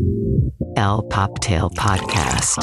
El 0.00 1.02
Poptail 1.10 1.68
Podcast. 1.76 2.58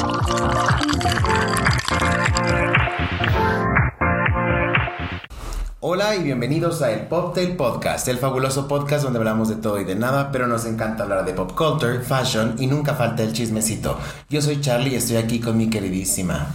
Hola 5.81 6.15
y 6.15 6.23
bienvenidos 6.23 6.81
a 6.81 6.91
el 6.91 7.01
Poptail 7.01 7.55
Podcast, 7.55 8.07
el 8.07 8.17
fabuloso 8.17 8.67
podcast 8.67 9.03
donde 9.03 9.19
hablamos 9.19 9.49
de 9.49 9.57
todo 9.57 9.79
y 9.79 9.83
de 9.83 9.93
nada, 9.93 10.31
pero 10.31 10.47
nos 10.47 10.65
encanta 10.65 11.03
hablar 11.03 11.25
de 11.25 11.33
pop 11.33 11.51
culture, 11.55 11.99
fashion 11.99 12.55
y 12.57 12.65
nunca 12.65 12.95
falta 12.95 13.21
el 13.21 13.33
chismecito. 13.33 13.99
Yo 14.29 14.41
soy 14.41 14.59
Charlie 14.59 14.93
y 14.93 14.95
estoy 14.95 15.17
aquí 15.17 15.39
con 15.39 15.57
mi 15.57 15.69
queridísima, 15.69 16.47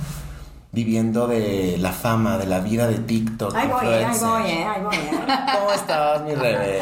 viviendo 0.83 1.27
de 1.27 1.77
la 1.79 1.93
fama, 1.93 2.39
de 2.39 2.47
la 2.47 2.61
vida 2.61 2.87
de 2.87 2.95
TikTok. 2.99 3.55
Ahí 3.55 3.69
voy, 3.69 3.87
eh, 3.87 4.07
ahí 4.07 4.19
voy, 4.19 4.51
eh, 4.51 4.65
ahí 4.65 4.83
voy. 4.83 4.97
eh. 4.97 5.11
¿Cómo 5.59 5.71
estás, 5.73 6.23
mi 6.23 6.35
Rebe? 6.35 6.81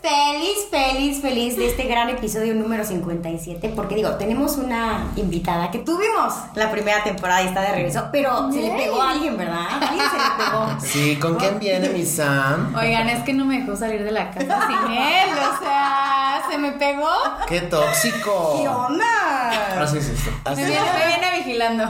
Feliz, 0.00 0.56
feliz, 0.70 1.20
feliz 1.20 1.56
de 1.58 1.66
este 1.68 1.82
gran 1.84 2.08
episodio 2.08 2.54
número 2.54 2.82
57. 2.82 3.72
Porque 3.76 3.94
digo, 3.94 4.12
tenemos 4.12 4.56
una 4.56 5.12
invitada 5.16 5.70
que 5.70 5.80
tuvimos 5.80 6.32
la 6.54 6.70
primera 6.70 7.04
temporada 7.04 7.42
y 7.42 7.48
está 7.48 7.60
de 7.60 7.72
regreso, 7.72 8.08
pero 8.10 8.50
se 8.50 8.62
le 8.62 8.70
pegó 8.70 9.02
a 9.02 9.10
alguien, 9.10 9.36
¿verdad? 9.36 9.66
Alguien 9.82 10.06
se 10.10 10.16
le 10.16 10.44
pegó. 10.44 10.80
Sí, 10.80 11.16
¿con 11.16 11.34
quién 11.34 11.58
viene 11.58 11.90
mi 11.90 12.06
Sam? 12.06 12.74
Oigan, 12.74 13.06
es 13.10 13.22
que 13.22 13.34
no 13.34 13.44
me 13.44 13.60
dejó 13.60 13.76
salir 13.76 14.02
de 14.02 14.12
la 14.12 14.30
casa 14.30 14.66
sin 14.66 14.92
él, 14.92 15.28
o 15.30 15.62
sea, 15.62 16.42
se 16.50 16.56
me 16.56 16.72
pegó. 16.72 17.10
¡Qué 17.46 17.60
tóxico! 17.60 18.60
¿Qué 18.62 18.66
onda? 18.66 19.82
Así 19.82 19.98
es 19.98 20.08
esto. 20.08 20.30
Así 20.44 20.62
Me 20.62 20.68
viene, 20.68 20.86
me 20.98 21.06
viene 21.06 21.36
vigilando. 21.38 21.84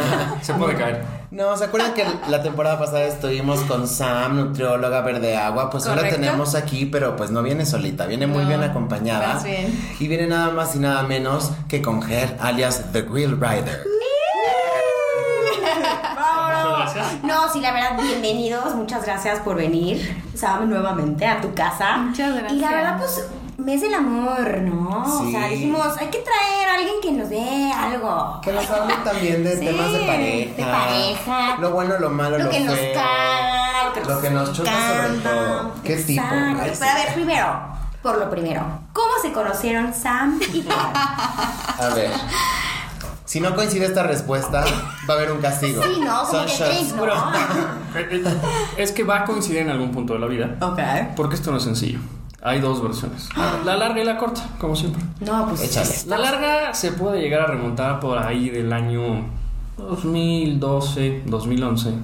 Se 0.42 0.54
puede 0.54 0.76
caer. 0.76 0.91
No, 1.32 1.56
¿se 1.56 1.64
acuerdan 1.64 1.94
que 1.94 2.04
la 2.28 2.42
temporada 2.42 2.78
pasada 2.78 3.04
estuvimos 3.04 3.60
con 3.62 3.88
Sam, 3.88 4.36
nutrióloga 4.36 5.00
verde 5.00 5.34
agua? 5.34 5.70
Pues 5.70 5.86
ahora 5.86 6.06
tenemos 6.06 6.54
aquí, 6.54 6.84
pero 6.84 7.16
pues 7.16 7.30
no 7.30 7.42
viene 7.42 7.64
solita, 7.64 8.04
viene 8.04 8.26
muy 8.26 8.42
No, 8.42 8.48
bien 8.48 8.62
acompañada. 8.62 9.34
vas 9.34 9.44
bien. 9.44 9.94
Y 9.98 10.08
viene 10.08 10.26
nada 10.26 10.50
más 10.50 10.76
y 10.76 10.78
nada 10.78 11.04
menos 11.04 11.50
que 11.68 11.80
con 11.80 12.02
Ger, 12.02 12.36
alias 12.38 12.92
The 12.92 13.02
Grill 13.02 13.40
Rider. 13.40 13.82
No, 17.22 17.50
sí, 17.50 17.60
la 17.62 17.72
verdad, 17.72 17.98
bienvenidos. 18.02 18.74
Muchas 18.74 19.04
gracias 19.06 19.38
por 19.40 19.56
venir, 19.56 20.22
Sam, 20.34 20.68
nuevamente 20.68 21.24
a 21.26 21.40
tu 21.40 21.54
casa. 21.54 21.96
Muchas 21.96 22.28
Y 22.28 22.34
la 22.34 22.40
gracias. 22.40 22.70
verdad, 22.70 22.98
pues, 22.98 23.26
mes 23.64 23.80
del 23.80 23.94
amor, 23.94 24.58
¿no? 24.62 25.02
O 25.26 25.30
sea, 25.30 25.48
dijimos, 25.48 25.86
hay 25.98 26.08
que 26.08 26.18
traer 26.18 26.68
a 26.68 26.74
alguien 26.74 26.94
que 27.02 27.12
nos 27.12 27.28
dé 27.30 27.72
algo. 27.72 28.40
Que 28.42 28.52
nos 28.52 28.68
hablen 28.70 29.02
también 29.04 29.44
de 29.44 29.56
Sí, 29.58 29.66
temas 29.66 29.92
de 29.92 29.98
pareja. 30.00 30.54
de 30.56 30.64
pareja. 30.64 31.56
Lo 31.60 31.70
bueno, 31.72 31.98
lo 31.98 32.10
malo, 32.10 32.38
lo, 32.38 32.44
Lo 32.44 32.50
que 32.50 32.60
nos 32.60 32.74
feo. 32.74 32.94
caga, 32.94 33.84
lo 33.88 33.92
que 33.94 34.00
nos, 34.00 34.08
Lo 34.08 34.20
que 34.20 34.30
nos 34.30 34.52
choca 34.52 34.70
sobre 35.04 35.18
todo. 35.20 35.72
¿Qué 35.84 35.96
tipo? 35.96 36.22
Exacto. 36.22 36.62
Ay. 36.62 36.72
Pero 36.78 36.90
a 36.90 36.94
ver, 36.94 37.14
primero, 37.14 37.46
por 38.02 38.18
lo 38.18 38.30
primero, 38.30 38.62
¿cómo 38.92 39.12
se 39.22 39.32
conocieron 39.32 39.92
Sam 39.94 40.40
y 40.52 40.62
Carl? 40.62 40.92
A 40.94 41.88
ver. 41.94 42.10
Si 43.24 43.40
no 43.40 43.54
coincide 43.54 43.86
esta 43.86 44.02
respuesta, 44.02 44.62
va 45.08 45.14
a 45.14 45.16
haber 45.16 45.32
un 45.32 45.40
castigo. 45.40 45.82
Sí, 45.82 46.00
¿no? 46.04 46.22
Como 46.24 46.44
que 46.44 46.52
tres, 46.52 46.92
¿no? 46.94 47.06
Es 48.76 48.92
que 48.92 49.04
va 49.04 49.20
a 49.20 49.24
coincidir 49.24 49.60
en 49.60 49.70
algún 49.70 49.90
punto 49.90 50.12
de 50.12 50.18
la 50.18 50.26
vida. 50.26 50.56
Ok. 50.60 50.78
Porque 51.16 51.36
esto 51.36 51.50
no 51.50 51.56
es 51.56 51.62
sencillo. 51.62 51.98
Hay 52.44 52.60
dos 52.60 52.82
versiones. 52.82 53.28
La 53.64 53.76
larga 53.76 54.00
y 54.00 54.04
la 54.04 54.16
corta, 54.18 54.42
como 54.58 54.74
siempre. 54.74 55.00
No, 55.20 55.46
pues. 55.48 55.62
Échale. 55.62 55.94
La 56.06 56.18
larga 56.18 56.74
se 56.74 56.92
puede 56.92 57.20
llegar 57.20 57.42
a 57.42 57.46
remontar 57.46 58.00
por 58.00 58.18
ahí 58.18 58.50
del 58.50 58.72
año 58.72 59.24
2012, 59.76 61.22
2011. 61.26 61.94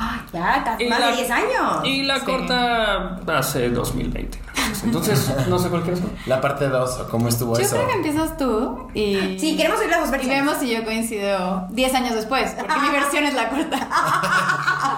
Ah, 0.00 0.20
ya, 0.32 0.76
Y 0.78 0.86
más 0.88 1.00
la- 1.00 1.06
de 1.08 1.16
10 1.16 1.30
años. 1.30 1.84
Y 1.84 2.02
la 2.04 2.20
Sí. 2.20 2.24
corta 2.26 3.18
hace 3.26 3.70
2020. 3.70 4.38
Entonces, 4.84 5.34
no 5.48 5.58
sé 5.58 5.68
cuál 5.70 5.82
quieres. 5.82 6.00
La 6.26 6.40
parte 6.40 6.68
2, 6.68 7.06
¿cómo 7.10 7.26
estuvo 7.28 7.56
Yo 7.56 7.62
eso? 7.64 7.74
creo 7.74 7.88
que 7.88 7.94
empiezas 7.94 8.36
tú 8.36 8.88
y. 8.94 9.36
Sí, 9.40 9.56
queremos 9.56 9.80
oír 9.80 9.90
las 9.90 10.00
dos 10.00 10.08
Y 10.10 10.12
versiones. 10.12 10.38
vemos 10.44 10.58
si 10.60 10.70
yo 10.70 10.84
coincido 10.84 11.66
10 11.70 11.94
años 11.94 12.14
después, 12.14 12.54
porque 12.56 12.78
mi 12.80 12.90
versión 12.92 13.24
es 13.24 13.34
la 13.34 13.48
corta. 13.48 13.88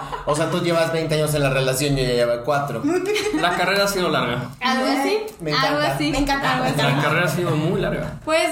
O 0.25 0.35
sea, 0.35 0.49
tú 0.49 0.61
llevas 0.61 0.91
20 0.93 1.13
años 1.15 1.33
en 1.33 1.43
la 1.43 1.49
relación 1.49 1.97
y 1.97 2.01
yo 2.01 2.07
ya 2.07 2.25
llevo 2.25 2.43
4. 2.45 2.83
La 3.41 3.55
carrera 3.57 3.85
ha 3.85 3.87
sido 3.87 4.09
larga. 4.09 4.49
Algo 4.61 4.85
así. 4.85 5.17
Me 5.39 5.51
Algo 5.53 5.77
encanta. 5.79 5.95
así. 5.95 6.11
Me 6.11 6.17
encanta, 6.19 6.53
algo 6.53 6.65
así. 6.65 6.77
La 6.77 7.01
carrera 7.01 7.25
ha 7.25 7.29
sido 7.29 7.51
muy 7.55 7.81
larga. 7.81 8.19
Pues, 8.25 8.49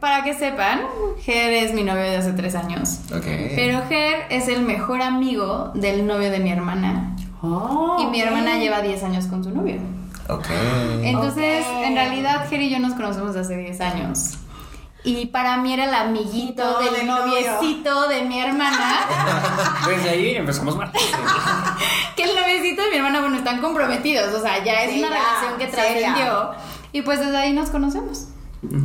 para 0.00 0.22
que 0.24 0.34
sepan, 0.34 0.82
Ger 1.22 1.52
es 1.52 1.72
mi 1.74 1.82
novio 1.84 2.02
de 2.02 2.16
hace 2.16 2.32
3 2.32 2.54
años. 2.56 2.98
Ok. 3.14 3.24
Pero 3.54 3.82
Ger 3.88 4.24
es 4.30 4.48
el 4.48 4.62
mejor 4.62 5.02
amigo 5.02 5.70
del 5.74 6.06
novio 6.06 6.30
de 6.30 6.38
mi 6.40 6.50
hermana. 6.50 7.16
Oh, 7.42 7.98
Y 8.00 8.06
mi 8.06 8.20
hermana 8.20 8.58
lleva 8.58 8.80
10 8.82 9.02
años 9.04 9.26
con 9.26 9.42
su 9.44 9.50
novio. 9.50 9.76
Ok. 10.28 10.46
Entonces, 11.02 11.64
en 11.84 11.94
realidad, 11.94 12.46
Ger 12.48 12.60
y 12.62 12.70
yo 12.70 12.78
nos 12.80 12.94
conocemos 12.94 13.34
desde 13.34 13.54
hace 13.54 13.62
10 13.62 13.80
años. 13.80 14.34
Y 15.06 15.26
para 15.26 15.56
mí 15.58 15.72
era 15.72 15.84
el 15.84 15.94
amiguito 15.94 16.78
del 16.80 17.06
novio. 17.06 17.26
noviecito 17.26 18.08
de 18.08 18.22
mi 18.22 18.40
hermana. 18.40 18.96
Desde 19.86 20.10
ahí 20.10 20.34
empezamos 20.34 20.76
mal. 20.76 20.90
que 22.16 22.24
el 22.24 22.34
noviecito 22.34 22.82
de 22.82 22.90
mi 22.90 22.96
hermana, 22.96 23.20
bueno, 23.20 23.36
están 23.36 23.60
comprometidos. 23.60 24.34
O 24.34 24.40
sea, 24.40 24.62
ya 24.64 24.82
es 24.82 24.92
Sí, 24.92 24.98
una 24.98 25.10
ya, 25.10 25.14
relación 25.22 25.58
que 25.58 25.66
trascendió. 25.68 26.50
Y 26.92 27.02
pues 27.02 27.20
desde 27.20 27.36
ahí 27.36 27.52
nos 27.52 27.70
conocemos. 27.70 28.26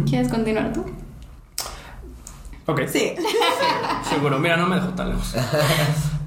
¿Quieres 0.08 0.30
continuar 0.30 0.72
tú? 0.74 0.86
Ok. 2.68 2.82
Sí. 2.88 3.14
Seguro, 4.08 4.38
mira, 4.38 4.58
no 4.58 4.68
me 4.68 4.76
dejó 4.76 4.90
tan 4.90 5.10
lejos. 5.10 5.34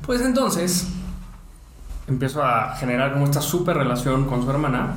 Pues 0.05 0.21
entonces, 0.23 0.89
empiezo 2.09 2.43
a 2.43 2.75
generar 2.77 3.13
como 3.13 3.27
esta 3.27 3.41
súper 3.41 3.77
relación 3.77 4.25
con 4.27 4.43
su 4.43 4.51
hermana. 4.51 4.97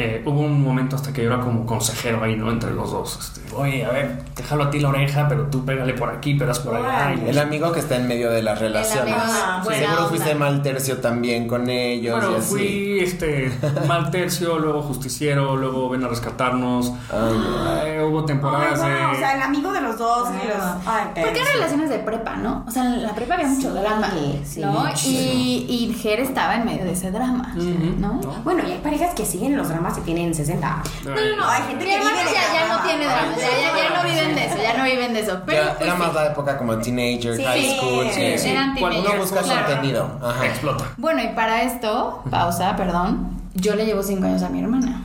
Eh, 0.00 0.22
hubo 0.24 0.40
un 0.40 0.62
momento 0.62 0.96
hasta 0.96 1.12
que 1.12 1.22
yo 1.24 1.32
era 1.32 1.40
como 1.42 1.66
consejero 1.66 2.22
ahí, 2.24 2.36
¿no? 2.36 2.50
Entre 2.50 2.70
los 2.72 2.90
dos. 2.90 3.18
Este, 3.20 3.54
Oye, 3.54 3.84
a 3.84 3.90
ver, 3.90 4.22
déjalo 4.34 4.64
a 4.64 4.70
ti 4.70 4.80
la 4.80 4.88
oreja, 4.88 5.26
pero 5.28 5.44
tú 5.46 5.64
pégale 5.64 5.92
por 5.94 6.08
aquí, 6.08 6.34
pegas 6.34 6.58
por 6.60 6.76
allá. 6.76 7.14
Y- 7.14 7.28
El 7.28 7.38
amigo 7.38 7.72
que 7.72 7.80
está 7.80 7.96
en 7.96 8.08
medio 8.08 8.30
de 8.30 8.42
las 8.42 8.58
relaciones. 8.60 9.14
Ah, 9.18 9.60
buena 9.64 9.78
Seguro 9.80 9.96
onda. 9.98 10.08
fuiste 10.08 10.34
mal 10.34 10.62
tercio 10.62 10.98
también 10.98 11.46
con 11.48 11.68
ellos. 11.68 12.16
y 12.16 12.20
Bueno, 12.26 12.38
así. 12.38 12.48
fui 12.50 12.98
este, 13.00 13.52
mal 13.88 14.10
tercio, 14.10 14.58
luego 14.58 14.82
justiciero, 14.82 15.56
luego 15.56 15.88
ven 15.90 16.04
a 16.04 16.08
rescatarnos. 16.08 16.92
Ay, 17.10 17.90
Eh, 17.90 18.02
hubo 18.02 18.20
Ay, 18.20 18.26
temporadas 18.26 18.78
wow, 18.78 18.88
de... 18.88 19.04
o 19.06 19.14
sea, 19.16 19.34
el 19.36 19.42
amigo 19.42 19.72
de 19.72 19.80
los 19.80 19.98
dos. 19.98 20.28
los... 20.30 20.86
Ay, 20.86 21.04
Porque 21.14 21.40
eran 21.40 21.52
relaciones 21.54 21.90
de 21.90 21.98
prepa, 21.98 22.36
¿no? 22.36 22.64
O 22.66 22.70
sea, 22.70 22.84
en 22.84 23.02
la 23.02 23.14
prepa 23.14 23.34
había 23.34 23.48
mucho 23.48 23.70
Sí, 23.72 23.78
drama, 23.80 24.10
sí, 24.44 24.60
¿no? 24.60 24.84
Y, 25.06 25.66
y 25.68 25.94
Ger 26.00 26.20
estaba 26.20 26.54
en 26.56 26.64
medio 26.64 26.84
de 26.84 26.92
ese 26.92 27.10
drama. 27.10 27.52
¿no? 27.56 28.14
No. 28.14 28.20
Bueno, 28.44 28.62
y 28.66 28.72
hay 28.72 28.78
parejas 28.78 29.14
que 29.14 29.24
siguen 29.26 29.56
los 29.56 29.68
dramas 29.68 29.89
y 29.98 30.00
tienen 30.02 30.34
60. 30.34 30.82
No, 31.04 31.10
no, 31.10 31.36
no. 31.36 31.48
Hay 31.48 31.62
gente 31.62 31.84
Mi 31.84 31.90
que 31.90 31.96
hermana 31.96 32.16
vive 32.18 32.30
de 32.30 32.34
ya, 32.34 32.54
ya 32.54 32.68
no 32.76 32.82
tiene 32.84 33.04
drama, 33.04 33.32
ya, 33.36 33.42
ya, 33.42 33.88
ya 33.90 33.96
no 34.02 34.08
viven 34.08 34.34
de 34.34 34.44
eso, 34.46 34.56
ya 34.62 34.76
no 34.78 34.84
viven 34.84 35.12
de 35.14 35.20
eso. 35.20 35.40
Pero 35.46 35.62
era, 35.62 35.74
pues, 35.74 35.88
era 35.88 35.94
más 35.98 36.14
la 36.14 36.26
época 36.26 36.58
como 36.58 36.78
teenager, 36.78 37.36
Sí, 37.36 37.44
high 37.44 37.76
school. 37.76 38.06
sí, 38.12 38.38
Sí, 38.38 38.54
Cuando 38.78 39.00
Uno 39.00 39.16
busca 39.18 39.40
claro. 39.42 39.66
contenido. 39.66 40.18
Ajá. 40.22 40.46
Explota. 40.46 40.84
Bueno, 40.96 41.22
y 41.22 41.28
para 41.28 41.62
esto, 41.62 42.22
pausa, 42.30 42.76
perdón, 42.76 43.40
yo 43.54 43.74
le 43.74 43.86
llevo 43.86 44.02
cinco 44.02 44.26
años 44.26 44.42
a 44.42 44.48
mi 44.48 44.60
hermana. 44.60 45.02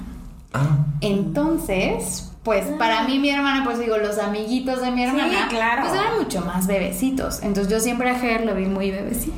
Ah. 0.53 0.77
Entonces, 1.01 2.31
pues 2.43 2.65
para 2.77 3.03
mí 3.03 3.19
mi 3.19 3.29
hermana, 3.29 3.63
pues 3.65 3.79
digo, 3.79 3.97
los 3.97 4.19
amiguitos 4.19 4.81
de 4.81 4.91
mi 4.91 5.03
hermana, 5.03 5.47
claro. 5.49 5.81
pues 5.87 5.93
eran 5.99 6.17
mucho 6.17 6.41
más 6.41 6.67
bebecitos. 6.67 7.41
Entonces 7.41 7.71
yo 7.73 7.79
siempre 7.79 8.09
a 8.09 8.15
Ger 8.19 8.45
lo 8.45 8.53
vi 8.55 8.65
muy 8.67 8.91
bebecito. 8.91 9.33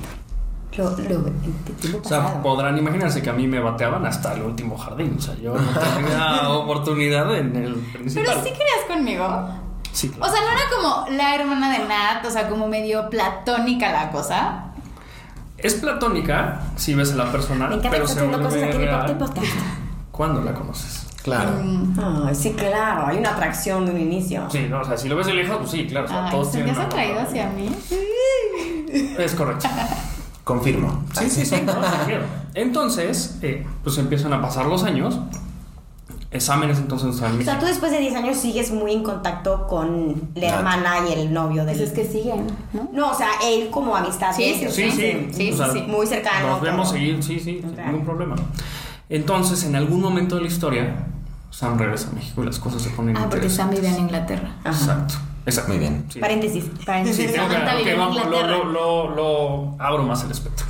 Lo, 0.76 0.92
lo, 0.92 2.00
O 2.04 2.04
sea, 2.04 2.42
podrán 2.42 2.78
imaginarse 2.78 3.22
que 3.22 3.30
a 3.30 3.34
mí 3.34 3.48
me 3.48 3.60
bateaban 3.60 4.06
hasta 4.06 4.34
el 4.34 4.44
último 4.44 4.78
jardín. 4.78 5.16
O 5.18 5.22
sea, 5.22 5.36
yo 5.36 5.56
no 5.56 5.80
tenía 5.80 6.50
oportunidad 6.50 7.36
en 7.36 7.56
el 7.56 7.76
principal. 7.76 8.26
Pero 8.28 8.44
sí 8.44 8.52
querías 8.52 8.86
conmigo. 8.88 9.50
Sí, 9.92 10.12
O 10.20 10.28
sea, 10.30 10.42
no 10.42 10.48
era 10.52 10.62
como 10.76 11.18
la 11.18 11.36
hermana 11.36 11.72
de 11.72 11.86
Nat, 11.88 12.26
o 12.26 12.30
sea, 12.30 12.48
como 12.48 12.68
medio 12.68 13.10
platónica 13.10 13.92
la 13.92 14.12
cosa. 14.12 14.66
Es 15.58 15.74
platónica, 15.76 16.62
si 16.76 16.94
ves 16.94 17.14
a 17.14 17.16
la 17.16 17.32
persona, 17.32 17.68
Me 17.70 17.78
pero 17.78 18.06
que 18.06 18.12
se 18.12 18.22
vuelve 18.22 18.72
real 18.74 19.18
cuando 20.12 20.42
la 20.42 20.54
conoces. 20.54 21.08
Claro. 21.24 21.52
Mm. 21.64 22.00
Ay, 22.28 22.36
sí, 22.36 22.54
claro. 22.54 23.08
Hay 23.08 23.18
una 23.18 23.32
atracción 23.32 23.86
de 23.86 23.92
un 23.92 24.00
inicio. 24.00 24.48
Sí, 24.50 24.68
no, 24.70 24.82
o 24.82 24.86
sea, 24.86 24.96
si 24.96 25.10
lo 25.10 25.16
ves 25.16 25.26
de 25.28 25.34
lejos, 25.34 25.58
pues 25.58 25.72
sí, 25.72 25.88
claro. 25.88 26.06
O 26.06 26.10
sea, 26.10 26.26
Ay, 26.26 26.32
todos 26.32 26.52
¿te 26.52 26.58
tienen 26.58 26.76
has 26.76 26.86
atraído 26.86 27.20
hacia 27.20 27.50
mí? 27.50 27.70
Es 29.18 29.36
correcto. 29.36 29.68
Confirmo. 30.48 31.04
Sí, 31.12 31.30
sí, 31.30 31.46
sí. 31.46 31.56
Entonces, 32.54 33.38
eh, 33.42 33.68
pues 33.84 33.98
empiezan 33.98 34.32
a 34.32 34.42
pasar 34.42 34.66
los 34.66 34.84
años. 34.84 35.20
Exámenes 36.32 36.78
entonces 36.78 37.22
en 37.22 37.40
O 37.40 37.44
sea, 37.44 37.58
tú 37.58 37.66
después 37.66 37.90
de 37.90 38.00
10 38.00 38.16
años 38.16 38.38
sigues 38.38 38.72
muy 38.72 38.92
en 38.92 39.02
contacto 39.02 39.66
con 39.66 40.30
la 40.36 40.48
hermana 40.58 40.96
y 41.08 41.14
el 41.14 41.34
novio 41.34 41.64
del... 41.64 41.78
Pues 41.78 41.90
es 41.90 41.96
que 41.96 42.06
siguen, 42.06 42.48
¿no? 42.74 42.90
No, 42.92 43.12
o 43.12 43.14
sea, 43.14 43.30
él 43.46 43.70
como 43.72 43.96
amistad. 43.96 44.34
Sí, 44.36 44.44
ellos, 44.44 44.74
Sí, 44.74 44.92
sí, 44.92 45.30
sí, 45.32 45.50
o 45.50 45.54
sí, 45.54 45.58
sea, 45.58 45.72
sí. 45.72 45.84
Muy 45.88 46.06
cercano. 46.06 46.50
Nos 46.50 46.62
vemos 46.62 46.90
seguir, 46.90 47.24
sí, 47.24 47.40
sí, 47.40 47.62
sin 47.62 47.76
ningún 47.78 48.04
problema. 48.04 48.36
Entonces, 49.08 49.64
en 49.64 49.78
algún 49.78 50.02
momento 50.02 50.36
de 50.36 50.42
la 50.42 50.48
historia, 50.48 51.08
Sam 51.50 51.78
regresa 51.78 52.10
a 52.10 52.14
México 52.14 52.44
y 52.44 52.46
las 52.46 52.60
cosas 52.60 52.82
se 52.82 52.90
ponen 52.90 53.16
Ah, 53.16 53.28
porque 53.30 53.50
Sam 53.50 53.70
vive 53.70 53.88
en 53.88 54.00
Inglaterra. 54.00 54.56
Ajá. 54.66 54.78
Exacto. 54.78 55.16
Exacto. 55.48 55.72
Muy 55.72 55.80
bien. 55.80 56.06
Sí. 56.10 56.20
Paréntesis. 56.20 56.66
Paréntesis. 56.86 57.32
Sí, 57.32 57.40
ok, 57.40 57.48
Samantha 57.48 57.74
ok, 57.74 57.78
vive 57.80 57.92
en 57.94 58.00
vamos, 58.00 58.26
lo, 58.26 58.48
lo, 58.48 58.64
lo, 58.66 59.16
lo 59.16 59.76
abro 59.80 60.04
más 60.04 60.24
el 60.24 60.32
espectro. 60.32 60.66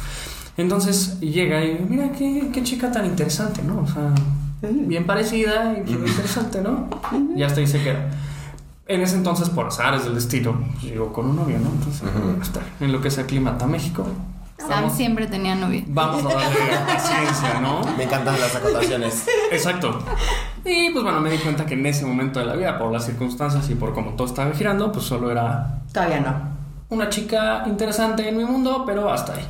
Entonces 0.56 1.20
llega 1.20 1.64
y 1.66 1.86
mira 1.88 2.12
qué, 2.12 2.50
qué 2.54 2.64
chica 2.64 2.92
tan 2.92 3.06
interesante, 3.06 3.62
¿no? 3.64 3.82
O 3.82 3.88
sea, 3.88 4.14
bien 4.62 5.06
parecida 5.06 5.78
y 5.78 5.84
qué 5.84 5.92
interesante, 5.92 6.62
¿no? 6.62 6.90
Y 7.36 7.44
hasta 7.44 7.60
ahí 7.60 7.68
se 7.68 7.84
queda. 7.84 8.10
En 8.88 9.02
ese 9.02 9.18
entonces, 9.18 9.50
por 9.50 9.68
azares 9.68 10.06
del 10.06 10.16
destino, 10.16 10.60
pues, 10.72 10.84
llego 10.84 11.12
con 11.12 11.28
un 11.28 11.36
novio, 11.36 11.60
¿no? 11.60 11.70
Entonces, 11.70 12.04
está, 12.42 12.62
en 12.80 12.92
lo 12.92 13.02
que 13.02 13.12
se 13.12 13.22
aclimata 13.22 13.68
México, 13.68 14.08
Sam 14.58 14.90
siempre 14.90 15.28
tenía 15.28 15.56
novia. 15.56 15.84
vamos 15.88 16.26
a 16.26 16.30
darle 16.36 16.78
paciencia, 16.86 17.60
¿no? 17.62 17.82
Me 17.96 18.04
encantan 18.06 18.40
las 18.40 18.56
acotaciones. 18.56 19.26
Exacto. 19.52 20.00
Y 20.66 20.90
pues 20.92 21.04
bueno, 21.04 21.22
me 21.22 21.30
di 21.30 21.38
cuenta 21.38 21.66
que 21.66 21.76
en 21.76 21.86
ese 21.86 22.06
momento 22.06 22.40
de 22.40 22.46
la 22.46 22.56
vida, 22.56 22.78
por 22.78 22.92
las 22.92 23.06
circunstancias 23.06 23.70
y 23.70 23.76
por 23.76 23.94
cómo 23.94 24.12
todo 24.12 24.28
estaba 24.28 24.52
girando, 24.54 24.92
pues 24.92 25.06
solo 25.06 25.32
era 25.32 25.82
Todavía 25.94 26.20
no. 26.20 26.36
una 26.96 27.10
chica 27.10 27.64
interesante 27.68 28.28
en 28.28 28.36
mi 28.38 28.46
mundo, 28.46 28.84
pero 28.86 29.10
hasta 29.12 29.34
ahí. 29.36 29.46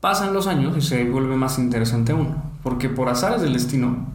Pasan 0.00 0.32
los 0.34 0.46
años 0.46 0.76
y 0.76 0.80
se 0.82 1.04
vuelve 1.04 1.34
más 1.36 1.58
interesante 1.58 2.12
uno, 2.12 2.42
porque 2.62 2.88
por 2.88 3.08
azares 3.08 3.40
del 3.40 3.52
destino, 3.52 4.06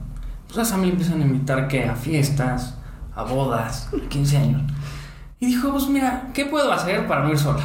pues 0.48 0.60
a 0.60 0.66
Sam 0.66 0.82
le 0.84 0.90
empiezan 0.90 1.22
a 1.22 1.26
invitar 1.26 1.68
que 1.68 1.86
a 1.86 1.96
fiestas, 1.96 2.76
a 3.16 3.24
bodas, 3.24 3.90
a 3.94 4.10
15 4.10 4.38
años. 4.38 4.62
Y 5.40 5.48
dijo, 5.48 5.72
pues 5.72 5.88
mira, 5.88 6.30
¿qué 6.34 6.46
puedo 6.46 6.72
hacer 6.72 7.06
para 7.08 7.24
no 7.24 7.32
ir 7.32 7.38
sola? 7.40 7.64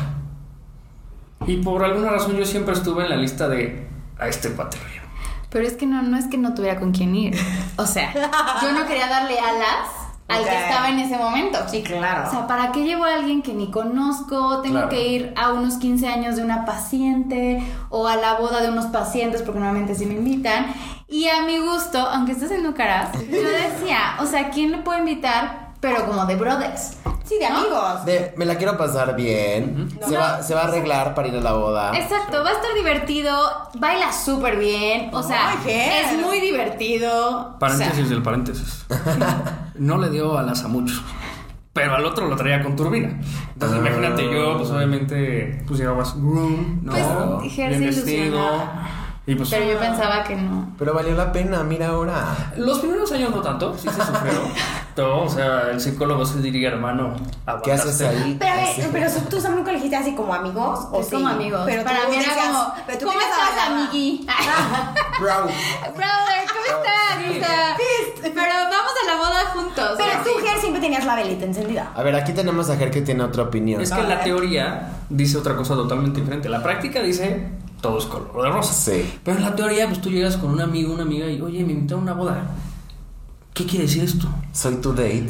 Y 1.49 1.57
por 1.59 1.83
alguna 1.85 2.11
razón 2.11 2.37
yo 2.37 2.45
siempre 2.45 2.75
estuve 2.75 3.05
en 3.05 3.11
la 3.11 3.17
lista 3.17 3.49
de 3.49 3.87
a 4.19 4.29
este 4.29 4.51
cuate 4.51 4.77
lo 4.79 4.85
llevo. 4.85 5.07
Pero 5.51 5.67
es 5.67 5.75
que 5.75 5.87
no, 5.87 6.03
no 6.03 6.17
es 6.19 6.27
que 6.27 6.37
no 6.37 6.53
tuviera 6.55 6.79
con 6.79 6.93
quién 6.93 7.15
ir. 7.17 7.37
O 7.77 7.87
sea, 7.87 8.13
yo 8.63 8.73
no 8.73 8.87
quería 8.87 9.09
darle 9.09 9.39
alas 9.39 9.89
al 10.29 10.45
que 10.45 10.63
estaba 10.65 10.91
en 10.91 10.99
ese 10.99 11.17
momento. 11.17 11.59
Sí, 11.71 11.83
claro. 11.83 12.29
O 12.29 12.31
sea, 12.31 12.47
¿para 12.47 12.71
qué 12.71 12.85
llevo 12.85 13.05
a 13.05 13.15
alguien 13.15 13.41
que 13.41 13.55
ni 13.55 13.71
conozco? 13.71 14.61
Tengo 14.61 14.75
Claro. 14.75 14.89
que 14.91 15.09
ir 15.09 15.33
a 15.37 15.53
unos 15.53 15.77
15 15.79 16.07
años 16.07 16.37
de 16.37 16.43
una 16.43 16.67
paciente 16.67 17.63
o 17.89 18.07
a 18.07 18.17
la 18.17 18.35
boda 18.35 18.61
de 18.61 18.69
unos 18.69 18.87
pacientes, 18.87 19.41
porque 19.41 19.59
normalmente 19.61 19.95
sí 19.95 20.05
me 20.05 20.15
invitan. 20.15 20.67
Y 21.09 21.29
a 21.29 21.41
mi 21.47 21.59
gusto, 21.61 21.99
aunque 21.99 22.33
esté 22.33 22.45
haciendo 22.45 22.75
caras, 22.75 23.09
yo 23.15 23.49
decía, 23.49 24.17
o 24.21 24.27
sea, 24.27 24.51
¿quién 24.51 24.71
le 24.73 24.79
puedo 24.79 24.99
invitar? 24.99 25.69
Pero 25.81 26.05
como 26.07 26.27
de 26.27 26.35
brothers. 26.37 26.99
Sí, 27.29 27.39
de 27.39 27.49
¿no? 27.51 27.59
amigos. 27.59 28.05
De, 28.05 28.33
me 28.37 28.45
la 28.45 28.57
quiero 28.57 28.77
pasar 28.77 29.15
bien. 29.15 29.89
se, 30.05 30.13
No. 30.13 30.19
va, 30.21 30.43
se 30.43 30.55
va 30.55 30.63
a 30.63 30.65
arreglar 30.65 31.15
para 31.15 31.29
ir 31.29 31.37
a 31.37 31.41
la 31.41 31.53
boda. 31.53 31.97
Exacto, 31.99 32.43
va 32.43 32.51
a 32.51 32.53
estar 32.53 32.75
divertido, 32.75 33.37
baila 33.75 34.13
súper 34.13 34.57
bien, 34.57 35.11
o 35.13 35.23
sea, 35.23 35.55
es 35.67 36.19
muy 36.21 36.41
divertido. 36.41 37.57
Paréntesis 37.59 37.93
o 37.93 37.97
sea, 38.03 38.09
del 38.09 38.23
paréntesis. 38.23 38.87
No 39.75 39.99
le 39.99 40.11
dio 40.11 40.37
alas 40.39 40.65
a 40.65 40.69
muchos. 40.69 41.03
Pero 41.73 41.95
al 41.95 42.05
otro 42.05 42.27
lo 42.27 42.35
traía 42.35 42.61
con 42.63 42.75
turbina. 42.75 43.21
Entonces, 43.53 43.79
Ah. 43.79 43.87
imagínate, 43.87 44.25
yo, 44.33 44.57
pues 44.59 44.71
obviamente, 44.71 45.63
pues 45.67 45.79
llevabas 45.79 46.15
groom, 46.17 46.81
¿no? 46.83 46.93
Pues, 46.93 47.57
Bien 47.57 47.81
vestido. 47.81 48.41
Y 49.29 49.35
pues. 49.35 49.51
pero 49.51 49.71
yo 49.71 49.79
pensaba 49.79 50.25
que 50.25 50.35
no. 50.35 50.73
Pero 50.79 50.95
valió 50.95 51.15
la 51.15 51.31
pena, 51.31 51.63
mira 51.63 51.89
ahora. 51.89 52.51
Los 52.57 52.79
primeros 52.79 53.13
años 53.13 53.31
no 53.31 53.43
tanto, 53.43 53.77
sí 53.77 53.87
se 53.89 54.05
sufrieron. 54.05 54.45
No, 54.99 55.23
o 55.23 55.29
sea, 55.29 55.71
el 55.71 55.81
psicólogo 55.81 56.27
se 56.27 56.41
diría, 56.41 56.71
hermano, 56.71 57.15
¿Qué 57.63 57.71
haces 57.71 58.01
ahí? 58.01 58.37
Pero, 58.37 58.53
ver, 58.57 58.65
Así. 58.65 58.83
pero 58.91 59.09
tú 59.31 59.37
nunca 59.51 59.71
le 59.71 59.77
dijiste 59.77 59.95
así 59.95 60.13
como 60.17 60.35
amigos 60.35 60.89
o 60.91 61.01
Es 61.01 61.07
sí? 61.07 61.15
como 61.15 61.29
amigos. 61.29 61.63
Pero 61.67 61.85
Para 61.85 62.09
mí 62.09 62.17
era 62.17 62.35
como, 62.35 62.75
pero 62.85 62.99
tú 62.99 63.07
¿cómo 63.07 63.21
estás, 63.21 63.69
amigui? 63.69 64.27
Bro. 65.21 65.35
Brother, 65.95 66.45
¿cómo 66.53 66.83
estás? 66.83 67.77
Pero 68.23 68.35
vamos 68.35 68.93
a 69.03 69.07
la 69.07 69.17
boda 69.19 69.45
juntos. 69.55 69.91
Pero 69.99 70.11
tú. 70.25 70.31
Ger, 70.45 70.59
siempre 70.59 70.81
tenías 70.81 71.05
la 71.05 71.15
velita 71.15 71.45
encendida. 71.45 71.93
A 71.95 72.03
ver, 72.03 72.17
aquí 72.17 72.33
tenemos 72.33 72.69
a 72.69 72.77
Ger 72.77 72.91
que 72.91 73.03
tiene 73.03 73.23
otra 73.23 73.45
opinión. 73.45 73.81
Es 73.81 73.93
que 73.93 74.03
la 74.03 74.25
teoría 74.25 74.95
dice 75.09 75.39
otra 75.39 75.55
cosa 75.55 75.75
totalmente 75.75 76.19
diferente. 76.19 76.49
La 76.49 76.61
práctica 76.61 77.01
dice 77.03 77.51
todo 77.81 77.99
es 77.99 78.05
color 78.07 78.43
de 78.43 78.51
rosa. 78.51 78.73
Sí. 78.73 79.19
Pero 79.25 79.37
en 79.39 79.43
la 79.45 79.55
teoría, 79.55 79.87
pues 79.87 80.01
tú 80.01 80.11
llegas 80.11 80.37
con 80.37 80.51
un 80.51 80.61
amigo, 80.61 80.93
una 80.93 81.03
amiga 81.03 81.27
y, 81.27 81.41
oye, 81.41 81.65
me 81.65 81.73
invitaron 81.73 82.09
a 82.09 82.13
una 82.13 82.21
boda. 82.21 82.47
¿Qué 83.55 83.67
quiere 83.67 83.87
decir 83.87 84.05
esto? 84.05 84.29
Soy 84.53 84.77
tu 84.77 84.93
date. 84.93 85.29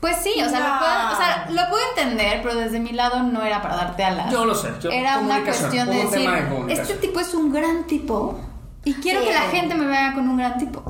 Pues 0.00 0.16
sí, 0.22 0.30
o 0.42 0.48
sea, 0.48 0.60
No. 0.60 0.68
lo 0.74 0.78
puedo, 0.78 1.12
o 1.12 1.16
sea, 1.16 1.46
lo 1.50 1.70
puedo 1.70 1.82
entender, 1.96 2.40
pero 2.42 2.54
desde 2.54 2.78
mi 2.78 2.92
lado 2.92 3.22
no 3.22 3.42
era 3.42 3.60
para 3.62 3.76
darte 3.76 4.04
alas. 4.04 4.30
Yo 4.30 4.44
lo 4.44 4.54
sé. 4.54 4.68
yo- 4.80 4.90
Era 4.90 5.18
una 5.18 5.42
cuestión 5.42 5.88
de 5.90 6.00
un 6.04 6.10
decir, 6.10 6.30
de 6.66 6.72
este 6.72 6.94
tipo 6.94 7.18
es 7.18 7.34
un 7.34 7.50
gran 7.52 7.86
tipo 7.86 8.38
y 8.84 8.94
quiero 8.94 9.20
Sí. 9.22 9.26
que 9.28 9.32
la 9.34 9.40
gente 9.42 9.74
me 9.74 9.86
vea 9.86 10.12
con 10.14 10.28
un 10.28 10.36
gran 10.36 10.58
tipo, 10.58 10.82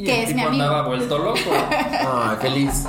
Y 0.00 0.04
que 0.04 0.22
el 0.24 0.28
es 0.30 0.34
mi 0.34 0.42
amigo. 0.42 0.62
andaba 0.64 0.86
vuelto 0.88 1.18
loco. 1.18 1.38
Ay, 1.50 2.36
feliz. 2.40 2.86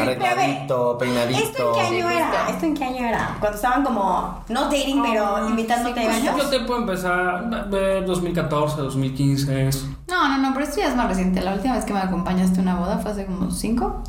Arregladito, 0.00 0.98
peinadito. 0.98 1.38
¿Esto 1.40 1.68
en 1.68 1.74
qué 1.74 1.80
año 1.80 2.08
Sí, 2.08 2.14
era? 2.16 2.48
¿Esto 2.50 2.66
en 2.66 2.74
qué 2.74 2.84
año 2.84 3.06
era? 3.08 3.36
Cuando 3.40 3.56
estaban 3.56 3.84
como, 3.84 4.44
no 4.48 4.64
dating, 4.64 5.02
pero 5.02 5.36
Ah, 5.36 5.46
invitándote 5.48 6.00
sí, 6.00 6.06
a 6.06 6.10
pues 6.10 6.22
eventos. 6.24 6.44
Yo 6.44 6.58
te 6.58 6.64
puedo 6.64 6.80
empezar 6.80 7.68
de 7.70 8.00
2014, 8.02 8.76
2015. 8.80 9.68
es- 9.68 9.86
No, 10.08 10.28
no, 10.28 10.38
no, 10.38 10.52
pero 10.54 10.64
esto 10.66 10.80
ya 10.80 10.88
es 10.88 10.96
más 10.96 11.08
reciente. 11.08 11.40
La 11.42 11.54
última 11.54 11.74
vez 11.74 11.84
que 11.84 11.92
me 11.92 12.00
acompañaste 12.00 12.58
a 12.58 12.62
una 12.62 12.76
boda 12.76 12.98
fue 12.98 13.10
hace 13.10 13.26
como 13.26 13.50
cinco. 13.50 14.02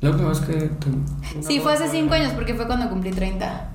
La 0.00 0.10
última 0.10 0.30
vez 0.30 0.40
que... 0.40 0.52
te- 0.54 1.42
Sí, 1.42 1.60
fue 1.60 1.74
hace 1.74 1.88
cinco 1.88 2.14
años 2.14 2.32
porque 2.32 2.54
fue 2.54 2.66
cuando 2.66 2.88
cumplí 2.88 3.10
30. 3.10 3.69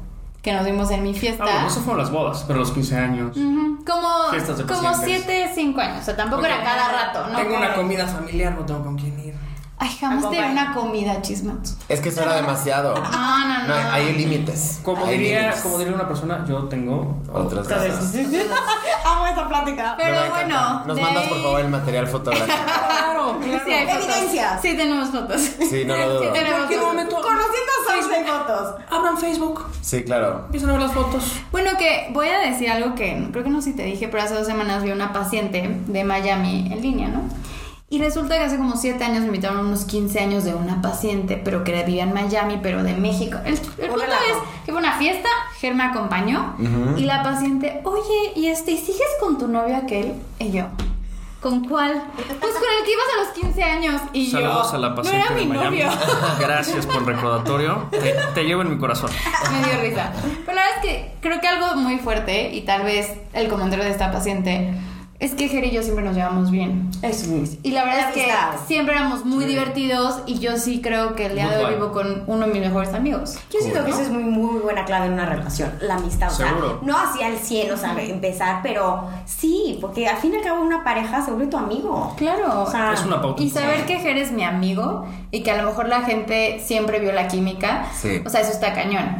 Que 0.45 0.53
nos 0.53 0.63
vimos 0.63 0.91
en 0.91 1.01
mi 1.01 1.15
fiesta. 1.15 1.43
Ah, 1.43 1.49
bueno, 1.53 1.67
eso 1.69 1.81
fueron 1.81 1.97
las 2.03 2.11
bodas, 2.11 2.43
pero 2.45 2.59
los 2.59 2.69
15 2.71 2.95
años. 2.95 3.35
Ujú, 3.35 3.83
Como, 3.83 4.29
Fiestas 4.29 4.59
de 4.59 4.65
como 4.67 4.83
pacientes. 4.83 5.25
7, 5.25 5.51
5 5.55 5.81
años. 5.81 6.01
O 6.01 6.03
sea, 6.03 6.15
tampoco 6.15 6.43
Oye, 6.43 6.53
era 6.53 6.63
cada 6.63 6.91
rato, 6.91 7.27
¿no? 7.31 7.35
Tengo 7.35 7.57
una 7.57 7.73
comida 7.73 8.05
familiar, 8.05 8.53
no 8.53 8.63
tengo 8.63 8.83
con 8.83 8.95
quién 8.95 9.19
ir. 9.21 9.33
Ay, 9.77 9.89
jamás 9.99 10.29
te 10.31 10.39
una 10.39 10.73
comida, 10.73 11.21
chismatos. 11.21 11.75
Es 11.89 11.99
que 11.99 12.07
eso 12.09 12.21
era 12.21 12.35
demasiado. 12.35 12.95
No, 12.95 13.01
no, 13.47 13.59
no. 13.63 13.67
No, 13.67 13.91
hay 13.91 14.13
límites. 14.13 14.79
Como 14.83 15.05
Hay 15.05 15.17
diría, 15.17 15.39
límites. 15.41 15.61
como 15.63 15.77
diría 15.79 15.93
una 15.93 16.07
persona, 16.07 16.45
yo 16.47 16.63
tengo 16.63 17.17
Otras 17.31 17.67
cosas. 17.67 18.15
Amo 19.05 19.27
esta 19.27 19.47
plática. 19.49 19.95
Pero 19.97 20.29
bueno. 20.29 20.83
Nos 20.85 20.95
de 20.95 21.01
mandas 21.01 21.27
por 21.27 21.41
favor 21.41 21.59
el 21.59 21.69
material 21.69 22.07
fotográfico. 22.07 22.57
Claro, 22.95 23.39
Sí, 23.43 23.71
hay 23.71 23.87
fotos. 23.87 24.05
Evidencias. 24.15 24.61
Sí, 24.61 24.77
tenemos 24.77 25.09
fotos. 25.09 25.41
Sí, 25.41 25.83
no 25.85 25.95
lo 25.97 26.09
dudo. 26.09 26.21
Sí, 26.23 26.27
tenemos 26.33 26.67
¿Qué 26.67 26.75
fotos. 26.75 26.89
momento? 26.93 27.15
Conociendo 27.15 27.71
a 27.81 28.01
Sam 28.01 28.09
de 28.09 28.31
fotos. 28.31 28.75
Abran 28.89 29.17
Facebook, 29.17 29.65
Sí, 29.81 30.03
claro. 30.03 30.43
empiezan 30.45 30.69
a 30.69 30.73
ver 30.73 30.81
las 30.83 30.93
fotos. 30.93 31.33
Bueno, 31.51 31.71
que 31.77 32.09
voy 32.13 32.27
a 32.29 32.39
decir 32.39 32.69
algo 32.69 32.95
que 32.95 33.27
creo 33.31 33.43
que 33.43 33.49
no 33.49 33.61
sé 33.61 33.71
si 33.71 33.75
te 33.77 33.83
dije, 33.83 34.07
pero 34.07 34.23
hace 34.23 34.35
dos 34.35 34.45
semanas 34.47 34.83
vi 34.83 34.91
una 34.91 35.11
paciente 35.13 35.81
de 35.87 36.03
Miami 36.03 36.69
en 36.71 36.81
línea, 36.81 37.07
¿no? 37.09 37.21
Y 37.87 37.99
resulta 37.99 38.35
que 38.37 38.43
hace 38.43 38.57
como 38.57 38.75
siete 38.77 39.03
años 39.03 39.19
me 39.21 39.27
invitaron 39.27 39.59
a 39.59 39.61
unos 39.61 39.85
15 39.85 40.19
años 40.19 40.43
de 40.43 40.55
una 40.55 40.81
paciente, 40.81 41.39
pero 41.43 41.63
que 41.63 41.71
vivía 41.83 42.03
en 42.03 42.13
Miami, 42.13 42.59
pero 42.61 42.81
de 42.83 42.93
México. 42.95 43.37
El, 43.45 43.53
el 43.53 43.59
punto 43.89 44.03
es 44.05 44.37
que 44.65 44.71
fue 44.71 44.81
una 44.81 44.93
fiesta, 44.97 45.29
Ger 45.59 45.75
me 45.75 45.83
acompañó 45.83 46.55
y 46.97 47.03
la 47.03 47.21
paciente, 47.21 47.81
oye, 47.83 48.33
¿y 48.35 48.47
este, 48.47 48.71
¿y 48.71 48.77
sigues 48.77 49.07
con 49.19 49.37
tu 49.37 49.47
novio 49.47 49.77
aquel? 49.77 50.13
Y 50.39 50.49
yo, 50.51 50.65
¿con 51.41 51.67
cuál? 51.69 52.01
Pues 52.15 52.27
con 52.37 52.43
el 52.43 52.85
que 52.85 52.91
ibas 52.91 53.05
a 53.17 53.23
los 53.23 53.27
15 53.45 53.63
años. 53.63 54.01
Y 54.13 54.31
Saludos 54.31 54.71
yo, 54.71 54.77
a 54.77 54.79
la 54.79 54.89
no 54.89 54.95
paciente 54.95 55.25
era 55.27 55.35
de 55.35 55.41
mi 55.41 55.47
Miami. 55.47 55.77
novio. 55.83 55.89
Gracias 56.39 56.85
por 56.87 56.95
el 56.95 57.05
recordatorio. 57.05 57.87
Te, 57.91 58.15
te 58.33 58.43
llevo 58.45 58.63
en 58.63 58.71
mi 58.71 58.77
corazón. 58.79 59.11
Me 59.51 59.69
dio 59.69 59.79
risa. 59.81 60.11
Pero 60.43 60.55
la 60.55 60.63
verdad 60.63 60.77
es 60.77 60.81
que 60.89 61.13
creo 61.21 61.39
que 61.39 61.47
algo 61.47 61.75
muy 61.75 61.99
fuerte, 61.99 62.51
y 62.51 62.61
tal 62.61 62.81
vez 62.81 63.11
el 63.33 63.47
comentario 63.47 63.85
de 63.85 63.91
esta 63.91 64.11
paciente, 64.11 64.73
es 65.17 65.31
que 65.33 65.47
Jer 65.47 65.63
y 65.63 65.71
yo 65.71 65.81
siempre 65.81 66.03
nos 66.03 66.13
llevamos 66.15 66.51
bien. 66.51 66.89
Es 67.01 67.25
un... 67.27 67.47
Y 67.63 67.71
la 67.71 67.85
verdad 67.85 67.99
La 68.01 68.09
es 68.09 68.13
que 68.15 68.31
amistad. 68.31 68.67
siempre 68.67 68.95
éramos 68.95 69.23
muy 69.25 69.45
divertidos 69.45 70.19
y 70.25 70.39
yo 70.39 70.57
sí 70.57 70.81
creo 70.81 71.15
que 71.15 71.27
el 71.27 71.35
día 71.35 71.49
de 71.49 71.63
hoy 71.63 71.75
vivo 71.75 71.91
con 71.93 72.23
uno 72.27 72.45
de 72.45 72.51
mis 72.51 72.61
mejores 72.61 72.93
amigos. 72.93 73.37
Yo 73.51 73.59
siento 73.61 73.85
que 73.85 73.91
eso 73.91 74.01
es 74.01 74.09
muy, 74.09 74.23
muy 74.23 74.59
buena 74.59 74.83
clave 74.83 75.05
en 75.07 75.13
una 75.13 75.25
relación, 75.25 75.71
la 75.81 75.95
amistad. 75.95 76.31
O 76.31 76.35
sea, 76.35 76.49
Seguro. 76.49 76.79
no 76.83 76.97
así 76.97 77.23
al 77.23 77.37
100, 77.37 77.71
o 77.71 77.77
sea, 77.77 77.95
empezar, 78.03 78.59
pero 78.61 79.07
sí, 79.25 79.77
porque 79.79 80.07
al 80.07 80.17
fin 80.17 80.33
y 80.33 80.37
al 80.37 80.43
cabo 80.43 80.61
una 80.61 80.83
pareja 80.83 81.21
se 81.23 81.31
vuelve 81.31 81.47
tu 81.47 81.57
amigo. 81.57 82.13
Claro. 82.17 82.63
O 82.63 82.69
sea, 82.69 82.91
Es 82.93 83.03
una 83.05 83.21
pauta. 83.21 83.41
Y 83.41 83.49
saber 83.49 83.85
que 83.85 83.99
Jer 83.99 84.17
es 84.17 84.31
mi 84.33 84.43
amigo 84.43 85.05
y 85.31 85.43
que 85.43 85.51
a 85.51 85.57
lo 85.61 85.63
mejor 85.69 85.87
la 85.87 86.01
gente 86.01 86.61
siempre 86.63 86.99
vio 86.99 87.13
la 87.13 87.27
química. 87.29 87.85
Sí. 87.99 88.21
O 88.25 88.29
sea, 88.29 88.41
eso 88.41 88.51
está 88.51 88.73
cañón. 88.73 89.15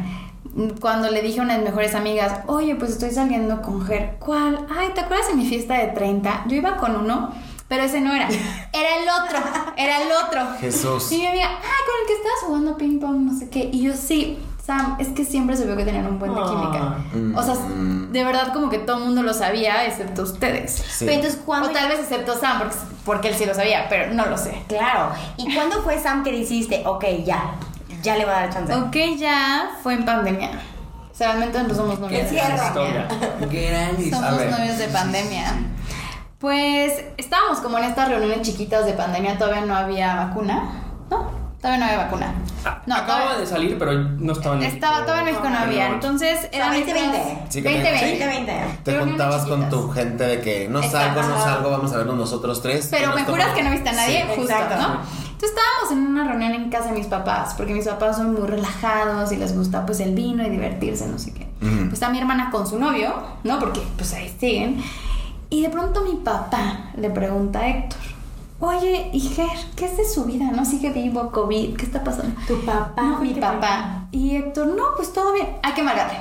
Cuando 0.80 1.10
le 1.10 1.22
dije 1.22 1.40
a 1.40 1.42
unas 1.42 1.60
mejores 1.60 1.94
amigas, 1.94 2.40
oye, 2.46 2.74
pues 2.76 2.92
estoy 2.92 3.10
saliendo 3.10 3.60
con 3.60 3.84
Ger. 3.86 4.16
¿Cuál? 4.18 4.66
Ay, 4.74 4.88
¿te 4.94 5.00
acuerdas 5.00 5.28
de 5.28 5.34
mi 5.34 5.46
fiesta 5.46 5.74
de 5.74 5.88
30? 5.88 6.44
Yo 6.48 6.56
iba 6.56 6.76
con 6.76 6.96
uno, 6.96 7.30
pero 7.68 7.82
ese 7.82 8.00
no 8.00 8.14
era. 8.14 8.28
Era 8.72 8.96
el 9.02 9.08
otro. 9.08 9.38
Era 9.76 10.02
el 10.02 10.08
otro. 10.12 10.46
Jesús. 10.58 11.12
Y 11.12 11.18
mi 11.18 11.26
amiga, 11.26 11.48
ah, 11.50 11.76
con 11.86 12.00
el 12.00 12.06
que 12.06 12.12
estabas 12.14 12.38
jugando 12.46 12.76
ping 12.76 12.98
pong, 12.98 13.16
no 13.18 13.38
sé 13.38 13.50
qué. 13.50 13.68
Y 13.72 13.82
yo 13.82 13.94
sí. 13.94 14.38
Sam, 14.64 14.96
es 14.98 15.08
que 15.08 15.24
siempre 15.24 15.56
se 15.56 15.64
vio 15.64 15.76
que 15.76 15.84
tenían 15.84 16.06
un 16.08 16.18
buen 16.18 16.34
de 16.34 16.42
química. 16.42 16.96
O 17.36 17.42
sea, 17.42 17.54
de 17.54 18.24
verdad 18.24 18.52
como 18.52 18.68
que 18.68 18.78
todo 18.78 18.96
el 18.96 19.04
mundo 19.04 19.22
lo 19.22 19.32
sabía, 19.32 19.86
excepto 19.86 20.22
ustedes. 20.22 20.72
Sí. 20.72 21.04
Pero 21.04 21.12
entonces, 21.12 21.40
¿cuándo? 21.44 21.68
O 21.68 21.72
tal 21.72 21.88
vez 21.88 22.00
excepto 22.00 22.36
Sam, 22.36 22.58
porque, 22.58 22.76
porque 23.04 23.28
él 23.28 23.34
sí 23.36 23.46
lo 23.46 23.54
sabía, 23.54 23.86
pero 23.88 24.12
no 24.12 24.26
lo 24.26 24.36
sé. 24.36 24.64
Claro. 24.66 25.14
¿Y 25.36 25.54
cuándo 25.54 25.82
fue 25.82 26.00
Sam 26.00 26.24
que 26.24 26.32
dijiste, 26.32 26.82
ok, 26.84 27.04
ya, 27.24 27.54
ya 28.06 28.16
le 28.16 28.24
voy 28.24 28.32
a 28.34 28.36
dar 28.38 28.50
chance? 28.52 28.74
Ok, 28.74 28.96
ya 29.18 29.70
fue 29.82 29.94
en 29.94 30.04
pandemia. 30.04 30.50
O 31.12 31.14
sea, 31.14 31.28
realmente 31.32 31.62
no 31.62 31.74
somos 31.74 31.98
novios. 31.98 32.30
de 32.30 32.38
pandemia. 32.38 32.66
Historia. 32.66 33.08
Gran 33.50 34.10
Somos 34.10 34.58
novios 34.58 34.78
de 34.78 34.88
pandemia. 34.88 35.44
Pues 36.38 36.92
estábamos 37.16 37.58
como 37.60 37.78
en 37.78 37.84
estas 37.84 38.08
reuniones 38.08 38.42
chiquitas 38.42 38.84
de 38.84 38.92
pandemia, 38.92 39.38
todavía 39.38 39.62
no 39.62 39.74
había 39.74 40.14
vacuna. 40.16 40.70
¿No? 41.10 41.30
Todavía 41.60 41.78
no 41.78 41.84
había 41.86 42.04
vacuna. 42.04 42.34
No, 42.86 42.94
Ah, 42.94 42.98
Acaba 42.98 43.20
todavía- 43.20 43.38
de 43.40 43.46
salir, 43.46 43.78
pero 43.78 43.92
no 43.94 44.32
estaba 44.32 44.56
en 44.56 44.62
Estaba, 44.64 45.00
todavía 45.02 45.20
en 45.20 45.24
México 45.26 45.48
no 45.48 45.58
había. 45.58 45.88
No. 45.88 45.94
Entonces 45.94 46.48
eran 46.52 46.74
2020. 46.74 47.16
estas- 47.16 47.38
Sí, 47.54 47.62
que 47.62 47.68
2020. 47.70 48.24
2020. 48.26 48.52
Te 48.84 48.90
Reuniones 48.92 49.08
juntabas 49.22 49.46
con 49.46 49.70
tu 49.70 49.88
gente 49.90 50.24
de 50.26 50.40
que 50.42 50.68
no 50.68 50.80
Exacto. 50.82 51.22
salgo, 51.22 51.34
no 51.34 51.42
salgo, 51.42 51.70
vamos 51.70 51.92
a 51.92 51.96
vernos 51.96 52.16
nosotros 52.16 52.60
tres. 52.60 52.88
Pero 52.90 53.08
me 53.14 53.22
juras 53.24 53.26
tomamos- 53.26 53.54
que 53.54 53.62
no 53.62 53.70
viste 53.70 53.88
a 53.88 53.92
nadie, 53.92 54.20
Sí, 54.22 54.28
justo, 54.36 54.52
exacto. 54.52 54.76
¿no? 54.76 55.00
Entonces 55.36 55.58
estábamos 55.58 55.92
en 55.92 55.98
una 56.12 56.26
reunión 56.26 56.54
en 56.54 56.70
casa 56.70 56.86
de 56.86 56.98
mis 56.98 57.08
papás, 57.08 57.52
porque 57.58 57.74
mis 57.74 57.86
papás 57.86 58.16
son 58.16 58.32
muy 58.32 58.46
relajados 58.46 59.30
y 59.32 59.36
les 59.36 59.54
gusta 59.54 59.84
pues 59.84 60.00
el 60.00 60.14
vino 60.14 60.42
y 60.42 60.48
divertirse, 60.48 61.06
no 61.06 61.18
sé 61.18 61.34
qué. 61.34 61.46
Pues 61.60 61.92
está 61.92 62.08
mi 62.08 62.18
hermana 62.18 62.50
con 62.50 62.66
su 62.66 62.78
novio, 62.78 63.12
¿no? 63.44 63.58
Porque 63.58 63.82
pues 63.98 64.14
ahí 64.14 64.34
siguen. 64.40 64.82
Y 65.50 65.60
de 65.60 65.68
pronto 65.68 66.00
mi 66.00 66.14
papá 66.14 66.90
le 66.96 67.10
pregunta 67.10 67.58
a 67.58 67.68
Héctor, 67.68 68.00
oye, 68.60 69.10
Iger, 69.12 69.46
¿qué 69.76 69.84
es 69.84 69.98
de 69.98 70.08
su 70.08 70.24
vida? 70.24 70.50
¿No 70.52 70.64
sigue 70.64 70.90
vivo, 70.90 71.30
COVID? 71.30 71.76
¿Qué 71.76 71.84
está 71.84 72.02
pasando? 72.02 72.34
Tu 72.48 72.58
papá. 72.64 73.02
No, 73.02 73.18
mi 73.18 73.34
¿qué 73.34 73.40
papá. 73.42 74.06
Y 74.12 74.36
Héctor, 74.36 74.68
no, 74.68 74.84
pues 74.96 75.12
todo 75.12 75.34
bien. 75.34 75.48
Hay 75.62 75.74
que 75.74 75.82
marcarle. 75.82 76.16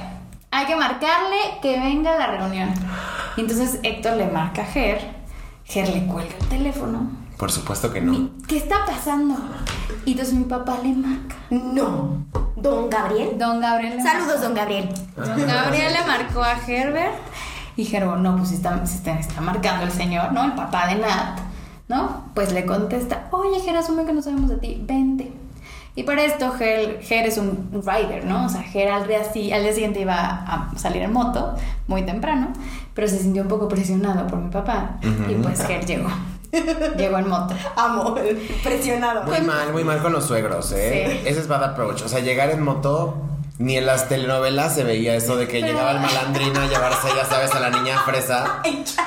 Hay 0.52 0.66
que 0.66 0.76
marcarle 0.76 1.38
que 1.62 1.80
venga 1.80 2.16
a 2.16 2.18
la 2.18 2.28
reunión. 2.28 2.74
Y 3.38 3.42
entonces 3.42 3.80
Héctor 3.82 4.18
le 4.18 4.28
marca 4.28 4.64
a 4.64 4.66
Ger. 4.66 5.16
Ger 5.64 5.88
le 5.88 6.06
cuelga 6.06 6.36
el 6.38 6.48
teléfono. 6.48 7.25
Por 7.38 7.51
supuesto 7.51 7.92
que 7.92 8.01
no. 8.01 8.30
¿Qué 8.48 8.58
está 8.58 8.86
pasando? 8.86 9.36
Y 10.06 10.12
entonces 10.12 10.36
mi 10.36 10.46
papá 10.46 10.77
le 10.82 10.94
marca. 10.94 11.36
No. 11.50 12.25
Don 12.56 12.89
Gabriel. 12.89 13.38
Don 13.38 13.60
Gabriel 13.60 13.98
le 13.98 14.04
Saludos, 14.04 14.42
don 14.42 14.54
Gabriel. 14.54 14.89
Don 15.15 15.46
Gabriel 15.46 15.94
le 15.94 16.06
marcó 16.06 16.42
a 16.42 16.54
Herbert. 16.54 17.15
Y 17.75 17.94
Herbert, 17.94 18.22
no, 18.22 18.38
pues 18.38 18.50
si 18.50 18.56
está, 18.56 18.82
está, 18.84 19.20
está 19.20 19.42
marcando 19.42 19.86
el 19.86 19.92
señor, 19.92 20.32
¿no? 20.32 20.46
El 20.46 20.54
papá 20.54 20.88
de 20.88 20.96
Nat. 20.96 21.39
¿No? 21.88 22.24
Pues 22.34 22.51
le 22.51 22.65
contesta, 22.65 23.27
oye, 23.32 23.60
Ger, 23.60 23.77
asume 23.77 24.06
que 24.06 24.13
no 24.13 24.22
sabemos 24.22 24.50
de 24.50 24.58
ti, 24.58 24.82
vente. 24.84 25.32
Y 25.96 26.04
para 26.04 26.24
esto, 26.24 26.51
Ger, 26.51 27.00
Ger 27.04 27.27
es 27.27 27.38
un 27.38 27.70
rider, 27.72 28.25
¿no? 28.25 28.46
O 28.46 28.50
sea, 28.50 28.63
Ger 28.63 28.89
al 28.89 29.08
día, 29.08 29.20
al 29.20 29.63
día 29.63 29.74
siguiente 29.74 30.01
iba 30.01 30.15
a 30.15 30.72
salir 30.77 31.04
en 31.04 31.13
moto, 31.13 31.56
muy 31.88 32.01
temprano, 32.04 32.48
pero 32.94 33.08
se 33.08 33.20
sintió 33.20 33.44
un 33.44 33.48
poco 33.48 33.68
presionado 33.68 34.25
por 34.25 34.39
mi 34.39 34.50
papá. 34.50 34.98
Y 35.30 35.36
pues 35.36 35.65
Ger 35.65 35.86
llegó. 35.86 36.10
llegó 36.98 37.18
en 37.18 37.28
moto. 37.30 37.54
Amo. 37.76 38.16
Presionado. 38.64 39.24
Muy 39.24 39.42
mal, 39.42 39.72
muy 39.74 39.84
mal 39.84 40.02
con 40.02 40.14
los 40.14 40.26
suegros, 40.26 40.72
¿eh? 40.72 41.20
Sí. 41.24 41.28
Ese 41.30 41.40
es 41.42 41.48
bad 41.48 41.64
approach. 41.64 42.02
O 42.04 42.08
sea, 42.10 42.20
llegar 42.20 42.50
en 42.52 42.62
moto, 42.64 43.16
ni 43.58 43.78
en 43.78 43.86
las 43.86 44.10
telenovelas 44.10 44.76
se 44.76 44.84
veía 44.84 45.16
eso 45.16 45.36
de 45.38 45.48
que 45.48 45.60
Pero- 45.62 45.68
llegaba 45.74 45.92
el 45.92 46.00
malandrino 46.00 46.60
a 46.62 46.68
llevarse, 46.68 47.08
ya 47.16 47.26
sabes, 47.26 47.52
a 47.54 47.60
la 47.60 47.70
niña 47.70 48.00
fresa. 48.00 48.62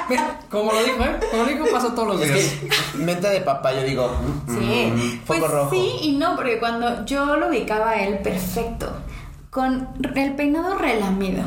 Mira, 0.08 0.40
como 0.50 0.72
lo 0.72 0.82
dijo, 0.82 1.02
¿eh? 1.04 1.16
Como 1.30 1.42
lo 1.44 1.48
dijo, 1.50 1.64
pasa 1.70 1.94
todos 1.94 2.08
los 2.08 2.20
Es 2.22 2.32
días. 2.32 2.72
que, 2.92 2.98
mente 2.98 3.28
de 3.28 3.40
papá, 3.42 3.72
yo 3.74 3.82
digo, 3.82 4.10
mm, 4.46 4.58
Sí. 4.58 4.92
mm, 4.94 5.18
Pues 5.26 5.40
foco 5.40 5.52
rojo. 5.52 5.70
sí 5.70 5.92
y 6.02 6.16
no, 6.16 6.34
porque 6.36 6.58
cuando 6.58 7.04
yo 7.04 7.36
lo 7.36 7.48
ubicaba 7.48 7.90
a 7.90 8.02
él 8.04 8.18
perfecto, 8.20 8.90
con 9.50 9.88
el 10.14 10.34
peinado 10.34 10.76
relamido, 10.78 11.42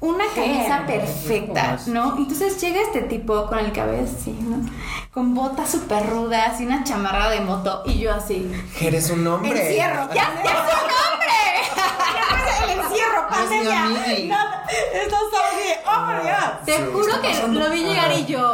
una 0.00 0.24
camisa 0.34 0.84
perfecta, 0.86 1.78
¿no? 1.86 2.16
Entonces 2.18 2.60
llega 2.60 2.80
este 2.82 3.00
tipo 3.02 3.46
con 3.46 3.58
el 3.58 3.72
cabello 3.72 4.04
así, 4.04 4.32
¿no? 4.40 4.58
Con 5.12 5.34
botas 5.34 5.70
súper 5.70 6.06
rudas 6.08 6.60
y 6.60 6.66
una 6.66 6.84
chamarra 6.84 7.30
de 7.30 7.40
moto 7.40 7.82
y 7.86 7.98
yo 7.98 8.12
así. 8.14 8.50
Eres 8.80 9.10
un 9.10 9.26
hombre. 9.26 9.50
Encierro. 9.68 10.08
¡Ya, 10.14 10.30
ya 10.44 10.52
es 10.52 10.58
un 10.58 10.90
hombre! 11.12 11.36
El 12.64 12.70
encierro, 12.80 13.20
Es 13.30 13.36
mi 13.50 13.56
pandemia. 13.66 13.82
amigui. 13.84 14.28
Nada. 14.28 14.64
Esto 14.68 15.16
está 15.24 15.38
así. 15.48 15.68
¡Oh, 15.86 16.00
por 16.06 16.16
Dios! 16.22 16.44
Te 16.64 16.74
juro 16.92 17.12
que 17.22 17.30
lo 17.58 17.66
vi 17.70 17.80
llegar 17.84 18.10
y 18.12 18.24
yo. 18.26 18.44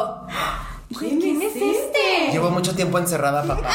¿Quién 0.99 1.21
¿Quién 1.21 1.41
es 1.43 1.57
es 1.57 1.63
este? 1.63 2.31
Llevo 2.33 2.51
mucho 2.51 2.75
tiempo 2.77 2.99
encerrada, 2.99 3.43
papá. 3.43 3.69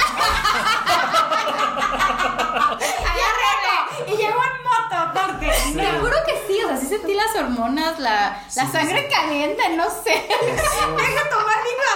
juro 5.99 6.15
que 6.25 6.33
sí, 6.47 6.59
o 6.63 6.67
sea, 6.67 6.77
sí 6.77 6.87
sentí 6.87 7.13
las 7.13 7.35
hormonas, 7.35 7.99
la, 7.99 8.41
la 8.55 8.71
sangre 8.71 9.07
caliente, 9.09 9.61
no 9.75 9.85
sé. 9.85 10.11
Deja 10.97 11.29
tomar 11.29 11.57
vino. 11.63 11.87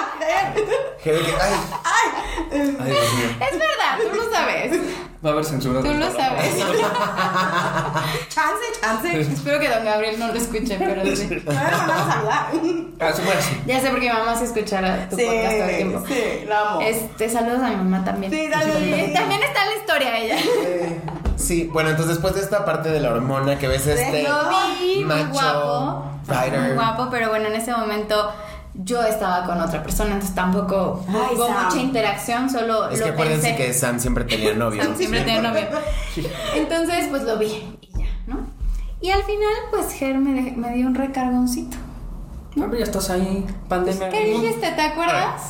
Ay, 1.03 2.07
Ay, 2.51 2.67
mío. 2.79 3.29
Es 3.39 3.57
verdad, 3.59 3.97
tú 4.09 4.15
lo 4.15 4.31
sabes. 4.31 4.71
Va 5.23 5.29
a 5.29 5.33
haber 5.33 5.45
censura. 5.45 5.81
Tú 5.81 5.93
lo 5.93 6.11
sabes. 6.11 6.55
Chance, 8.29 8.65
chance. 8.81 9.21
Espero 9.21 9.59
que 9.59 9.69
don 9.69 9.85
Gabriel 9.85 10.17
no 10.19 10.27
lo 10.29 10.33
escuche, 10.33 10.77
pero 10.79 11.03
sí. 11.15 11.41
Van 11.45 11.57
a 11.57 12.11
saludar. 12.11 12.47
Ah, 12.99 13.11
sí, 13.13 13.21
sí. 13.41 13.61
Ya 13.67 13.79
sé 13.79 13.89
porque 13.89 14.07
mi 14.09 14.13
mamá 14.13 14.35
sí 14.35 14.45
escuchará 14.45 15.07
tu 15.09 15.17
podcast 15.17 15.57
todo 15.57 15.69
el 15.69 15.75
tiempo. 15.77 16.03
sí, 16.07 16.45
la 16.47 16.59
amo. 16.61 16.81
Este, 16.81 17.29
saludos 17.29 17.61
a 17.61 17.67
mi 17.69 17.75
mamá 17.75 18.03
también. 18.03 18.31
Sí, 18.31 18.47
dale. 18.47 19.11
También 19.13 19.43
está 19.43 19.63
en 19.63 19.69
la 19.69 19.75
historia 19.75 20.17
ella. 20.17 20.37
eh, 20.39 21.01
Sí, 21.41 21.69
bueno, 21.71 21.89
entonces 21.89 22.15
después 22.15 22.35
de 22.35 22.41
esta 22.41 22.63
parte 22.65 22.89
de 22.89 22.99
la 22.99 23.11
hormona 23.11 23.57
que 23.57 23.67
ves 23.67 23.87
este 23.87 24.23
Lo 24.23 24.39
vi 24.79 24.95
muy 24.97 25.03
macho 25.05 25.29
guapo. 25.33 26.05
fighter. 26.25 26.59
Muy 26.61 26.71
guapo, 26.73 27.07
pero 27.11 27.29
bueno, 27.29 27.47
en 27.47 27.55
ese 27.55 27.71
momento 27.73 28.31
yo 28.73 29.01
estaba 29.03 29.45
con 29.45 29.59
otra 29.59 29.83
persona, 29.83 30.11
entonces 30.13 30.33
tampoco 30.35 31.03
Ay, 31.09 31.35
hubo 31.35 31.47
Sam. 31.47 31.65
mucha 31.65 31.77
interacción, 31.77 32.49
solo 32.49 32.89
Es 32.89 32.99
lo 32.99 33.05
que 33.05 33.11
acuérdense 33.11 33.47
pensé. 33.49 33.65
que 33.65 33.73
Sam 33.73 33.99
siempre 33.99 34.23
tenía 34.23 34.53
novio. 34.55 34.81
Sam 34.83 34.95
siempre 34.95 35.21
tiene 35.23 35.41
novio. 35.41 35.63
Entonces, 36.55 37.07
pues 37.09 37.23
lo 37.23 37.37
vi 37.37 37.77
y 37.81 37.89
ya, 37.99 38.05
¿no? 38.27 38.39
Y 39.01 39.09
al 39.09 39.23
final, 39.23 39.53
pues 39.71 39.91
Ger 39.93 40.17
me, 40.19 40.41
de- 40.41 40.51
me 40.51 40.73
dio 40.73 40.85
un 40.87 40.95
recargoncito. 40.95 41.75
Ah, 42.57 42.65
pero 42.69 42.77
ya 42.77 42.83
estás 42.83 43.09
ahí, 43.09 43.45
pandemia. 43.69 44.09
¿Qué 44.09 44.25
dijiste? 44.25 44.71
¿Te 44.71 44.81
acuerdas? 44.81 45.41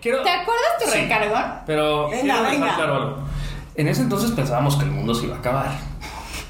Quiero- 0.00 0.22
¿Te 0.22 0.30
acuerdas 0.30 0.70
tu 0.82 0.90
Sí. 0.90 0.98
recargón? 1.00 1.44
Pero 1.66 2.08
Venga, 2.08 2.20
quiero 2.22 2.38
dejar 2.38 2.52
venga. 2.60 2.74
claro 2.76 2.94
algo. 2.94 3.16
En 3.76 3.88
ese 3.88 4.02
entonces 4.02 4.30
pensábamos 4.30 4.76
que 4.76 4.84
el 4.84 4.90
mundo 4.90 5.14
se 5.14 5.26
iba 5.26 5.36
a 5.36 5.38
acabar. 5.38 5.78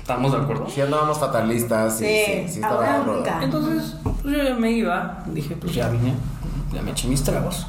¿Estamos 0.00 0.30
de 0.30 0.38
acuerdo? 0.38 0.68
Sí 0.71 0.80
andábamos 0.80 1.18
fatalistas, 1.18 1.99
sí, 1.99 2.04
sí, 2.04 2.33
Sí, 2.47 2.49
sí, 2.49 2.54
estaba 2.61 2.75
ahora 2.76 3.04
nunca. 3.04 3.42
Entonces, 3.42 3.97
pues 4.02 4.37
yo 4.37 4.42
ya 4.45 4.54
me 4.54 4.71
iba. 4.71 5.25
Dije, 5.26 5.56
pues 5.56 5.75
ya 5.75 5.88
vine. 5.88 6.14
Ya 6.73 6.83
me 6.83 6.92
eché 6.92 7.09
mis 7.09 7.25
tragos. 7.25 7.66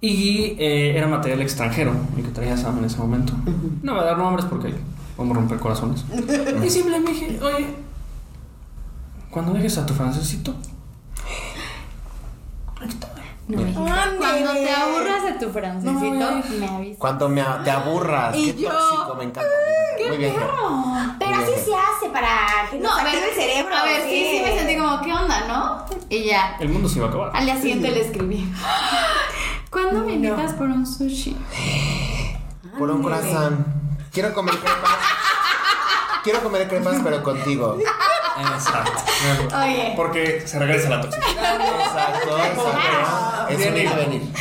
Y 0.00 0.56
eh, 0.58 0.96
era 0.96 1.06
material 1.06 1.40
extranjero 1.42 1.92
el 2.16 2.24
que 2.24 2.30
traía 2.30 2.56
Sam 2.56 2.78
en 2.78 2.84
ese 2.84 2.98
momento. 2.98 3.32
No 3.82 3.94
voy 3.94 4.02
a 4.02 4.06
dar 4.06 4.18
nombres 4.18 4.46
porque 4.46 4.74
vamos 5.16 5.36
a 5.36 5.40
romper 5.40 5.58
corazones. 5.58 6.04
y 6.64 6.70
simplemente 6.70 7.12
dije, 7.12 7.40
oye, 7.42 7.66
cuando 9.30 9.52
dejes 9.52 9.78
a 9.78 9.86
tu 9.86 9.94
francesito, 9.94 10.54
aquí 12.80 12.88
está. 12.88 13.07
No. 13.48 13.84
Cuando 14.18 14.52
te 14.52 14.70
aburras 14.70 15.22
de 15.24 15.32
tu 15.34 15.50
francesito, 15.50 16.00
No, 16.04 16.42
me 16.58 16.68
avisas. 16.68 16.98
Cuando 16.98 17.28
me, 17.30 17.42
te 17.64 17.70
aburras, 17.70 18.36
Y 18.36 18.52
qué 18.52 18.62
yo- 18.62 18.70
tóxico, 18.70 19.14
me 19.14 19.24
encanta. 19.24 19.48
me 19.50 20.04
encanta. 20.04 20.08
Muy 20.08 20.16
bien. 20.18 20.34
Pero 21.18 21.30
Muy 21.34 21.42
así 21.42 21.52
bien. 21.52 21.64
se 21.64 21.74
hace 21.74 22.08
para 22.12 22.28
que 22.70 22.78
No, 22.78 22.90
nos 22.90 22.98
a 23.00 23.04
ver, 23.04 23.14
active 23.14 23.28
el 23.30 23.34
cerebro. 23.34 23.74
a 23.74 23.82
ver, 23.84 24.02
sí, 24.02 24.26
sí 24.30 24.42
me 24.44 24.58
sentí 24.58 24.76
como, 24.76 25.00
¿qué 25.00 25.12
onda, 25.14 25.46
no? 25.48 25.84
Y 26.10 26.24
ya. 26.24 26.56
El 26.60 26.68
mundo 26.68 26.88
se 26.90 26.98
iba 26.98 27.06
a 27.06 27.08
acabar. 27.10 27.30
Al 27.34 27.44
día 27.46 27.56
siguiente 27.56 27.90
le 27.90 28.00
escribí. 28.02 28.52
¿Cuándo 29.70 30.04
me 30.04 30.12
invitas 30.12 30.52
por 30.54 30.66
un 30.68 30.86
sushi? 30.86 31.36
Por 32.78 32.90
un 32.90 33.02
croissant. 33.02 33.66
Quiero 34.12 34.32
comer 34.34 34.56
crepas. 34.58 34.90
Quiero 36.22 36.40
comer 36.42 36.68
crepas, 36.68 36.98
pero 37.02 37.22
contigo. 37.22 37.78
Exacto. 38.40 39.56
Oye. 39.62 39.92
Porque 39.96 40.42
se 40.46 40.58
regresa 40.58 40.88
la 40.90 41.00
toxicidad. 41.00 41.54
Exacto, 41.60 42.38
exacto. 42.38 43.48
Es 43.48 43.66
un 43.66 43.76
ir 43.76 43.84
y 43.84 43.94
venir. 43.96 44.32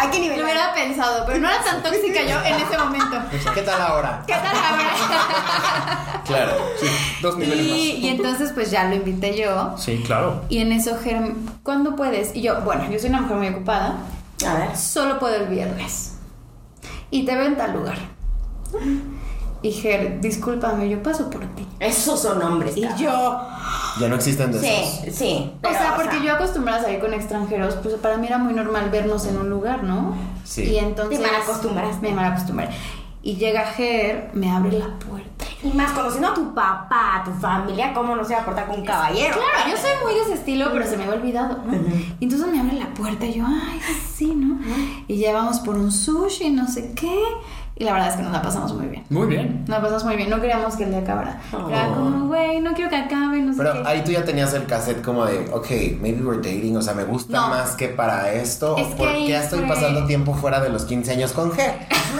¿A 0.00 0.10
qué 0.10 0.20
nivel? 0.20 0.38
Lo 0.38 0.44
hubiera 0.44 0.72
pensado, 0.74 1.24
pero 1.26 1.38
no 1.38 1.48
era 1.48 1.62
tan 1.62 1.82
tóxica 1.82 2.22
yo 2.22 2.40
en 2.44 2.54
ese 2.54 2.78
momento. 2.78 3.16
¿Qué 3.54 3.62
tal 3.62 3.80
ahora? 3.80 4.22
¿Qué 4.26 4.32
tal 4.34 4.56
ahora? 4.56 6.14
Claro. 6.28 6.52
Sí, 6.78 6.86
dos 7.22 7.38
niveles 7.38 7.64
Y, 7.64 7.70
más. 7.70 7.78
y 8.04 8.08
entonces 8.10 8.52
pues 8.52 8.70
ya 8.70 8.84
lo 8.84 8.94
invité 8.96 9.34
yo. 9.34 9.74
Sí, 9.78 10.02
claro. 10.04 10.42
Y 10.50 10.58
en 10.58 10.72
eso, 10.72 10.98
Ger, 11.02 11.22
¿cuándo 11.62 11.96
puedes? 11.96 12.36
Y 12.36 12.42
yo, 12.42 12.60
bueno, 12.60 12.84
yo 12.90 12.98
soy 12.98 13.08
una 13.08 13.22
mujer 13.22 13.36
muy 13.38 13.48
ocupada. 13.48 13.94
A 14.46 14.54
ver. 14.54 14.76
Solo 14.76 15.18
puedo 15.18 15.36
el 15.36 15.46
viernes. 15.46 16.16
Y 17.10 17.24
te 17.24 17.34
veo 17.34 17.46
en 17.46 17.56
tal 17.56 17.72
lugar. 17.72 17.96
Y 19.60 19.72
Ger, 19.72 20.20
discúlpame, 20.20 20.88
yo 20.88 21.02
paso 21.02 21.28
por 21.30 21.44
ti. 21.54 21.66
Esos 21.80 22.20
son 22.22 22.40
hombres. 22.42 22.76
Y 22.76 22.82
cabrón. 22.82 22.98
yo, 22.98 23.40
Ya 24.00 24.08
no 24.08 24.14
existen 24.14 24.52
de 24.52 24.58
esos. 24.58 25.04
Sí, 25.04 25.10
sí. 25.10 25.52
o 25.64 25.68
sea, 25.70 25.96
porque 25.96 26.24
yo 26.24 26.34
acostumbrada 26.34 26.80
a 26.80 26.82
salir 26.84 27.00
con 27.00 27.12
extranjeros, 27.12 27.74
pues 27.82 27.94
para 27.96 28.16
mí 28.18 28.28
era 28.28 28.38
muy 28.38 28.54
normal 28.54 28.88
vernos 28.90 29.26
en 29.26 29.36
un 29.36 29.50
lugar, 29.50 29.82
¿no? 29.82 30.14
Sí. 30.44 30.62
Y 30.62 30.78
entonces. 30.78 31.18
Te 31.18 31.26
malacostumbras. 31.26 32.00
Me 32.00 32.12
malacostumbré. 32.12 32.68
Y 33.20 33.34
llega 33.34 33.66
Ger, 33.66 34.30
me 34.32 34.50
abre 34.50 34.78
la 34.78 34.96
puerta. 34.98 35.44
Y 35.62 35.76
más 35.76 35.90
conociendo 35.90 36.28
a 36.28 36.34
tu 36.34 36.54
papá, 36.54 37.16
a 37.16 37.24
tu 37.24 37.32
familia, 37.32 37.92
¿cómo 37.92 38.14
no 38.14 38.24
se 38.24 38.32
va 38.32 38.42
a 38.42 38.44
portar 38.44 38.68
con 38.68 38.78
un 38.78 38.86
caballero? 38.86 39.34
Claro, 39.34 39.70
yo 39.70 39.76
soy 39.76 39.90
muy 40.04 40.14
de 40.14 40.20
ese 40.20 40.34
estilo, 40.34 40.68
pero 40.72 40.86
se 40.86 40.96
me 40.96 41.02
había 41.02 41.16
olvidado, 41.16 41.58
¿no? 41.66 41.72
Y 42.20 42.24
entonces 42.24 42.46
me 42.46 42.60
abre 42.60 42.74
la 42.74 42.94
puerta 42.94 43.26
y 43.26 43.34
yo, 43.34 43.44
ay, 43.44 43.80
sí, 44.14 44.32
¿no? 44.36 44.60
Y 45.08 45.18
ya 45.18 45.32
vamos 45.32 45.58
por 45.58 45.76
un 45.76 45.90
sushi, 45.90 46.50
no 46.50 46.68
sé 46.68 46.92
qué. 46.94 47.22
Y 47.80 47.84
la 47.84 47.92
verdad 47.92 48.08
es 48.08 48.16
que 48.16 48.22
nos 48.22 48.32
la 48.32 48.42
pasamos 48.42 48.74
muy 48.74 48.86
bien. 48.86 49.04
Muy 49.08 49.26
bien. 49.28 49.60
Nos 49.60 49.68
la 49.68 49.80
pasamos 49.80 50.04
muy 50.04 50.16
bien. 50.16 50.28
No 50.30 50.40
queríamos 50.40 50.74
que 50.74 50.82
el 50.84 50.90
día 50.90 50.98
acabara. 50.98 51.40
Era 51.70 51.86
como, 51.94 52.26
güey, 52.26 52.60
no 52.60 52.72
quiero 52.74 52.90
que 52.90 52.96
acabe, 52.96 53.40
no 53.40 53.52
sé 53.52 53.58
Pero 53.58 53.72
qué. 53.74 53.82
ahí 53.88 54.02
tú 54.04 54.10
ya 54.10 54.24
tenías 54.24 54.52
el 54.54 54.66
cassette 54.66 55.00
como 55.00 55.24
de, 55.26 55.48
ok, 55.52 55.70
maybe 56.00 56.22
we're 56.24 56.38
dating, 56.42 56.76
o 56.76 56.82
sea, 56.82 56.94
me 56.94 57.04
gusta 57.04 57.32
No. 57.40 57.48
más 57.50 57.76
que 57.76 57.86
para 57.88 58.32
esto. 58.32 58.76
Es 58.76 58.86
¿O 58.86 58.90
que 58.90 58.96
por 58.96 59.08
qué 59.12 59.36
estoy 59.36 59.60
fue- 59.60 59.68
pasando 59.68 60.06
tiempo 60.06 60.34
fuera 60.34 60.60
de 60.60 60.70
los 60.70 60.84
15 60.86 61.12
años 61.12 61.30
con 61.32 61.52
Ger? 61.52 61.74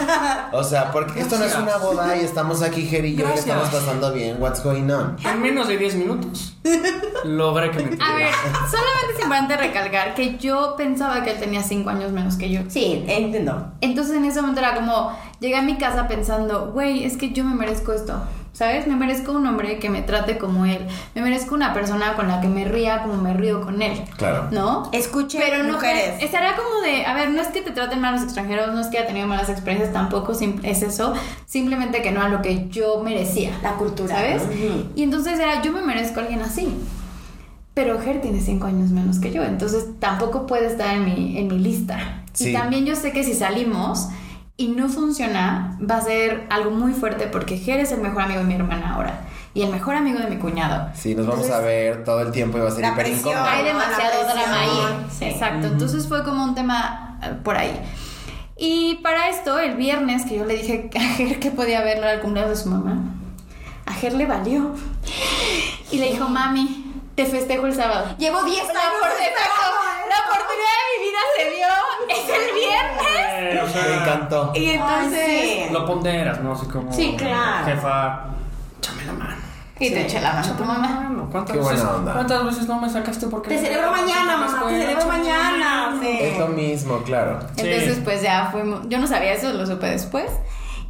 o 0.53 0.63
sea, 0.63 0.91
porque 0.93 1.19
esto 1.19 1.37
no 1.37 1.43
es 1.43 1.55
una 1.57 1.75
boda 1.77 2.15
y 2.15 2.21
estamos 2.21 2.61
aquí 2.61 2.85
Ger 2.85 3.03
y 3.05 3.15
yo 3.15 3.27
y 3.29 3.37
estamos 3.37 3.67
pasando 3.67 4.13
bien. 4.13 4.37
What's 4.39 4.63
going 4.63 4.89
on? 4.89 5.17
En 5.25 5.41
menos 5.41 5.67
de 5.67 5.77
10 5.77 5.95
minutos 5.95 6.55
logré 7.25 7.71
que 7.71 7.79
me 7.79 7.97
A 8.01 8.15
ver, 8.15 8.29
solamente 8.69 9.13
es 9.17 9.23
importante 9.23 9.57
recalcar 9.57 10.13
que 10.15 10.37
yo 10.37 10.75
pensaba 10.77 11.21
que 11.23 11.31
él 11.31 11.39
tenía 11.39 11.63
5 11.63 11.89
años 11.89 12.11
menos 12.11 12.35
que 12.37 12.49
yo. 12.49 12.61
Sí, 12.69 13.03
entiendo. 13.07 13.71
Entonces 13.81 14.15
en 14.15 14.25
ese 14.25 14.39
momento 14.41 14.61
era 14.61 14.75
como, 14.75 15.11
llegué 15.39 15.55
a 15.55 15.61
mi 15.61 15.77
casa 15.77 16.07
pensando, 16.07 16.71
güey, 16.71 17.03
es 17.03 17.17
que 17.17 17.31
yo 17.31 17.43
me 17.45 17.55
merezco 17.55 17.93
esto, 17.93 18.21
¿sabes? 18.53 18.87
Me 18.87 18.95
merezco 18.95 19.31
un 19.31 19.45
hombre 19.47 19.79
que 19.79 19.89
me 19.89 20.01
trate 20.01 20.37
como 20.37 20.65
él, 20.65 20.85
me 21.15 21.21
merezco 21.21 21.55
una 21.55 21.73
persona 21.73 22.13
con 22.15 22.27
la 22.27 22.41
que 22.41 22.47
me 22.47 22.65
ría 22.65 23.01
como 23.03 23.15
me 23.15 23.33
río 23.33 23.61
con 23.61 23.81
él, 23.81 24.01
Claro. 24.17 24.47
¿no? 24.51 24.89
Escuche, 24.91 25.39
Pero 25.39 25.63
no 25.63 25.73
mujeres. 25.73 26.21
Estaría 26.21 26.55
como 26.55 26.81
de, 26.81 27.05
a 27.05 27.13
ver, 27.13 27.29
no 27.29 27.41
es 27.41 27.47
que 27.47 27.61
te 27.61 27.71
traten 27.71 28.01
mal 28.01 28.13
los 28.15 28.23
extranjeros, 28.23 28.73
no 28.73 28.81
es 28.81 28.87
que 28.87 28.97
haya 28.97 29.07
tenido 29.07 29.27
malas 29.27 29.49
experiencias, 29.49 29.93
tampoco 29.93 30.33
es 30.33 30.81
eso, 30.83 31.13
simplemente 31.45 32.01
que 32.01 32.11
no 32.11 32.21
a 32.21 32.29
lo 32.29 32.41
que 32.41 32.67
yo 32.69 33.01
merecía. 33.03 33.51
La 33.63 33.73
cultura. 33.73 34.15
¿Sabes? 34.15 34.43
Ujú. 34.43 34.89
Y 34.95 35.03
entonces 35.03 35.39
era, 35.39 35.61
yo 35.61 35.71
me 35.71 35.81
merezco 35.81 36.19
a 36.19 36.23
alguien 36.23 36.41
así. 36.41 36.67
Pero 37.73 37.97
Ger 38.01 38.19
tiene 38.19 38.41
cinco 38.41 38.67
años 38.67 38.89
menos 38.89 39.19
que 39.19 39.31
yo, 39.31 39.41
entonces 39.43 39.85
tampoco 39.99 40.45
puede 40.45 40.65
estar 40.67 40.93
en 40.95 41.05
mi, 41.05 41.37
en 41.37 41.47
mi 41.47 41.59
lista. 41.59 42.23
Sí. 42.33 42.49
Y 42.49 42.53
también 42.53 42.85
yo 42.85 42.93
sé 42.95 43.13
que 43.13 43.23
si 43.23 43.33
salimos 43.33 44.09
y 44.59 44.67
no 44.67 44.89
funciona, 44.89 45.77
va 45.79 45.95
a 45.97 46.01
ser 46.01 46.45
algo 46.49 46.69
muy 46.71 46.91
fuerte 46.91 47.27
porque 47.27 47.57
Ger 47.57 47.79
es 47.79 47.91
el 47.93 48.01
mejor 48.01 48.23
amigo 48.23 48.41
de 48.41 48.45
mi 48.45 48.55
hermana 48.55 48.93
ahora 48.93 49.21
y 49.53 49.61
el 49.63 49.71
mejor 49.71 49.95
amigo 49.95 50.19
de 50.19 50.27
mi 50.27 50.35
cuñado. 50.37 50.89
Sí, 50.93 51.15
nos 51.15 51.25
vamos 51.27 51.49
a 51.49 51.59
ver 51.61 52.03
todo 52.03 52.21
el 52.21 52.31
tiempo 52.31 52.57
y 52.57 52.61
va 52.61 52.67
a 52.67 52.71
ser 52.71 52.81
La 52.81 52.89
hiper 52.89 53.05
presión. 53.05 53.29
incómodo. 53.31 53.49
hay 53.49 53.63
demasiado 53.63 54.23
drama 54.25 54.59
ahí. 54.59 55.05
Sí. 55.17 55.25
Exacto. 55.25 55.67
Entonces 55.67 56.07
fue 56.07 56.23
como 56.25 56.43
un 56.43 56.55
tema 56.55 57.17
eh, 57.23 57.33
por 57.41 57.57
ahí. 57.57 57.79
Y 58.57 58.95
para 59.01 59.29
esto, 59.29 59.57
el 59.59 59.75
viernes 59.75 60.25
que 60.25 60.37
yo 60.37 60.43
le 60.45 60.55
dije 60.57 60.89
a 60.95 60.99
Ger 61.15 61.39
que 61.39 61.51
podía 61.51 61.81
verlo 61.81 62.07
al 62.07 62.19
cumpleaños 62.19 62.57
de 62.57 62.63
su 62.63 62.69
mamá, 62.69 62.97
a 63.85 63.93
Ger 63.93 64.11
le 64.13 64.25
valió. 64.25 64.75
Y 65.91 65.97
le 65.99 66.11
dijo, 66.11 66.27
mami, 66.27 66.85
te 67.15 67.25
festejo 67.25 67.65
el 67.65 67.73
sábado. 67.73 68.13
Llevo 68.17 68.43
10 68.43 68.57
La, 68.57 68.69
años. 68.71 69.13
exacto, 69.21 69.63
la 70.09 70.17
oportunidad 70.25 70.75
de 70.79 70.85
mi 70.91 70.97
vida 71.05 71.21
se 71.37 71.43
dio. 71.55 71.69
Es 72.09 72.25
el 72.37 72.45
viernes. 72.55 73.63
O 73.63 73.67
sea, 73.71 73.83
Me 73.83 73.95
encantó. 74.03 74.51
Y 74.55 74.69
entonces... 74.71 75.29
Ay, 75.29 75.65
sí. 75.67 75.73
Lo 75.73 75.85
ponderas, 75.85 76.41
¿no? 76.41 76.53
Así 76.53 76.65
como. 76.67 76.91
Sí, 76.91 77.15
claro. 77.17 77.65
Jefa, 77.65 78.25
échame 78.79 79.05
la 79.05 79.13
mano. 79.13 79.35
Y 79.79 79.91
te 79.91 80.01
eché 80.01 80.19
la 80.19 80.33
mano 80.33 80.53
a 80.53 80.57
tu 80.57 80.65
mamá. 80.65 81.09
¿Cuántas 81.31 81.55
Qué 81.55 81.61
buena 81.61 81.79
veces, 81.79 81.95
onda. 81.95 82.13
¿Cuántas 82.13 82.45
veces 82.45 82.67
no 82.67 82.81
me 82.81 82.89
sacaste 82.89 83.27
porque 83.27 83.49
Te 83.49 83.59
celebro 83.59 83.91
mañana, 83.91 84.37
mamá. 84.37 84.67
Te 84.67 84.79
celebro 84.81 85.05
mañana. 85.05 85.95
Sí. 86.01 86.17
Es 86.21 86.39
lo 86.39 86.47
mismo, 86.47 86.97
claro. 87.03 87.39
Sí. 87.55 87.61
Entonces, 87.67 88.01
pues 88.03 88.21
ya 88.21 88.49
fuimos. 88.51 88.81
Yo 88.89 88.97
no 88.99 89.07
sabía 89.07 89.33
eso, 89.33 89.53
lo 89.53 89.65
supe 89.65 89.87
después. 89.87 90.31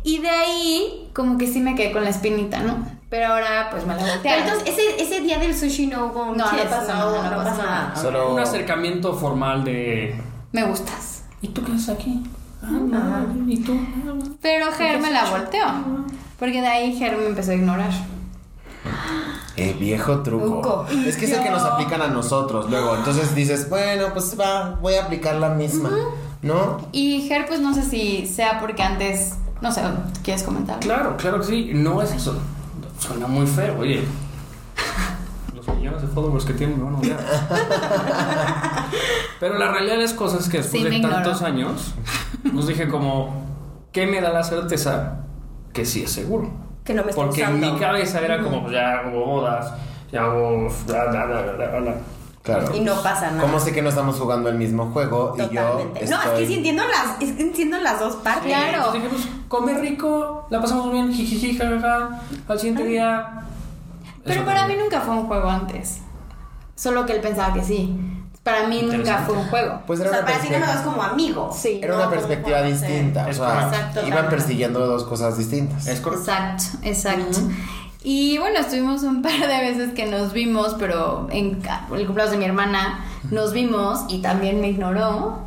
Y 0.04 0.20
de 0.20 0.30
ahí, 0.30 1.10
como 1.14 1.38
que 1.38 1.48
sí 1.48 1.60
me 1.60 1.76
quedé 1.76 1.92
con 1.92 2.04
la 2.04 2.10
espinita, 2.10 2.60
¿no? 2.62 2.86
Pero 3.10 3.34
ahora, 3.34 3.70
pues 3.72 3.86
me 3.86 3.96
la 3.96 4.00
Pero 4.02 4.14
voltearon. 4.14 4.44
entonces, 4.48 4.70
ese, 4.78 5.02
ese 5.04 5.22
día 5.22 5.40
del 5.40 5.56
sushi 5.58 5.88
no 5.88 6.06
hubo 6.08 6.24
un 6.26 6.38
No, 6.38 6.46
no 6.46 6.52
chess, 6.52 6.66
pasa 6.70 6.94
nada, 6.94 7.30
no 7.30 7.38
pasa 7.38 7.64
nada. 7.64 7.96
Solo. 7.96 8.34
Un 8.34 8.40
acercamiento 8.40 9.14
formal 9.14 9.64
de. 9.64 10.16
Me 10.52 10.64
gustas. 10.64 11.24
¿Y 11.42 11.50
tú 11.50 11.64
qué 11.64 11.72
haces 11.74 11.90
aquí? 11.90 12.22
Ah, 12.62 12.68
no. 12.72 13.50
¿Y 13.52 13.58
tú? 13.62 13.78
Pero 14.42 14.72
Ger 14.74 15.00
me 15.00 15.12
la 15.12 15.26
volteó. 15.30 15.66
Porque 16.38 16.62
de 16.62 16.68
ahí 16.68 16.98
Ger 16.98 17.18
me 17.18 17.26
empezó 17.28 17.52
a 17.52 17.56
ignorar. 17.56 17.90
Eh, 19.56 19.76
viejo 19.78 20.22
truco. 20.22 20.46
Truco. 20.46 20.86
Es 21.06 21.18
que 21.18 21.26
es 21.26 21.32
el 21.32 21.44
que 21.44 21.50
nos 21.50 21.64
aplican 21.64 22.02
a 22.02 22.08
nosotros 22.08 22.70
luego. 22.70 22.96
Entonces 22.96 23.36
dices, 23.36 23.70
bueno, 23.70 24.08
pues 24.14 24.40
va, 24.40 24.78
voy 24.82 24.94
a 24.96 25.04
aplicar 25.06 25.36
la 25.36 25.50
misma. 25.50 25.90
¿No? 26.42 26.78
Y 26.94 27.22
Ger, 27.28 27.46
pues 27.48 27.60
no 27.60 27.74
sé 27.74 27.82
si 27.84 28.26
sea 28.26 28.60
porque 28.60 28.82
antes. 28.84 29.34
No 29.62 29.72
sé, 29.72 29.82
¿quieres 30.24 30.44
comentar? 30.44 30.80
Claro, 30.80 31.18
claro 31.18 31.40
que 31.40 31.46
sí. 31.46 31.72
No 31.74 32.02
es 32.02 32.14
eso. 32.14 32.38
Suena 32.98 33.28
muy 33.28 33.46
feo, 33.46 33.78
oye. 33.80 34.04
Los 35.56 35.68
millones 35.76 36.02
de 36.02 36.08
followers 36.08 36.46
que 36.46 36.54
tienen 36.54 36.78
me 36.78 36.86
van 36.86 36.96
a 36.96 37.00
odiar. 37.00 37.20
Pero 39.40 39.58
la 39.58 39.72
realidad 39.72 39.96
de 39.96 40.02
las 40.04 40.14
cosas 40.14 40.42
es 40.42 40.50
que 40.50 40.58
después 40.58 40.84
Sí, 40.84 40.90
de 40.90 41.00
tantos 41.02 41.42
años, 41.42 41.94
nos 42.52 42.68
dije 42.68 42.88
como, 42.88 43.46
¿qué 43.92 44.06
me 44.06 44.22
da 44.22 44.32
la 44.32 44.44
certeza 44.44 45.26
que 45.74 45.86
sí 45.86 46.04
es 46.04 46.12
seguro? 46.12 46.50
Que 46.84 46.94
no 46.94 47.04
me 47.04 47.14
Porque 47.14 47.44
en 47.44 47.60
mi 47.60 47.78
cabeza 47.78 48.20
era 48.20 48.42
como, 48.42 48.62
pues 48.62 48.74
ya 48.74 49.00
hago 49.00 49.26
bodas, 49.26 49.74
ya 50.12 50.24
hago... 50.24 50.70
bla, 50.88 51.06
bla, 51.06 51.26
bla, 51.26 51.42
bla, 51.42 51.54
bla, 51.54 51.80
bla. 51.80 51.96
Claro. 52.44 52.74
Y 52.76 52.80
no 52.80 52.96
pasa 53.04 53.32
nada. 53.32 53.42
¿Cómo 53.42 53.60
sé 53.60 53.74
que 53.74 53.82
no 53.82 53.90
estamos 53.90 54.16
jugando 54.18 54.50
el 54.50 54.56
mismo 54.56 54.92
juego? 54.92 55.36
Y 55.38 55.54
yo. 55.54 55.80
Estoy... 55.96 56.08
No, 56.10 56.22
es 56.24 56.40
que 56.40 56.48
sí 56.48 56.54
entiendo 56.56 56.84
las, 56.88 57.22
es 57.22 57.36
que 57.36 57.42
entiendo 57.44 57.78
las 57.80 58.00
dos 58.00 58.16
partes. 58.18 58.46
Claro. 58.48 58.94
Entonces 58.96 59.10
pues, 59.12 59.28
come 59.48 59.74
rico, 59.78 60.48
la 60.50 60.62
pasamos 60.62 60.92
bien, 60.92 61.12
jijiji, 61.14 61.58
jajaja, 61.58 62.22
al 62.48 62.60
siguiente 62.60 62.84
día... 62.86 63.42
Pero 64.24 64.46
para 64.46 64.66
me- 64.68 64.76
mí 64.76 64.82
nunca 64.82 65.02
fue 65.02 65.16
un 65.16 65.28
juego 65.28 65.50
antes. 65.50 66.00
Solo 66.76 67.06
que 67.06 67.14
él 67.14 67.22
pensaba 67.22 67.54
que 67.54 67.64
sí. 67.64 68.00
Para 68.44 68.68
mí 68.68 68.82
nunca 68.84 69.24
fue 69.26 69.36
un 69.36 69.46
juego. 69.48 69.82
Pues 69.86 70.00
O 70.00 70.04
era 70.04 70.12
sea, 70.12 70.20
una 70.22 70.28
para 70.28 70.40
ti 70.42 70.48
no 70.48 70.54
me 70.54 70.60
perspectiva. 70.60 70.84
ves 70.86 70.94
como 70.94 71.04
amigo. 71.04 71.52
Sí. 71.54 71.80
Era 71.84 71.90
No, 71.94 71.96
una 71.96 72.06
como 72.06 72.16
perspectiva 72.18 72.62
sí. 72.64 72.72
distinta. 72.72 73.28
O 73.28 73.34
sea. 73.34 73.68
Exacto, 73.68 74.08
iban 74.08 74.30
persiguiendo 74.30 74.88
dos 74.88 75.04
cosas 75.04 75.38
distintas. 75.38 75.88
Es 75.88 76.00
correcto. 76.00 76.24
Exacto, 76.32 76.64
exacto. 76.84 77.40
Y 78.02 78.38
bueno, 78.38 78.60
estuvimos 78.60 79.04
un 79.04 79.22
par 79.22 79.40
de 79.40 79.48
veces 79.60 79.94
que 79.94 80.06
nos 80.06 80.32
vimos, 80.32 80.76
pero 80.80 81.28
en 81.32 81.62
el 81.94 82.06
cumpleaños 82.06 82.32
de 82.32 82.38
mi 82.38 82.46
hermana 82.46 83.06
nos 83.30 83.52
vimos 83.52 84.06
y 84.08 84.22
también 84.22 84.62
me 84.62 84.70
ignoró. 84.70 85.40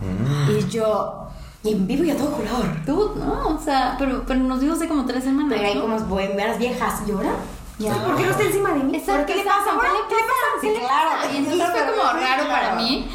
Y 0.50 0.68
yo, 0.68 1.28
Y 1.64 1.72
en 1.72 1.86
vivo 1.86 2.04
y 2.04 2.10
a 2.10 2.16
todo 2.16 2.32
color. 2.32 2.66
tú, 2.84 3.14
¿no? 3.16 3.56
O 3.56 3.58
sea, 3.58 3.96
pero, 3.98 4.24
pero 4.26 4.40
nos 4.40 4.60
vimos 4.60 4.76
hace 4.78 4.88
como 4.88 5.06
tres 5.06 5.24
semanas. 5.24 5.54
Pero 5.56 5.66
hay 5.66 5.74
¿no? 5.76 5.82
como 5.82 5.98
buenas 6.00 6.58
viejas. 6.58 7.02
¿Y 7.06 7.12
ahora? 7.12 7.30
Ya. 7.78 7.94
¿Por 8.04 8.16
qué 8.16 8.24
no 8.24 8.30
está 8.30 8.42
encima 8.42 8.72
de 8.74 8.84
mí? 8.84 8.96
Exacto, 8.96 9.26
¿Qué 9.26 9.36
le 9.36 9.44
pasa? 9.44 9.70
¿Qué 10.08 10.14
le 10.14 10.22
pasa? 10.22 10.60
Sí, 10.60 10.66
¿Qué 10.68 10.72
le 10.74 10.80
claro. 10.80 11.10
Y 11.32 11.36
entonces 11.38 11.68
fue 11.70 11.80
como 11.90 12.12
raro 12.12 12.48
para 12.48 12.74
mí. 12.74 13.08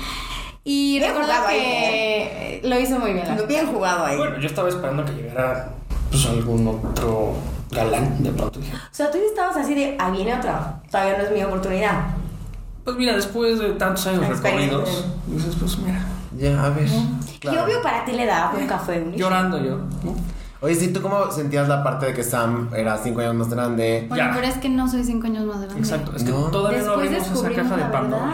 Y 0.63 0.99
Bien 0.99 1.09
recuerdo 1.11 1.31
ahí, 1.47 1.59
que 1.59 2.61
lo 2.63 2.79
hizo 2.79 2.99
muy 2.99 3.13
bien. 3.13 3.25
Bien 3.47 3.67
jugado 3.67 4.05
ahí. 4.05 4.17
Bueno, 4.17 4.39
yo 4.39 4.47
estaba 4.47 4.67
esperando 4.67 5.05
que 5.05 5.11
llegara 5.13 5.73
pues 6.09 6.25
algún 6.25 6.67
otro 6.67 7.35
galán 7.71 8.23
de 8.23 8.31
pronto 8.31 8.59
dije. 8.59 8.73
O 8.75 8.79
sea, 8.91 9.11
tú 9.11 9.17
estabas 9.17 9.57
así 9.57 9.73
de, 9.75 9.95
ah, 9.99 10.09
viene 10.11 10.35
otra. 10.35 10.81
Todavía 10.89 11.17
no 11.17 11.23
es 11.25 11.31
mi 11.31 11.43
oportunidad. 11.43 12.01
Pues 12.83 12.95
mira, 12.97 13.15
después 13.15 13.59
de 13.59 13.69
tantos 13.73 14.07
años 14.07 14.27
recorridos, 14.27 15.05
dices, 15.27 15.55
pues 15.59 15.77
mira, 15.79 16.05
Ya, 16.37 16.63
a 16.63 16.69
ver. 16.69 16.87
Y 16.87 17.39
Claro. 17.39 17.63
obvio 17.65 17.81
para 17.81 18.05
ti 18.05 18.11
le 18.13 18.25
daba 18.25 18.51
un 18.57 18.67
café. 18.67 19.01
un 19.01 19.13
llorando 19.13 19.57
yo, 19.63 19.77
¿no? 20.03 20.15
Oye, 20.59 20.73
sí, 20.73 20.87
¿tú 20.91 21.01
cómo 21.03 21.31
sentías 21.31 21.67
la 21.67 21.83
parte 21.83 22.07
de 22.07 22.13
que 22.13 22.23
Sam 22.23 22.69
era 22.75 22.97
cinco 22.97 23.19
años 23.21 23.35
más 23.35 23.49
grande? 23.49 24.05
Bueno, 24.09 24.23
Ya. 24.23 24.31
pero 24.33 24.47
es 24.47 24.57
que 24.57 24.69
no 24.69 24.89
soy 24.89 25.03
cinco 25.03 25.27
años 25.27 25.45
más 25.45 25.57
grande. 25.61 25.79
Exacto, 25.79 26.15
es 26.15 26.23
que 26.23 26.31
No. 26.31 26.45
todavía 26.45 26.79
no 26.81 26.97
Después 26.97 27.21
abrimos 27.21 27.45
esa 27.45 27.61
caja 27.61 27.77
de 27.77 27.85
Pandora. 27.91 28.33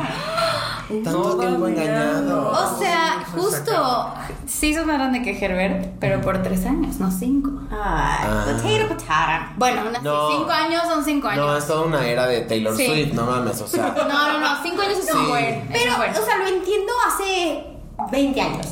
Verdad. 0.89 1.11
Tanto 1.11 1.37
tiempo 1.37 1.67
engañado. 1.67 2.51
O 2.51 2.77
sea, 2.79 3.23
justo 3.33 4.13
sí 4.45 4.69
hizo 4.69 4.85
más 4.85 4.97
grande 4.97 5.21
que 5.21 5.37
Herbert, 5.43 5.93
pero 5.99 6.21
por 6.21 6.41
tres 6.43 6.65
años, 6.65 6.97
no 6.99 7.09
cinco. 7.11 7.51
Ay, 7.71 7.77
Ah. 8.25 8.43
potato, 8.47 8.87
potato. 8.89 9.45
Bueno, 9.57 9.81
No. 10.01 10.29
cinco 10.31 10.51
años 10.51 10.81
son 10.87 11.03
cinco 11.05 11.27
años. 11.27 11.45
No, 11.45 11.57
es 11.57 11.67
toda 11.67 11.81
una 11.83 12.05
era 12.07 12.27
de 12.27 12.41
Taylor 12.41 12.75
Sí. 12.75 12.85
Swift, 12.85 13.13
no 13.13 13.25
mames, 13.25 13.61
o 13.61 13.67
sea. 13.67 13.93
No, 14.07 14.33
no, 14.33 14.39
no, 14.39 14.63
cinco 14.63 14.81
años 14.81 14.97
es 14.99 15.05
Sí. 15.05 15.17
un 15.17 15.29
buen. 15.29 15.45
es 15.45 15.63
Pero, 15.71 15.91
un 15.93 15.97
buen. 15.97 16.11
o 16.11 16.15
sea, 16.25 16.37
lo 16.37 16.47
entiendo 16.47 16.91
hace 17.07 17.63
20 18.11 18.41
años. 18.41 18.67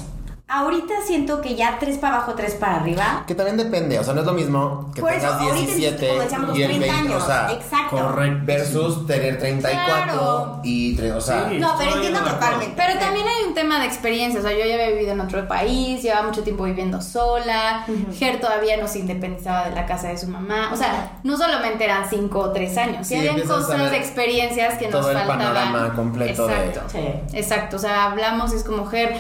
Ahorita 0.54 0.96
siento 1.08 1.40
que 1.40 1.56
ya 1.56 1.78
3 1.80 1.98
para 1.98 2.18
abajo, 2.18 2.34
3 2.36 2.56
para 2.56 2.76
arriba. 2.82 3.24
Que 3.26 3.36
también 3.36 3.56
depende, 3.56 3.98
o 4.00 4.04
sea, 4.04 4.14
no 4.14 4.20
es 4.20 4.26
lo 4.26 4.34
mismo 4.34 4.92
que 4.94 5.00
Por 5.02 5.14
eso, 5.14 5.28
tengas 5.28 5.42
ahorita 5.42 5.56
17 5.76 6.08
como 6.10 6.22
decíamos, 6.22 6.50
los 6.50 6.58
y 6.58 6.64
el 6.64 6.68
30 6.72 6.94
20, 6.94 7.10
o 7.10 7.14
años, 7.16 7.26
sea, 7.26 7.52
exacto. 7.54 7.96
Correcto. 7.98 8.40
versus 8.46 9.08
tener 9.08 9.40
34 9.40 10.04
Claro. 10.12 10.60
y, 10.64 10.98
tre- 10.98 11.16
o 11.16 11.22
sea, 11.22 11.48
Sí. 11.50 11.58
No, 11.58 11.74
pero 11.78 11.90
Estoy 11.92 12.06
entiendo 12.06 12.20
de 12.20 12.26
acuerdo. 12.30 12.40
totalmente. 12.46 12.74
Pero 12.76 13.00
también 13.00 13.26
hay 13.28 13.48
un 13.48 13.54
tema 13.54 13.80
de 13.80 13.86
experiencia, 13.86 14.40
o 14.42 14.44
sea, 14.44 14.52
yo 14.52 14.66
ya 14.66 14.74
había 14.74 14.90
vivido 14.90 15.12
en 15.14 15.22
otro 15.22 15.48
país, 15.48 16.02
llevaba 16.04 16.28
mucho 16.28 16.44
tiempo 16.44 16.66
viviendo 16.66 17.02
sola, 17.02 17.86
Ger 18.14 18.42
todavía 18.42 18.76
no 18.76 18.88
se 18.90 19.00
independizaba 19.00 19.70
de 19.70 19.76
la 19.76 19.86
casa 19.86 20.10
de 20.10 20.18
su 20.18 20.28
mamá, 20.28 20.70
o 20.74 20.76
sea, 20.76 21.14
no 21.24 21.38
solamente 21.38 21.86
eran 21.86 22.10
cinco 22.10 22.40
o 22.40 22.52
tres 22.52 22.78
años, 22.78 23.08
sí, 23.08 23.14
Sí, 23.14 23.20
habían 23.20 23.36
empiezas 23.36 23.58
a 23.58 23.62
cosas 23.68 23.80
ver 23.82 23.92
de 23.92 23.98
experiencias 23.98 24.74
que 24.78 24.90
nos 24.90 25.00
todo 25.00 25.12
el 25.12 25.18
faltaban. 25.18 25.40
panorama 25.54 25.94
completo 25.96 26.46
de- 26.48 26.54
Exacto, 26.66 26.90
Sí. 26.92 27.38
exacto, 27.38 27.76
o 27.78 27.80
sea, 27.80 28.06
hablamos 28.12 28.52
y 28.52 28.58
es 28.58 28.64
como, 28.66 28.86
Ger, 28.88 29.16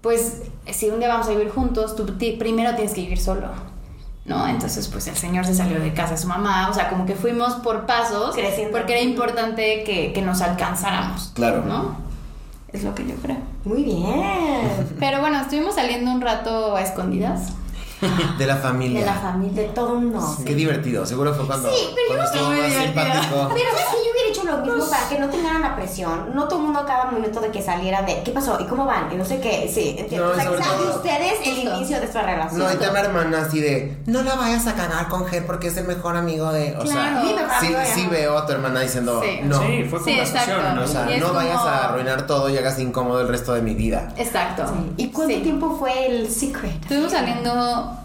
pues 0.00 0.42
si 0.66 0.88
un 0.90 0.98
día 0.98 1.08
vamos 1.08 1.26
a 1.26 1.30
vivir 1.30 1.50
juntos, 1.50 1.96
tú 1.96 2.06
primero 2.38 2.74
tienes 2.74 2.94
que 2.94 3.02
vivir 3.02 3.18
solo. 3.20 3.48
¿No? 4.24 4.46
Entonces, 4.46 4.86
pues 4.86 5.08
el 5.08 5.16
señor 5.16 5.44
se 5.44 5.54
salió 5.54 5.80
de 5.80 5.92
casa 5.94 6.12
de 6.12 6.18
su 6.18 6.28
mamá, 6.28 6.68
o 6.70 6.74
sea, 6.74 6.88
como 6.88 7.04
que 7.06 7.16
fuimos 7.16 7.54
por 7.54 7.86
pasos, 7.86 8.34
Creciendo. 8.36 8.76
porque 8.78 8.92
era 8.92 9.02
importante 9.02 9.82
que, 9.82 10.12
que 10.12 10.22
nos 10.22 10.40
alcanzáramos. 10.42 11.32
Claro. 11.34 11.64
¿No? 11.64 11.96
Es 12.72 12.84
lo 12.84 12.94
que 12.94 13.04
yo 13.04 13.14
creo. 13.16 13.38
Muy 13.64 13.82
bien. 13.82 14.04
Pero 15.00 15.20
bueno, 15.20 15.40
estuvimos 15.40 15.74
saliendo 15.74 16.10
un 16.12 16.20
rato 16.20 16.76
a 16.76 16.82
escondidas. 16.82 17.48
De 18.38 18.46
la 18.46 18.56
familia. 18.56 18.98
de 19.00 19.06
la 19.06 19.14
familia, 19.14 19.62
de 19.62 19.68
todo 19.68 19.94
mundo. 19.94 20.36
Qué 20.44 20.54
divertido. 20.56 21.06
Seguro 21.06 21.32
fue 21.34 21.46
cuando, 21.46 21.68
Sí, 21.70 21.86
pero 21.94 22.06
cuando 22.08 22.24
yo- 22.24 22.30
estuvo 22.32 22.46
Muy 22.48 22.56
divertido. 22.56 22.82
simpático. 22.84 23.48
Pero 23.54 23.68
es 23.68 23.84
que 23.84 23.96
yo 24.04 24.12
hubiera 24.12 24.31
hecho 24.42 24.50
lo 24.56 24.58
mismo 24.64 24.78
Pues 24.78 24.90
para 24.90 25.08
que 25.08 25.18
no 25.18 25.28
tengan 25.28 25.62
la 25.62 25.74
presión. 25.76 26.34
No 26.34 26.48
todo 26.48 26.58
el 26.58 26.64
mundo 26.66 26.80
a 26.80 26.86
cada 26.86 27.10
minuto 27.10 27.40
de 27.40 27.50
que 27.50 27.62
saliera 27.62 28.02
de 28.02 28.22
¿qué 28.22 28.30
pasó? 28.32 28.58
¿Y 28.60 28.66
cómo 28.66 28.84
van? 28.86 29.12
Y 29.12 29.16
no 29.16 29.24
sé 29.24 29.40
qué. 29.40 29.70
Sí, 29.72 29.96
entiendo. 29.98 30.26
No, 30.28 30.32
o 30.32 30.34
sea, 30.34 30.50
que 30.50 30.56
sean 30.62 30.88
ustedes 30.96 31.32
el 31.46 31.54
Justo. 31.54 31.76
inicio 31.76 31.98
de 32.00 32.04
esta 32.06 32.22
relación. 32.22 32.58
No, 32.60 32.72
y 32.72 32.76
te 32.76 32.88
una 32.90 33.00
hermana 33.00 33.40
así 33.42 33.60
de, 33.60 33.96
no 34.06 34.22
la 34.22 34.34
vayas 34.34 34.66
a 34.66 34.74
cagar 34.74 35.08
con 35.08 35.26
Ger 35.26 35.46
porque 35.46 35.68
es 35.68 35.76
el 35.76 35.86
mejor 35.86 36.16
amigo 36.16 36.52
de. 36.52 36.76
O 36.76 36.80
Claro. 36.82 37.20
Sea, 37.22 37.60
sí, 37.60 37.74
sí 37.94 38.06
veo 38.10 38.36
a 38.38 38.46
tu 38.46 38.52
hermana 38.52 38.80
diciendo, 38.80 39.20
Sí. 39.22 39.40
no. 39.44 39.58
Sí, 39.60 39.84
fue 39.88 39.98
Sí, 40.00 40.04
conversación. 40.06 40.78
O 40.78 40.86
sea, 40.86 41.04
no 41.18 41.32
vayas 41.32 41.56
como- 41.56 41.68
a 41.68 41.84
arruinar 41.88 42.26
todo 42.26 42.48
y 42.50 42.58
hagas 42.58 42.78
incómodo 42.78 43.20
el 43.20 43.28
resto 43.28 43.52
de 43.54 43.62
mi 43.62 43.74
vida. 43.74 44.08
Exacto. 44.16 44.64
Sí. 44.66 44.92
¿Y 44.96 45.08
cuánto 45.10 45.34
Sí. 45.34 45.40
tiempo 45.42 45.76
fue 45.78 46.06
el 46.06 46.30
secret? 46.30 46.82
Estuvimos 46.82 47.12
saliendo 47.12 47.98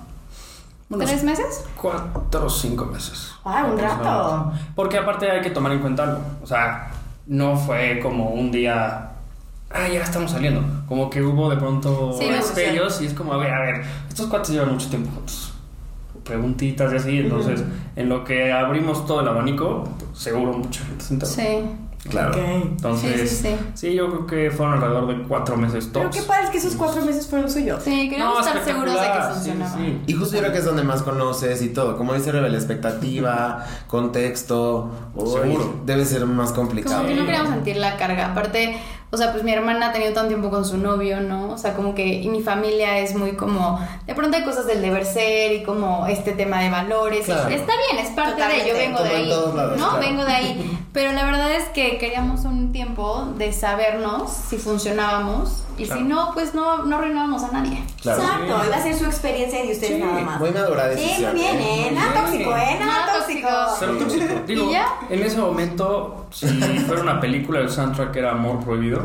Unos 0.89 1.09
tres 1.09 1.23
meses. 1.23 1.65
Cuatro 1.79 2.45
o 2.45 2.49
cinco 2.49 2.85
meses. 2.85 3.33
Ah, 3.43 3.67
un 3.69 3.77
rato. 3.77 4.51
Porque 4.75 4.97
aparte 4.97 5.29
hay 5.29 5.41
que 5.41 5.49
tomar 5.49 5.71
en 5.73 5.79
cuenta 5.79 6.03
algo. 6.03 6.21
O 6.41 6.47
sea, 6.47 6.91
no 7.25 7.57
fue 7.57 7.99
como 8.01 8.29
un 8.29 8.51
día. 8.51 9.11
Ah, 9.69 9.87
ya 9.87 10.01
estamos 10.01 10.31
saliendo. 10.31 10.63
Como 10.87 11.09
que 11.09 11.21
hubo 11.21 11.49
de 11.49 11.57
pronto 11.57 12.15
Sí, 12.17 12.29
destellos 12.29 13.01
y 13.01 13.07
es 13.07 13.13
como, 13.13 13.33
a 13.33 13.37
ver, 13.37 13.53
a 13.53 13.59
ver, 13.61 13.83
estos 14.07 14.27
cuates 14.27 14.51
llevan 14.51 14.71
mucho 14.71 14.89
tiempo 14.89 15.11
juntos. 15.13 15.53
Preguntitas 16.23 16.93
y 16.93 16.95
así. 16.95 17.19
Entonces, 17.19 17.63
en 17.97 18.07
lo 18.07 18.23
que 18.23 18.53
abrimos 18.53 19.05
todo 19.05 19.19
el 19.21 19.27
abanico, 19.27 19.83
seguro 20.13 20.53
mucha 20.53 20.85
gente 20.85 21.03
se 21.03 21.13
enteró. 21.15 21.31
Sí. 21.31 21.86
Claro. 22.09 22.33
Entonces, 22.37 23.29
Sí, 23.29 23.47
sí, 23.49 23.55
sí. 23.73 23.93
yo 23.93 24.07
creo 24.09 24.27
que 24.27 24.51
fueron 24.51 24.75
alrededor 24.75 25.07
de 25.07 25.23
cuatro 25.27 25.57
meses 25.57 25.91
todos. 25.91 26.07
Pero 26.09 26.09
qué 26.09 26.27
padre 26.27 26.45
es 26.45 26.49
que 26.51 26.57
esos 26.59 26.75
cuatro 26.75 27.03
meses 27.05 27.27
fueron 27.27 27.49
suyos. 27.49 27.83
Sí, 27.83 28.09
queríamos 28.09 28.35
No, 28.39 28.47
estar 28.47 28.63
seguros 28.63 28.93
de 28.93 28.99
que 28.99 29.05
sí, 29.23 29.33
funcionaba. 29.33 29.75
sí. 29.77 30.01
Y 30.07 30.13
justo 30.13 30.35
yo 30.35 30.41
creo 30.41 30.51
que 30.53 30.59
es 30.59 30.65
donde 30.65 30.83
más 30.83 31.01
conoces 31.03 31.61
y 31.61 31.69
todo. 31.69 31.97
Como 31.97 32.13
dice 32.13 32.31
Rebel, 32.31 32.55
expectativa, 32.55 33.65
contexto. 33.87 34.91
Seguro. 35.17 35.81
Debe 35.85 36.05
ser 36.05 36.25
más 36.25 36.51
complicado. 36.51 36.97
Como 36.97 37.07
que 37.09 37.15
no 37.15 37.25
queríamos 37.25 37.49
sentir 37.53 37.77
la 37.77 37.97
carga. 37.97 38.31
Aparte, 38.31 38.77
o 39.09 39.15
sea, 39.15 39.31
pues 39.31 39.43
mi 39.43 39.53
hermana 39.53 39.87
ha 39.87 39.93
tenido 39.93 40.11
tanto 40.13 40.27
tiempo 40.29 40.49
con 40.49 40.65
su 40.65 40.77
novio, 40.77 41.21
¿no? 41.21 41.51
O 41.51 41.57
sea, 41.57 41.75
como 41.75 41.95
que, 41.95 42.05
y 42.05 42.27
mi 42.27 42.41
familia 42.41 42.99
es 42.99 43.15
muy 43.15 43.33
como, 43.33 43.79
de 44.05 44.13
pronto 44.13 44.35
hay 44.35 44.43
cosas 44.43 44.67
del 44.67 44.81
deber 44.81 45.05
ser 45.05 45.53
y 45.53 45.63
como 45.63 46.07
este 46.07 46.33
tema 46.33 46.61
de 46.61 46.69
valores. 46.69 47.25
Claro. 47.25 47.47
Está 47.49 47.73
bien, 47.89 48.05
es 48.05 48.11
parte 48.11 48.41
de, 48.41 48.67
yo 48.67 48.75
vengo 48.75 49.01
de 49.01 49.09
ahí. 49.09 49.29
lados, 49.29 49.55
no, 49.55 49.89
claro. 49.89 49.99
vengo 49.99 50.25
de 50.25 50.33
ahí. 50.33 50.79
Pero 50.93 51.13
la 51.13 51.23
verdad 51.23 51.51
es 51.53 51.69
que 51.69 51.97
queríamos 51.97 52.43
un 52.43 52.73
tiempo 52.73 53.29
de 53.37 53.53
sabernos 53.53 54.29
si 54.31 54.57
funcionábamos 54.57 55.63
y 55.77 55.85
Claro. 55.85 56.01
si 56.01 56.07
no, 56.07 56.31
pues 56.33 56.53
no, 56.53 56.83
no 56.85 56.95
arruinábamos 56.97 57.43
a 57.43 57.51
nadie. 57.51 57.83
Claro. 58.01 58.21
Exacto, 58.21 58.45
iba 58.65 58.75
a 58.75 58.81
ser 58.81 58.95
su 58.97 59.05
experiencia 59.05 59.61
de 59.63 59.71
ustedes 59.71 59.95
Sí, 59.97 59.99
nada 60.03 60.21
más. 60.21 60.39
Muy 60.39 60.51
madura 60.51 60.83
Sí, 60.93 61.01
decisión. 61.01 61.31
muy 61.31 61.39
bien, 61.41 61.55
¿eh? 61.57 61.87
¿eh? 61.87 61.91
Nada 61.93 62.13
tóxico. 62.21 62.55
¿eh? 62.57 62.77
Nada 62.79 63.13
tóxico. 63.17 63.47
tóxico. 63.49 63.75
Cero 63.79 63.95
tóxico. 63.99 64.25
Digo, 64.47 64.69
¿Y 64.69 64.71
ya? 64.71 64.87
en 65.09 65.23
ese 65.23 65.37
momento, 65.37 66.25
si 66.31 66.47
fuera 66.47 67.01
una 67.01 67.19
película, 67.19 67.59
el 67.59 67.69
soundtrack 67.69 68.15
era 68.15 68.31
Amor 68.31 68.59
Prohibido, 68.63 69.01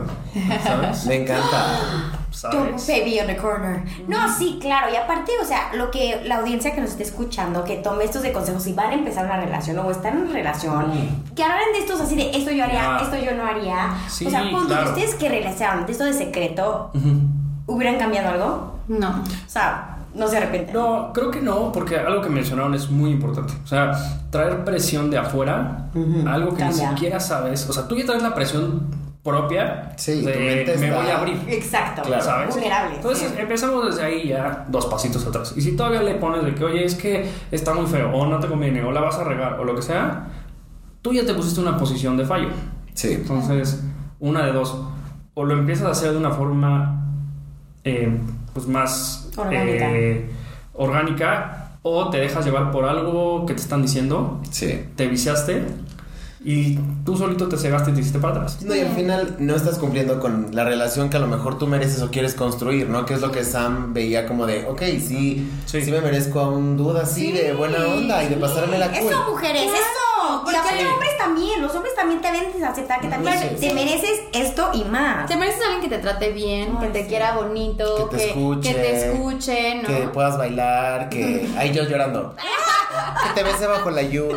¿sabes? 0.65 1.05
Me 1.07 1.23
encanta. 1.23 2.21
Don't 2.41 2.79
¿Sabes? 2.79 2.87
baby 2.89 3.21
on 3.21 3.27
the 3.27 3.37
corner. 3.37 3.83
No, 4.09 4.33
sí, 4.37 4.59
claro. 4.61 4.93
Y 4.93 4.97
aparte, 4.97 5.33
o 5.41 5.45
sea, 5.45 5.71
lo 5.75 5.91
que 5.91 6.23
la 6.25 6.37
audiencia 6.39 6.75
que 6.75 6.81
nos 6.81 6.91
esté 6.91 7.03
escuchando, 7.03 7.63
que 7.65 7.77
tome 7.77 8.05
estos 8.05 8.23
de 8.23 8.33
consejos, 8.33 8.63
si 8.63 8.73
van 8.73 8.91
a 8.91 8.95
empezar 8.95 9.27
una 9.27 9.37
relación 9.41 9.79
o 9.79 9.91
están 9.91 10.17
en 10.17 10.23
una 10.25 10.33
relación, 10.33 10.87
que 11.37 11.43
hablen 11.45 11.73
de 11.75 11.79
estos 11.81 12.01
así 12.01 12.17
de 12.17 12.31
esto 12.37 12.51
yo 12.51 12.65
haría, 12.65 12.97
Ah. 12.97 13.01
esto 13.03 13.17
yo 13.23 13.35
no 13.37 13.45
haría. 13.47 13.91
Sí, 14.09 14.27
o 14.27 14.31
sea, 14.31 14.43
cuando 14.51 14.69
claro. 14.69 14.89
ustedes 14.91 15.15
que 15.17 15.29
de 15.29 15.93
esto 15.93 16.05
de 16.05 16.13
secreto. 16.15 16.91
¿hubieran 17.67 17.97
cambiado 17.99 18.31
algo? 18.31 18.79
No. 18.89 19.11
O 19.11 19.49
sea, 19.49 19.99
no 20.15 20.27
se 20.29 20.37
arrepienten. 20.37 20.75
No, 20.75 21.13
creo 21.13 21.31
que 21.31 21.41
no, 21.41 21.73
porque 21.73 21.97
algo 21.97 22.21
que 22.21 22.29
mencionaron 22.29 22.75
es 22.75 22.91
muy 22.91 23.11
importante. 23.11 23.55
O 23.65 23.67
sea, 23.67 23.93
traer 24.31 24.65
presión 24.65 25.11
de 25.11 25.19
afuera, 25.19 25.87
algo 26.27 26.51
que 26.51 26.59
Cambia. 26.65 26.91
ni 26.91 26.95
siquiera 26.97 27.21
sabes. 27.21 27.69
O 27.71 27.73
sea, 27.73 27.87
tú 27.89 27.97
ya 27.97 28.05
traes 28.05 28.23
la 28.23 28.35
presión 28.35 28.83
propia 29.23 29.93
Sí, 29.97 30.21
de 30.23 30.33
tu 30.33 30.39
mente 30.41 30.77
me 30.79 30.87
está- 30.89 31.01
voy 31.01 31.11
a 31.11 31.19
abrir. 31.19 31.41
Exacto. 31.49 32.03
Claro. 32.03 32.23
¿Sabes? 32.25 32.55
Vulnerable. 32.55 32.97
Entonces 32.97 33.31
sí. 33.31 33.41
empezamos 33.41 33.87
desde 33.87 34.03
ahí 34.05 34.29
ya 34.29 34.65
dos 34.69 34.87
pasitos 34.87 35.25
atrás. 35.27 35.55
Y 35.57 35.61
si 35.61 35.77
todavía 35.77 36.03
le 36.03 36.15
pones 36.17 36.45
de 36.45 36.55
que, 36.55 36.65
oye, 36.65 36.85
es 36.85 36.95
que 36.97 37.25
está 37.53 37.73
muy 37.75 37.87
feo, 37.87 38.11
o 38.13 38.27
no 38.27 38.41
te 38.41 38.49
conviene, 38.49 38.83
o 38.83 38.91
la 38.91 39.01
vas 39.01 39.17
a 39.19 39.25
regar, 39.25 39.61
o 39.61 39.65
lo 39.65 39.75
que 39.77 39.83
sea, 39.83 40.27
tú 41.03 41.13
ya 41.13 41.25
te 41.25 41.35
pusiste 41.35 41.61
en 41.61 41.69
una 41.69 41.77
posición 41.79 42.17
de 42.17 42.25
fallo. 42.25 42.49
Sí. 42.95 43.13
Entonces, 43.13 43.83
una 44.19 44.45
de 44.47 44.53
dos. 44.53 44.77
O 45.35 45.45
lo 45.45 45.55
empiezas 45.55 45.87
a 45.87 45.91
hacer 45.93 46.11
de 46.13 46.19
una 46.19 46.31
forma 46.31 46.99
eh, 47.85 48.17
pues 48.53 48.67
más 48.67 49.31
Orgánica. 49.37 49.91
eh, 49.93 50.31
orgánica, 50.75 51.71
o 51.83 52.11
te 52.11 52.19
dejas 52.19 52.45
llevar 52.45 52.71
por 52.71 52.85
algo 52.85 53.47
que 53.47 53.55
te 53.55 53.61
están 53.61 53.83
diciendo, 53.83 54.41
Sí. 54.51 54.85
te 54.97 55.07
viciaste 55.09 55.65
y 56.45 56.79
tú 57.05 57.17
solito 57.17 57.49
te 57.49 57.57
cegaste 57.57 57.91
y 57.91 57.95
te 57.95 58.01
hiciste 58.01 58.19
para 58.19 58.35
atrás. 58.35 58.63
No, 58.63 58.75
y 58.75 58.81
al 58.81 58.95
final 58.95 59.37
no 59.39 59.55
estás 59.55 59.79
cumpliendo 59.79 60.19
con 60.21 60.49
la 60.53 60.65
relación 60.65 61.09
que 61.11 61.17
a 61.17 61.21
lo 61.21 61.27
mejor 61.29 61.59
tú 61.59 61.67
mereces 61.67 62.03
o 62.03 62.11
quieres 62.11 62.35
construir, 62.35 62.89
¿no? 62.89 63.05
Que 63.07 63.15
es 63.15 63.21
lo 63.21 63.31
que 63.31 63.45
Sam 63.45 63.95
veía 63.95 64.27
como 64.27 64.47
de, 64.47 64.65
ok, 64.67 64.81
sí, 65.01 65.49
sí, 65.67 65.83
Sí. 65.83 65.91
me 65.91 66.01
merezco 66.01 66.41
a 66.41 66.49
un 66.49 66.77
duda 66.77 67.03
así 67.03 67.33
de 67.33 67.53
buena 67.53 67.87
onda 67.87 68.25
y 68.25 68.29
de 68.29 68.37
pasarme 68.37 68.79
la 68.79 68.89
cool. 68.91 69.11
Eso, 69.13 69.25
mujeres, 69.31 69.63
Claro, 69.63 69.77
eso. 69.77 70.43
Porque- 70.45 70.57
aparte, 70.59 70.87
hombres 70.89 71.19
también. 71.19 71.61
Los 71.63 71.75
hombres 71.75 71.95
también 71.95 72.21
te 72.21 72.31
deben 72.33 72.53
de 72.59 72.65
aceptar 72.65 73.01
que 73.01 73.09
también 73.09 73.39
Sí, 73.39 73.49
te 73.61 73.69
sí. 73.69 73.75
mereces 73.75 74.21
esto 74.33 74.71
y 74.73 74.85
más. 74.85 75.27
Te 75.29 75.37
mereces 75.37 75.61
a 75.63 75.65
alguien 75.73 75.83
que 75.91 75.97
te 75.97 76.03
trate 76.03 76.31
bien, 76.33 76.77
Ay, 76.81 76.87
que 76.87 76.93
te 76.93 77.03
sí. 77.03 77.09
quiera 77.09 77.35
bonito, 77.37 78.09
Que 78.11 78.17
te 78.17 78.29
escuche, 78.29 78.69
que 78.75 78.81
te 78.81 79.11
escuche, 79.13 79.75
¿no? 79.83 79.89
Que 79.89 80.09
puedas 80.13 80.39
bailar, 80.39 81.09
que... 81.09 81.49
Ay, 81.59 81.73
yo 81.73 81.85
llorando. 81.85 82.35
que 83.23 83.29
te 83.35 83.43
bese 83.43 83.67
bajo 83.67 83.91
la 83.91 84.03
lluvia. 84.03 84.37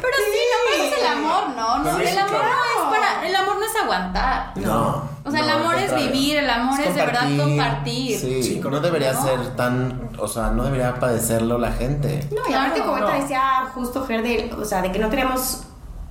Pero 0.00 0.16
sí, 0.32 0.40
no, 0.50 0.58
pero 0.70 0.84
es 0.84 0.98
el 1.00 1.06
amor, 1.06 1.48
¿no? 1.56 1.78
no 1.78 1.96
Sí, 1.98 2.04
el 2.04 2.18
amor 2.18 2.30
claro. 2.30 2.48
no 2.54 2.90
es 2.92 2.98
para, 2.98 3.26
el 3.26 3.36
amor 3.36 3.56
no 3.58 3.64
es 3.64 3.76
aguantar. 3.82 4.52
No. 4.56 5.08
O 5.24 5.30
sea, 5.30 5.40
el 5.40 5.46
no, 5.46 5.52
amor 5.54 5.74
es 5.76 5.94
vivir, 5.94 6.38
el 6.38 6.48
amor 6.50 6.80
es, 6.80 6.94
de 6.94 7.04
verdad 7.06 7.28
compartir. 7.36 8.18
Sí, 8.18 8.42
Sí, 8.42 8.60
no 8.62 8.80
debería 8.80 9.12
¿no? 9.12 9.22
ser 9.24 9.56
tan... 9.56 10.10
O 10.18 10.26
sea, 10.28 10.50
no 10.50 10.64
debería 10.64 10.94
padecerlo 10.98 11.58
la 11.58 11.72
gente. 11.72 12.26
No, 12.30 12.40
y 12.42 12.44
Claro, 12.48 12.62
aparte 12.62 12.80
como 12.80 12.92
ahorita 12.94 13.12
no. 13.14 13.20
decía 13.20 13.42
justo 13.74 14.04
Fer 14.04 14.22
de, 14.22 14.52
o 14.58 14.64
sea, 14.64 14.80
de 14.82 14.90
que 14.92 14.98
no 14.98 15.08
tenemos 15.10 15.62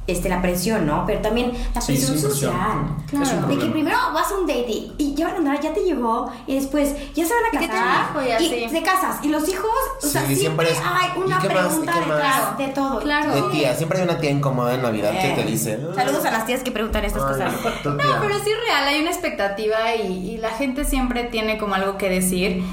este, 0.07 0.29
la 0.29 0.41
presión, 0.41 0.85
¿no? 0.85 1.05
Pero 1.05 1.19
también 1.21 1.51
la 1.75 1.81
Sí, 1.81 1.93
presión 1.93 2.17
sí, 2.17 2.23
presión. 2.25 2.51
social. 2.53 2.77
Claro. 3.09 3.47
De 3.47 3.57
que 3.57 3.65
primero 3.67 3.97
vas 4.13 4.31
a 4.31 4.35
un 4.37 4.47
date 4.47 4.69
y, 4.69 4.93
y 4.97 5.13
ya 5.15 5.25
van 5.27 5.35
a 5.35 5.37
andar, 5.39 5.59
ya 5.61 5.73
te 5.73 5.81
llegó, 5.81 6.31
y 6.47 6.55
después 6.55 6.95
ya 7.13 7.25
se 7.25 7.33
van 7.33 7.43
a 7.43 7.47
Y 7.63 7.67
casar. 7.67 8.11
un 8.15 8.43
hijo 8.43 8.55
y 8.55 8.67
te 8.69 8.81
casas. 8.83 9.17
Y 9.23 9.27
los 9.29 9.47
hijos, 9.49 9.69
o 10.01 10.05
sea, 10.07 10.25
Sí, 10.25 10.35
siempre, 10.35 10.67
siempre 10.67 10.71
es, 10.71 10.79
hay 10.79 11.21
una 11.21 11.37
¿y 11.43 11.47
pregunta 11.47 11.91
¿y 11.95 12.07
más? 12.07 12.07
detrás 12.07 12.57
de 12.57 12.67
todo. 12.69 12.99
Claro. 13.01 13.33
De 13.35 13.41
tía, 13.51 13.75
siempre 13.75 13.99
hay 13.99 14.05
una 14.05 14.17
tía 14.17 14.31
incómoda 14.31 14.73
en 14.75 14.81
Navidad 14.81 15.11
que 15.11 15.31
Eh. 15.31 15.35
te 15.35 15.43
dice... 15.43 15.79
Saludos 15.95 16.25
a 16.25 16.31
las 16.31 16.45
tías 16.45 16.63
que 16.63 16.71
preguntan 16.71 17.03
estas 17.05 17.23
Ay, 17.23 17.29
cosas. 17.33 17.53
No, 17.85 17.97
pero 18.21 18.35
sí 18.43 18.51
es 18.51 18.59
real, 18.67 18.87
hay 18.87 19.01
una 19.01 19.09
expectativa 19.11 19.95
y, 19.95 20.31
y 20.31 20.37
la 20.37 20.49
gente 20.51 20.85
siempre 20.85 21.25
tiene 21.25 21.57
como 21.57 21.75
algo 21.75 21.97
que 21.97 22.09
decir. 22.09 22.63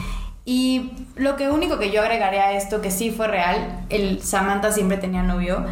Y 0.47 0.93
lo 1.17 1.37
que 1.37 1.49
único 1.49 1.79
que 1.79 1.91
yo 1.91 2.03
agregaré 2.03 2.39
a 2.41 2.53
esto, 2.53 2.81
que 2.83 2.91
sí 2.91 3.11
fue 3.11 3.29
real, 3.29 3.87
el 3.89 4.23
Samantha 4.23 4.73
siempre 4.73 4.99
tenía 4.99 5.23
novio. 5.23 5.65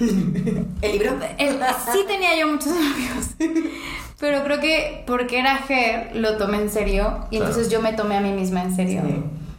El 0.00 0.92
libro. 0.92 1.12
El- 1.38 1.58
sí 1.92 2.04
tenía 2.06 2.36
yo 2.38 2.48
muchos 2.48 2.68
novios. 2.68 3.64
Pero 4.20 4.42
creo 4.44 4.60
que 4.60 5.02
porque 5.06 5.38
era 5.40 5.56
Ger, 5.58 6.10
lo 6.14 6.36
tomé 6.36 6.58
en 6.58 6.70
serio. 6.70 7.26
Y 7.30 7.36
Claro. 7.36 7.50
entonces 7.50 7.70
yo 7.70 7.80
me 7.80 7.92
tomé 7.92 8.16
a 8.16 8.20
mí 8.20 8.30
misma 8.32 8.62
en 8.62 8.74
serio. 8.74 9.02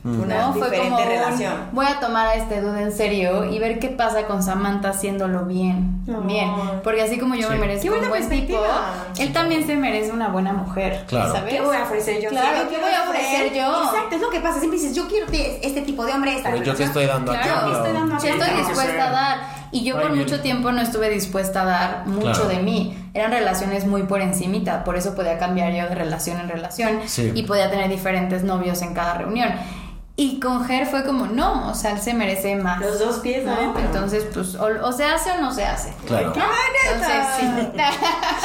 Una 0.04 0.38
¿no? 0.50 0.54
Fue 0.54 0.72
como 0.78 0.98
un, 0.98 1.04
relación. 1.04 1.54
voy 1.72 1.88
a 1.88 2.00
tomar 2.00 2.28
a 2.28 2.36
este 2.36 2.62
dude 2.62 2.80
en 2.80 2.92
serio 2.92 3.46
y 3.52 3.58
ver 3.58 3.80
qué 3.80 3.88
pasa 3.90 4.28
con 4.28 4.44
Samantha 4.44 4.90
haciéndolo 4.90 5.46
bien. 5.46 6.04
Ay. 6.08 6.14
Bien. 6.28 6.52
Porque 6.84 7.02
así 7.02 7.18
como 7.18 7.34
yo 7.34 7.48
Sí. 7.48 7.54
me 7.54 7.60
merezco 7.60 7.82
Qué 7.86 7.90
buena 7.90 8.04
un 8.04 8.10
buen 8.10 8.30
tipo, 8.30 8.60
él 9.18 9.34
también 9.34 9.66
se 9.66 9.76
merece 9.76 10.12
una 10.12 10.28
buena 10.28 10.54
mujer. 10.54 11.06
Claro. 11.08 11.34
¿Sabes? 11.34 11.56
¿Qué 11.56 11.60
voy 11.62 11.76
a 11.76 11.84
ofrecer 11.86 12.22
yo? 12.22 12.30
Claro, 12.30 12.58
Sí, 12.62 12.76
¿qué 12.76 12.82
voy 12.82 12.92
a 12.94 13.10
ofrecer 13.10 13.46
él. 13.48 13.54
yo? 13.56 13.84
Exacto, 13.84 14.16
es 14.16 14.22
lo 14.22 14.30
que 14.30 14.40
pasa. 14.42 14.60
Siempre 14.60 14.80
dices, 14.80 14.96
yo 14.96 15.08
quiero 15.08 15.26
este 15.64 15.82
tipo 15.82 16.06
de 16.06 16.14
hombre, 16.14 16.36
esta 16.36 16.52
Pero 16.52 16.64
yo 16.64 16.76
te 16.76 16.84
relación. 16.84 16.88
estoy 16.90 17.06
dando 17.08 17.32
a 17.32 17.42
Claro, 17.42 17.72
estoy 17.78 17.94
dando 17.94 18.16
a 18.16 18.20
Sí, 18.20 18.28
cambio. 18.28 18.46
estoy 18.46 18.60
dispuesta 18.64 19.08
a 19.08 19.12
dar. 19.12 19.55
Y 19.76 19.84
yo 19.84 20.00
por 20.00 20.16
mucho 20.16 20.40
tiempo 20.40 20.72
no 20.72 20.82
estuve 20.82 21.10
dispuesta 21.10 21.64
a 21.64 21.66
dar 21.66 22.08
mucho 22.08 22.32
Claro. 22.44 22.48
de 22.48 22.60
mí. 22.60 22.96
Eran 23.14 23.32
relaciones 23.32 23.86
muy 23.86 24.04
por 24.04 24.22
encimita, 24.22 24.86
por 24.86 24.96
eso 24.96 25.16
podía 25.16 25.38
cambiar 25.38 25.74
yo 25.74 25.90
de 25.90 25.96
relación 25.96 26.40
en 26.40 26.48
relación 26.48 27.00
Sí. 27.08 27.32
y 27.36 27.44
podía 27.44 27.70
tener 27.70 27.90
diferentes 27.90 28.44
novios 28.44 28.82
en 28.82 28.94
cada 28.94 29.16
reunión. 29.16 29.50
Y 30.18 30.40
con 30.40 30.64
Ger 30.66 30.86
fue 30.86 31.04
como, 31.04 31.26
no, 31.28 31.70
o 31.70 31.76
sea, 31.76 31.92
él 31.92 32.00
se 32.00 32.14
merece 32.14 32.56
más. 32.56 32.80
Los 32.80 33.00
dos 33.00 33.18
pies 33.20 33.44
¿no? 33.44 33.78
Entonces, 33.78 34.26
pues, 34.34 34.56
o, 34.56 34.68
o 34.84 34.92
se 34.94 35.04
hace 35.04 35.32
o 35.32 35.42
no 35.42 35.52
se 35.54 35.66
hace. 35.66 35.94
Claro. 36.08 36.32
Entonces, 36.32 37.26
sí. 37.38 37.46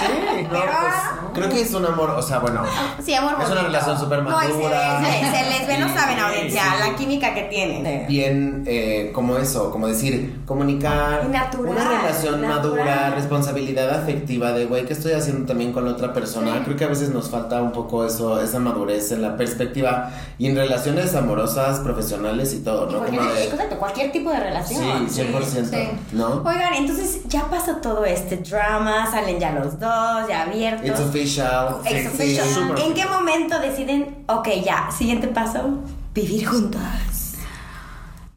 Sí, 0.01 0.43
no, 0.51 0.59
pues, 0.59 0.95
creo 1.35 1.49
que 1.49 1.61
es 1.61 1.73
un 1.73 1.87
amor, 1.87 2.11
o 2.11 2.23
sea, 2.23 2.41
bueno, 2.41 2.63
Sí, 3.05 3.15
amor 3.15 3.35
Es 3.35 3.39
una 3.39 3.47
bonito. 3.49 3.67
relación 3.67 3.99
súper 4.01 4.23
No, 4.25 4.43
y 4.43 4.47
se, 4.49 4.53
madura. 4.53 5.01
se- 5.01 5.31
se 5.31 5.51
les 5.51 5.67
ve 5.69 5.75
Y- 5.75 5.97
saben, 5.99 6.17
Sí, 6.17 6.23
audiencia, 6.25 6.63
sí. 6.65 6.91
la 6.91 6.97
química 6.97 7.35
que 7.35 7.43
tienen. 7.45 8.07
bien 8.09 8.65
eh, 8.67 9.13
como 9.15 9.37
eso, 9.37 9.71
como 9.71 9.87
decir, 9.87 10.41
comunicar, 10.47 11.29
natural, 11.29 11.73
una 11.77 11.85
relación 11.89 12.41
natural. 12.43 12.57
madura, 12.85 13.11
responsabilidad 13.15 13.91
afectiva 13.91 14.51
de, 14.53 14.67
güey, 14.67 14.87
¿qué 14.87 14.93
estoy 14.95 15.13
haciendo 15.13 15.47
también 15.47 15.73
con 15.73 15.85
la 15.85 15.93
otra 15.93 16.13
persona? 16.13 16.63
Creo 16.65 16.77
que 16.77 16.85
a 16.85 16.89
veces 16.89 17.11
nos 17.11 17.31
falta 17.31 17.63
un 17.63 17.71
poco 17.71 18.05
eso, 18.05 18.41
esa 18.41 18.59
madurez 18.59 19.13
en 19.13 19.23
la 19.23 19.37
perspectiva 19.37 20.11
y 20.37 20.49
en 20.49 20.57
relaciones 20.57 21.15
amorosas, 21.15 21.60
profesionales 21.81 22.53
y 22.55 22.59
todo, 22.61 22.87
¿no? 22.91 22.99
Cualquier, 22.99 23.21
Como 23.23 23.33
de, 23.35 23.45
exacto, 23.45 23.79
cualquier 23.79 24.13
tipo 24.13 24.31
de 24.31 24.41
relación. 24.41 25.09
sí, 25.09 25.23
100%, 25.23 25.71
Sí. 25.71 25.89
¿no? 26.13 26.43
Oigan, 26.45 26.75
entonces 26.75 27.21
ya 27.29 27.45
pasó 27.49 27.77
todo 27.77 28.05
este 28.05 28.39
drama, 28.39 29.11
salen 29.11 29.39
ya 29.39 29.53
los 29.53 29.79
dos, 29.79 30.29
ya 30.29 30.43
abiertos. 30.43 30.87
It's 30.89 31.01
official. 31.01 31.77
It's 31.85 32.01
sí, 32.01 32.07
official. 32.39 32.75
¿En 32.85 32.95
qué 32.95 33.07
momento 33.07 33.59
deciden, 33.61 34.25
ok, 34.29 34.49
ya, 34.65 34.91
siguiente 34.91 35.29
paso, 35.29 35.79
vivir 36.15 36.47
juntos? 36.47 36.81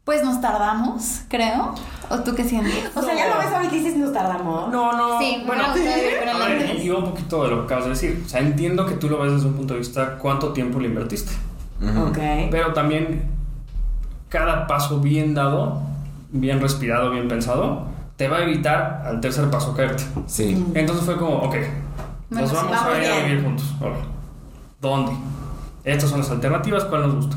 Pues 0.04 0.22
nos 0.22 0.38
tardamos, 0.40 1.20
creo. 1.28 1.74
¿O 2.10 2.18
tú 2.18 2.34
qué 2.34 2.44
sientes? 2.44 2.74
O 2.94 3.00
sea, 3.00 3.14
ya 3.14 3.26
lo 3.34 3.38
ves 3.38 3.46
ahorita 3.50 3.74
y 3.74 3.78
dices, 3.78 3.96
nos 3.96 4.12
tardamos. 4.12 4.70
No, 4.70 4.92
no. 4.92 5.18
Sí, 5.18 5.42
bueno, 5.46 5.64
con 5.72 5.80
él 5.80 6.28
a 6.28 6.46
ver, 6.46 6.92
un 6.92 7.04
poquito 7.06 7.42
de 7.44 7.50
lo 7.50 7.58
que 7.60 7.64
acabas 7.64 7.84
de 7.84 7.90
decir. 7.90 8.22
O 8.26 8.28
sea, 8.28 8.40
entiendo 8.40 8.84
que 8.84 8.96
tú 8.96 9.08
lo 9.08 9.18
ves 9.18 9.32
desde 9.32 9.46
un 9.46 9.54
punto 9.54 9.72
de 9.72 9.78
vista 9.80 10.18
cuánto 10.18 10.52
tiempo 10.52 10.78
le 10.78 10.88
invertiste. 10.88 11.32
Ujú. 11.80 12.06
Ok. 12.08 12.18
Pero 12.50 12.72
también 12.72 13.30
cada 14.28 14.66
paso 14.66 15.00
bien 15.00 15.34
dado, 15.34 15.80
bien 16.30 16.60
respirado, 16.60 17.10
bien 17.10 17.28
pensado, 17.28 17.86
te 18.16 18.28
va 18.28 18.38
a 18.38 18.42
evitar 18.42 19.02
al 19.06 19.20
tercer 19.20 19.50
paso 19.50 19.74
caerte. 19.74 20.04
Sí. 20.26 20.64
Entonces 20.74 21.04
fue 21.04 21.16
como, 21.16 21.36
ok, 21.38 21.54
Bueno, 22.30 22.46
nos 22.46 22.50
sí, 22.50 22.56
vamos, 22.56 22.70
vamos 22.72 22.86
a 22.94 22.98
ir 22.98 23.04
a 23.10 23.14
bien. 23.16 23.26
vivir 23.26 23.44
juntos. 23.44 23.74
Ahora, 23.80 23.96
¿Dónde? 24.80 25.12
Estas 25.84 26.10
son 26.10 26.20
las 26.20 26.30
alternativas, 26.30 26.84
¿cuál 26.84 27.02
nos 27.02 27.14
gusta? 27.16 27.36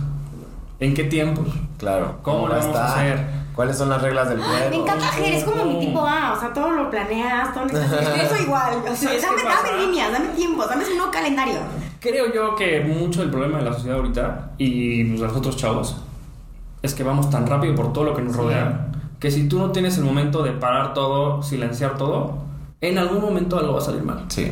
¿En 0.79 0.93
qué 0.93 1.03
tiempos? 1.05 1.47
Claro. 1.77 2.17
¿Cómo 2.21 2.47
le 2.47 2.55
va 2.55 2.59
vamos 2.59 2.75
a 2.77 2.85
hacer? 2.93 3.25
¿Cuáles 3.55 3.77
son 3.77 3.89
las 3.89 4.01
reglas 4.01 4.29
del 4.29 4.39
juego? 4.41 4.69
Me 4.69 4.75
encanta 4.75 5.07
Ger, 5.07 5.33
es 5.33 5.43
como 5.43 5.65
mi 5.65 5.79
tipo 5.79 6.05
A, 6.05 6.33
o 6.33 6.39
sea, 6.39 6.53
todo 6.53 6.69
lo 6.71 6.91
planeas, 6.91 7.53
todo 7.53 7.65
lo 7.65 7.71
Yo 7.73 8.29
soy 8.29 8.41
igual, 8.43 8.73
o 8.83 8.95
sea, 8.95 9.09
¿Sabes 9.19 9.21
dame, 9.23 9.41
dame 9.43 9.85
líneas, 9.85 10.11
dame 10.11 10.27
tiempos, 10.29 10.69
dame 10.69 10.85
un 10.85 10.97
nuevo 10.97 11.11
calendario. 11.11 11.55
Creo 11.99 12.33
yo 12.33 12.55
que 12.55 12.81
mucho 12.81 13.21
del 13.21 13.29
problema 13.31 13.57
de 13.57 13.65
la 13.65 13.73
sociedad 13.73 13.97
ahorita 13.97 14.51
y 14.57 15.03
pues, 15.03 15.19
de 15.19 15.27
nosotros 15.27 15.57
chavos 15.57 15.97
es 16.81 16.93
que 16.93 17.03
vamos 17.03 17.29
tan 17.29 17.47
rápido 17.47 17.75
por 17.75 17.91
todo 17.91 18.03
lo 18.03 18.15
que 18.15 18.21
nos 18.21 18.35
rodea 18.35 18.91
que 19.19 19.31
si 19.31 19.47
tú 19.47 19.57
no 19.57 19.71
tienes 19.71 19.97
el 19.97 20.03
momento 20.03 20.43
de 20.43 20.51
parar 20.51 20.93
todo, 20.93 21.41
silenciar 21.41 21.97
todo, 21.97 22.37
en 22.81 22.97
algún 22.97 23.21
momento 23.21 23.57
algo 23.57 23.73
va 23.73 23.79
a 23.79 23.81
salir 23.81 24.03
mal. 24.03 24.25
Sí. 24.27 24.51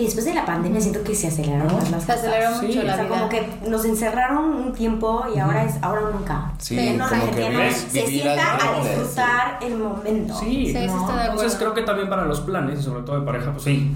Y 0.00 0.04
después 0.04 0.24
de 0.24 0.32
la 0.32 0.46
pandemia 0.46 0.80
siento 0.80 1.02
que 1.04 1.14
se 1.14 1.26
aceleraron 1.28 1.74
más 1.74 1.90
las 1.90 2.04
Se 2.04 2.12
aceleró 2.12 2.46
cosas. 2.52 2.62
mucho 2.62 2.80
Sí. 2.80 2.86
la 2.86 2.92
O 2.92 2.96
sea, 2.96 3.04
vida. 3.04 3.16
como 3.18 3.28
que 3.28 3.48
nos 3.68 3.84
encerraron 3.84 4.44
un 4.54 4.72
tiempo 4.72 5.24
y 5.34 5.38
ahora 5.38 5.64
es 5.64 5.74
ahora 5.82 6.02
o 6.06 6.10
nunca. 6.10 6.52
Sí, 6.58 6.74
Que 6.76 6.92
no, 6.94 7.04
la 7.10 7.18
como 7.20 7.32
que 7.32 7.48
vives- 7.50 7.74
se 7.90 8.00
vivir 8.06 8.22
sienta 8.22 8.54
a 8.56 8.80
disfrutar 8.82 9.58
el 9.60 9.76
momento. 9.76 10.34
Sí. 10.40 10.72
¿no? 10.72 10.80
de 10.80 10.86
acuerdo. 10.88 11.22
Entonces 11.32 11.56
creo 11.58 11.74
que 11.74 11.82
también 11.82 12.08
para 12.08 12.24
los 12.24 12.40
planes 12.40 12.80
y 12.80 12.82
sobre 12.82 13.02
todo 13.02 13.20
de 13.20 13.26
pareja, 13.26 13.50
pues 13.52 13.62
sí, 13.64 13.92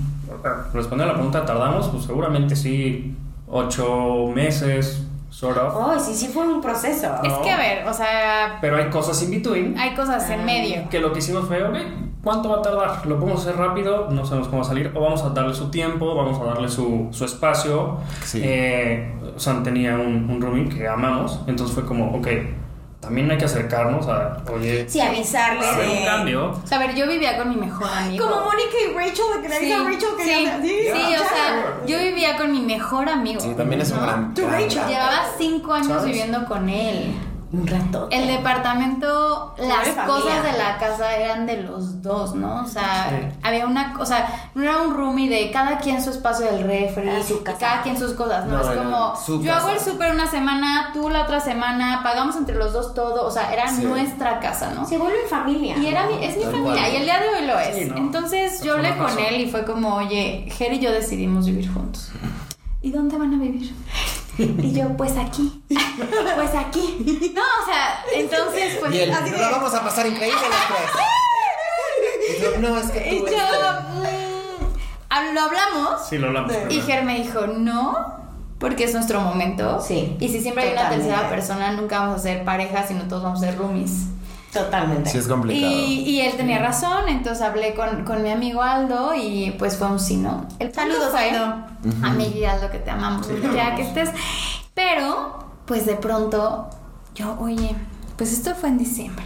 responder 0.74 1.06
a 1.06 1.12
la 1.12 1.14
pregunta, 1.14 1.44
¿tardamos? 1.46 1.88
Pues 1.88 2.04
seguramente 2.04 2.54
sí, 2.54 3.16
ocho 3.48 4.26
meses, 4.34 5.04
sort 5.30 5.56
of. 5.56 5.74
Oh, 5.74 5.98
sí, 5.98 6.14
sí 6.14 6.28
fue 6.28 6.46
un 6.46 6.60
proceso. 6.60 7.08
Es 7.22 7.32
que, 7.42 7.50
a 7.50 7.56
ver, 7.56 7.86
o 7.88 7.94
sea, 7.94 8.58
Pero 8.60 8.76
hay 8.76 8.90
cosas 8.90 9.22
in 9.22 9.30
between 9.30 9.78
hay 9.78 9.94
cosas 9.94 10.28
en 10.30 10.44
medio. 10.44 10.88
que 10.90 11.00
lo 11.00 11.12
que 11.12 11.20
hicimos 11.20 11.46
fue, 11.46 11.62
ok, 11.64 11.76
¿cuánto 12.24 12.48
va 12.48 12.56
a 12.58 12.62
tardar? 12.62 13.06
¿Lo 13.06 13.20
podemos 13.20 13.42
hacer 13.42 13.56
rápido? 13.56 14.08
No 14.10 14.24
sabemos 14.26 14.48
cómo 14.48 14.60
va 14.62 14.66
a 14.66 14.68
salir. 14.68 14.90
O 14.94 15.00
vamos 15.00 15.22
a 15.22 15.28
darle 15.30 15.54
su 15.54 15.70
tiempo, 15.70 16.14
vamos 16.14 16.40
a 16.40 16.44
darle 16.44 16.68
su, 16.68 17.08
su 17.12 17.24
espacio. 17.24 17.98
Sí. 18.24 18.40
Eh, 18.42 19.14
Sam 19.36 19.62
tenía 19.62 19.94
un, 19.94 20.28
un 20.30 20.40
roomie 20.40 20.68
que 20.68 20.88
amamos, 20.88 21.40
entonces 21.46 21.74
fue 21.74 21.84
como, 21.84 22.16
ok, 22.16 22.26
también 23.00 23.30
hay 23.30 23.36
que 23.36 23.44
acercarnos 23.44 24.06
a, 24.08 24.38
oye, 24.50 24.88
Sí, 24.88 24.98
avisarle 24.98 25.60
va 25.60 25.74
a 25.74 25.78
de... 25.78 25.88
un 25.98 26.04
cambio. 26.06 26.50
O 26.52 26.66
sea, 26.66 26.78
a 26.78 26.86
ver, 26.86 26.94
yo 26.94 27.06
vivía 27.06 27.36
con 27.36 27.50
mi 27.50 27.56
mejor 27.56 27.86
amigo. 27.88 28.24
Como 28.26 28.40
Mónica 28.46 28.76
y 28.90 28.94
Rachel, 28.96 29.24
que 29.42 29.48
le 29.50 29.54
Sí, 29.58 29.64
dice 29.66 29.74
a 29.74 29.84
Rachel 29.84 30.08
que 30.16 30.24
sí, 30.24 30.44
ya- 30.44 30.62
sí, 30.62 31.12
ya. 31.12 31.20
o 31.20 31.24
sea, 31.28 31.76
yo 31.86 31.98
vivía 31.98 32.36
con 32.38 32.50
mi 32.50 32.60
mejor 32.62 33.08
amigo. 33.10 33.40
Sí, 33.40 33.52
también 33.54 33.82
es 33.82 33.90
un 33.90 33.98
¿no? 33.98 34.02
gran. 34.06 34.34
Llevaba 34.34 35.20
cinco 35.36 35.74
años 35.74 35.88
¿Sabes? 35.88 36.04
viviendo 36.06 36.46
con 36.46 36.68
él. 36.70 37.14
Un 37.54 37.66
rato. 37.66 38.08
El 38.10 38.26
departamento, 38.26 39.54
las 39.58 39.88
familia. 39.88 40.06
cosas 40.06 40.42
de 40.42 40.58
la 40.58 40.76
casa 40.78 41.16
eran 41.16 41.46
de 41.46 41.62
los 41.62 42.02
dos, 42.02 42.34
¿no? 42.34 42.62
O 42.62 42.66
sea, 42.66 43.10
Sí. 43.10 43.38
había 43.42 43.66
una, 43.66 43.94
o 44.00 44.04
sea, 44.06 44.50
no 44.54 44.62
era 44.62 44.78
un 44.82 44.94
roomie 44.94 45.28
de 45.28 45.50
cada 45.52 45.78
quien 45.78 46.02
su 46.02 46.10
espacio 46.10 46.46
del 46.46 46.64
refri, 46.64 47.08
Era 47.08 47.22
su 47.22 47.42
casa. 47.42 47.58
cada 47.58 47.82
quien 47.82 47.96
sus 47.98 48.12
cosas, 48.14 48.46
¿no? 48.46 48.58
No, 48.58 48.72
es 48.72 48.78
como, 48.78 49.16
su 49.16 49.42
yo 49.42 49.54
hago 49.54 49.68
el 49.68 49.78
súper 49.80 50.12
una 50.12 50.26
semana, 50.28 50.90
tú 50.92 51.08
la 51.08 51.22
otra 51.22 51.40
semana, 51.40 52.00
pagamos 52.02 52.34
entre 52.36 52.56
los 52.56 52.72
dos 52.72 52.92
todo, 52.94 53.24
o 53.26 53.30
sea, 53.30 53.52
era 53.52 53.68
Sí. 53.68 53.82
nuestra 53.84 54.40
casa, 54.40 54.72
¿no? 54.74 54.84
Se 54.86 54.98
vuelve 54.98 55.18
familia. 55.30 55.76
Y 55.78 55.86
era 55.86 56.06
mi, 56.06 56.24
es 56.24 56.36
mi 56.36 56.44
familia, 56.44 56.88
y 56.88 56.96
el 56.96 57.04
día 57.04 57.20
de 57.20 57.28
hoy 57.28 57.46
lo 57.46 57.58
es. 57.58 57.76
Sí, 57.76 57.84
¿no? 57.84 57.96
Entonces 57.96 58.62
yo 58.62 58.74
hablé 58.74 58.96
con 58.96 59.16
él 59.18 59.40
y 59.40 59.50
fue 59.50 59.64
como, 59.64 59.94
oye, 59.96 60.46
Ger 60.50 60.72
y 60.72 60.80
yo 60.80 60.90
decidimos 60.90 61.46
vivir 61.46 61.72
juntos. 61.72 62.10
¿Y 62.82 62.90
dónde 62.90 63.16
van 63.16 63.32
a 63.32 63.38
vivir? 63.38 63.72
Y 64.38 64.72
yo, 64.72 64.96
pues 64.96 65.16
aquí. 65.16 65.62
Pues 65.68 66.54
aquí. 66.54 67.32
No, 67.34 67.42
o 67.42 67.66
sea, 67.66 68.04
entonces, 68.14 68.76
pues. 68.80 68.92
Y 68.94 69.00
él, 69.00 69.10
así 69.12 69.30
"Nos 69.30 69.32
de- 69.32 69.38
la 69.38 69.50
vamos 69.50 69.74
a 69.74 69.82
pasar 69.84 70.06
increíble 70.06 70.40
los 70.40 70.66
tres. 70.66 70.90
Y 72.38 72.42
yo, 72.42 72.58
no, 72.58 72.78
es 72.78 72.90
que 72.90 73.14
Y 73.14 73.18
yo, 73.20 73.26
este, 73.26 73.38
mm, 75.20 75.34
lo 75.34 75.40
hablamos. 75.42 76.06
Sí, 76.08 76.18
lo 76.18 76.28
hablamos. 76.28 76.52
Y. 76.70 76.80
Ger 76.80 77.04
me 77.04 77.18
dijo, 77.22 77.46
no, 77.46 77.94
porque 78.58 78.84
es 78.84 78.94
nuestro 78.94 79.20
momento. 79.20 79.80
Sí, 79.80 80.16
Y 80.20 80.28
si 80.28 80.40
siempre 80.40 80.64
hay 80.64 80.72
una 80.72 80.88
tercera 80.88 81.28
persona, 81.28 81.72
nunca 81.72 82.00
vamos 82.00 82.16
a 82.20 82.22
ser 82.22 82.44
pareja, 82.44 82.86
sino 82.86 83.04
todos 83.08 83.22
vamos 83.22 83.42
a 83.42 83.46
ser 83.46 83.58
roomies. 83.58 84.06
Totalmente. 84.54 85.10
Sí, 85.10 85.18
es 85.18 85.28
complicado. 85.28 85.72
Y, 85.72 86.00
y 86.08 86.20
él 86.20 86.36
tenía 86.36 86.60
razón, 86.60 87.08
entonces 87.08 87.42
hablé 87.42 87.74
con, 87.74 88.04
con 88.04 88.22
mi 88.22 88.30
amigo 88.30 88.62
Aldo 88.62 89.14
y 89.14 89.50
pues 89.58 89.76
fue 89.76 89.88
un 89.88 89.98
sí, 89.98 90.16
¿no? 90.16 90.46
El 90.58 90.72
Saludos, 90.72 91.10
fue, 91.10 91.30
Aldo. 91.30 91.66
Amiga 92.02 92.52
Aldo, 92.52 92.70
que 92.70 92.78
te 92.78 92.90
amamos, 92.90 93.26
quiera 93.26 93.74
que 93.74 93.82
estés. 93.82 94.10
Pero, 94.74 95.38
pues 95.66 95.86
de 95.86 95.96
pronto, 95.96 96.70
yo, 97.14 97.36
oye, 97.40 97.74
pues 98.16 98.32
esto 98.32 98.54
fue 98.54 98.68
en 98.70 98.78
diciembre. 98.78 99.24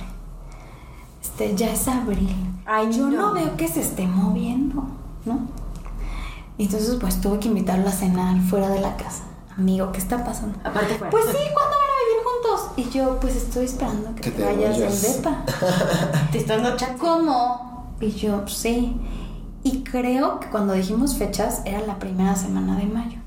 Este, 1.22 1.54
ya 1.54 1.70
es 1.70 1.86
abril. 1.86 2.34
Ay, 2.66 2.92
yo 2.92 3.08
no. 3.08 3.28
no 3.28 3.32
veo 3.34 3.56
que 3.56 3.68
se 3.68 3.80
esté 3.80 4.06
moviendo, 4.06 4.84
¿no? 5.24 5.40
Y 6.56 6.64
entonces, 6.64 6.96
pues 7.00 7.20
tuve 7.20 7.38
que 7.38 7.48
invitarlo 7.48 7.88
a 7.88 7.92
cenar 7.92 8.40
fuera 8.40 8.68
de 8.68 8.80
la 8.80 8.96
casa. 8.96 9.22
Amigo, 9.56 9.92
¿qué 9.92 9.98
está 9.98 10.24
pasando? 10.24 10.58
Aparte 10.64 10.94
fue. 10.94 11.08
Pues 11.10 11.24
sí, 11.26 11.38
¿cuándo 11.52 11.76
Y 12.76 12.88
yo, 12.90 13.18
pues 13.20 13.36
estoy 13.36 13.64
esperando 13.64 14.14
que, 14.14 14.22
Que 14.22 14.30
te, 14.30 14.42
te 14.42 14.44
vayas 14.44 14.78
del 14.78 15.00
depa. 15.00 15.44
te 16.32 16.38
estoy 16.38 16.56
dando 16.56 16.76
chance. 16.76 16.98
¿Cómo? 16.98 17.94
Y 18.00 18.10
yo, 18.10 18.46
sí. 18.46 18.96
Y 19.62 19.82
creo 19.82 20.40
que 20.40 20.48
cuando 20.48 20.72
dijimos 20.72 21.16
fechas 21.16 21.62
era 21.64 21.80
la 21.80 21.98
primera 21.98 22.36
semana 22.36 22.76
de 22.76 22.86
mayo. 22.86 23.18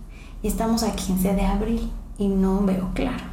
Y 0.41 0.47
estamos 0.47 0.83
a 0.83 0.95
15 0.95 1.33
de 1.33 1.45
abril 1.45 1.91
y 2.17 2.27
no 2.27 2.61
veo 2.61 2.89
claro. 2.93 3.30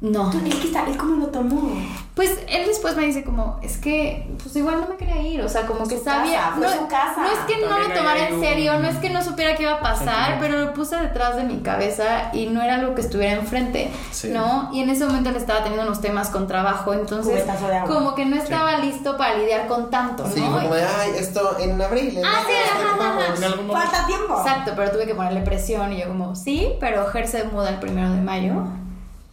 No. 0.00 0.30
Tú, 0.30 0.38
Es 0.46 0.54
que 0.54 0.66
está, 0.68 0.88
es 0.88 0.96
como 0.96 1.16
lo 1.16 1.26
tomó. 1.26 1.70
Pues 2.14 2.38
él 2.48 2.66
después 2.66 2.96
me 2.96 3.04
dice 3.04 3.22
como, 3.22 3.58
es 3.62 3.76
que 3.76 4.30
pues 4.42 4.54
igual 4.56 4.80
no 4.80 4.88
me 4.88 4.96
quería 4.96 5.20
ir, 5.22 5.42
o 5.42 5.48
sea, 5.48 5.66
como 5.66 5.86
que 5.86 5.98
Su 5.98 6.04
sabía, 6.04 6.54
no, 6.58 6.68
su 6.70 6.86
casa. 6.88 7.14
no 7.18 7.26
es 7.26 7.38
que 7.46 7.56
no 7.60 7.68
También 7.68 7.88
lo 7.88 7.94
hay 7.94 7.98
tomara 7.98 8.28
en 8.28 8.34
un 8.34 8.40
serio, 8.40 8.78
no 8.78 8.88
es 8.88 8.96
que 8.96 9.10
no 9.10 9.22
supiera 9.22 9.54
qué 9.56 9.64
iba 9.64 9.74
a 9.74 9.80
pasar, 9.80 10.38
pero 10.40 10.58
lo 10.58 10.72
puse 10.74 10.96
detrás 10.96 11.36
de 11.36 11.44
mi 11.44 11.60
cabeza 11.60 12.30
y 12.32 12.46
no 12.46 12.62
era 12.62 12.76
algo 12.76 12.94
que 12.94 13.02
estuviera 13.02 13.32
enfrente, 13.34 13.90
Sí. 14.10 14.28
¿no? 14.30 14.70
Y 14.72 14.80
en 14.80 14.90
ese 14.90 15.04
momento 15.06 15.30
él 15.30 15.36
estaba 15.36 15.62
teniendo 15.62 15.86
unos 15.86 16.00
temas 16.00 16.30
con 16.30 16.46
trabajo, 16.46 16.92
entonces 16.94 17.44
como 17.86 18.14
que 18.14 18.24
no 18.26 18.36
estaba 18.36 18.78
listo 18.78 19.16
para 19.16 19.36
lidiar 19.36 19.66
con 19.66 19.90
tanto, 19.90 20.24
¿no? 20.24 20.30
Sí, 20.32 20.40
como 20.40 20.74
de, 20.74 20.82
ay, 20.82 21.12
esto 21.18 21.58
en 21.58 21.80
abril. 21.80 22.16
en 22.18 22.24
Ah, 22.24 22.40
sí, 22.46 22.52
ajá, 22.54 22.96
vamos". 22.98 23.24
ajá. 23.24 23.56
Falta 23.90 24.06
tiempo. 24.06 24.36
Exacto, 24.38 24.72
pero 24.76 24.90
tuve 24.92 25.06
que 25.06 25.14
ponerle 25.14 25.40
presión 25.42 25.92
y 25.92 26.00
yo 26.00 26.08
como, 26.08 26.34
sí, 26.34 26.72
pero 26.80 27.06
Ger 27.06 27.28
se 27.28 27.44
muda 27.44 27.68
el 27.70 27.76
primero 27.80 28.10
de 28.10 28.20
mayo 28.20 28.64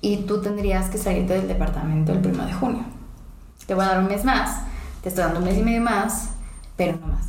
y 0.02 0.18
tú 0.18 0.42
tendrías 0.42 0.90
que 0.90 0.98
salirte 0.98 1.34
del 1.34 1.48
departamento 1.48 2.12
el 2.12 2.20
primero 2.20 2.46
de 2.46 2.54
junio. 2.54 2.84
Te 3.66 3.74
voy 3.76 3.84
a 3.86 3.90
dar 3.90 4.00
un 4.00 4.08
mes 4.08 4.24
más, 4.24 4.62
te 5.02 5.10
estoy 5.10 5.24
dando 5.24 5.40
un 5.40 5.46
mes 5.46 5.58
y 5.58 5.64
medio 5.64 5.82
más, 5.82 6.30
pero 6.76 6.98
no 7.02 7.08
más. 7.08 7.26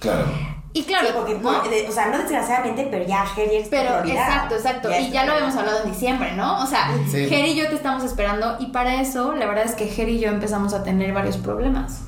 Claro. 0.00 0.26
Y 0.72 0.84
claro, 0.84 1.08
Sí, 1.08 1.12
porque, 1.16 1.38
¿no? 1.38 1.50
o 1.88 1.92
sea, 1.92 2.08
no 2.08 2.18
desgraciadamente, 2.18 2.86
pero 2.90 3.04
ya 3.04 3.24
Jerry 3.26 3.56
es 3.56 3.68
Pero 3.68 4.04
exacto, 4.04 4.54
exacto. 4.54 4.90
Ya 4.90 5.00
y 5.00 5.10
ya 5.10 5.24
lo 5.24 5.32
habíamos 5.32 5.56
hablado 5.56 5.82
en 5.82 5.90
diciembre, 5.90 6.34
¿no? 6.36 6.62
O 6.62 6.66
sea, 6.66 6.90
Sí. 7.10 7.18
Y 7.24 7.54
yo 7.56 7.68
te 7.68 7.74
estamos 7.74 8.04
esperando 8.04 8.56
y 8.60 8.66
para 8.66 9.00
eso 9.00 9.32
la 9.32 9.46
verdad 9.46 9.64
es 9.64 9.74
que 9.74 9.86
Ger 9.86 10.08
y 10.08 10.20
yo 10.20 10.28
empezamos 10.28 10.74
a 10.74 10.82
tener 10.84 11.12
varios 11.12 11.36
problemas. 11.38 12.02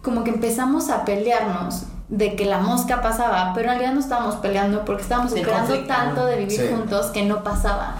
Como 0.00 0.24
que 0.24 0.30
empezamos 0.30 0.90
a 0.90 1.04
pelearnos 1.04 1.84
de 2.08 2.34
que 2.36 2.44
la 2.46 2.58
mosca 2.58 3.02
pasaba, 3.02 3.52
pero 3.54 3.70
en 3.72 3.78
realidad 3.78 3.94
no 3.94 4.00
estábamos 4.00 4.36
peleando 4.36 4.84
porque 4.84 5.02
estábamos 5.02 5.32
esperando 5.32 5.78
tanto 5.80 6.24
de 6.26 6.36
vivir 6.38 6.60
Sí. 6.60 6.68
juntos 6.70 7.06
que 7.06 7.24
no 7.24 7.42
pasaba. 7.42 7.96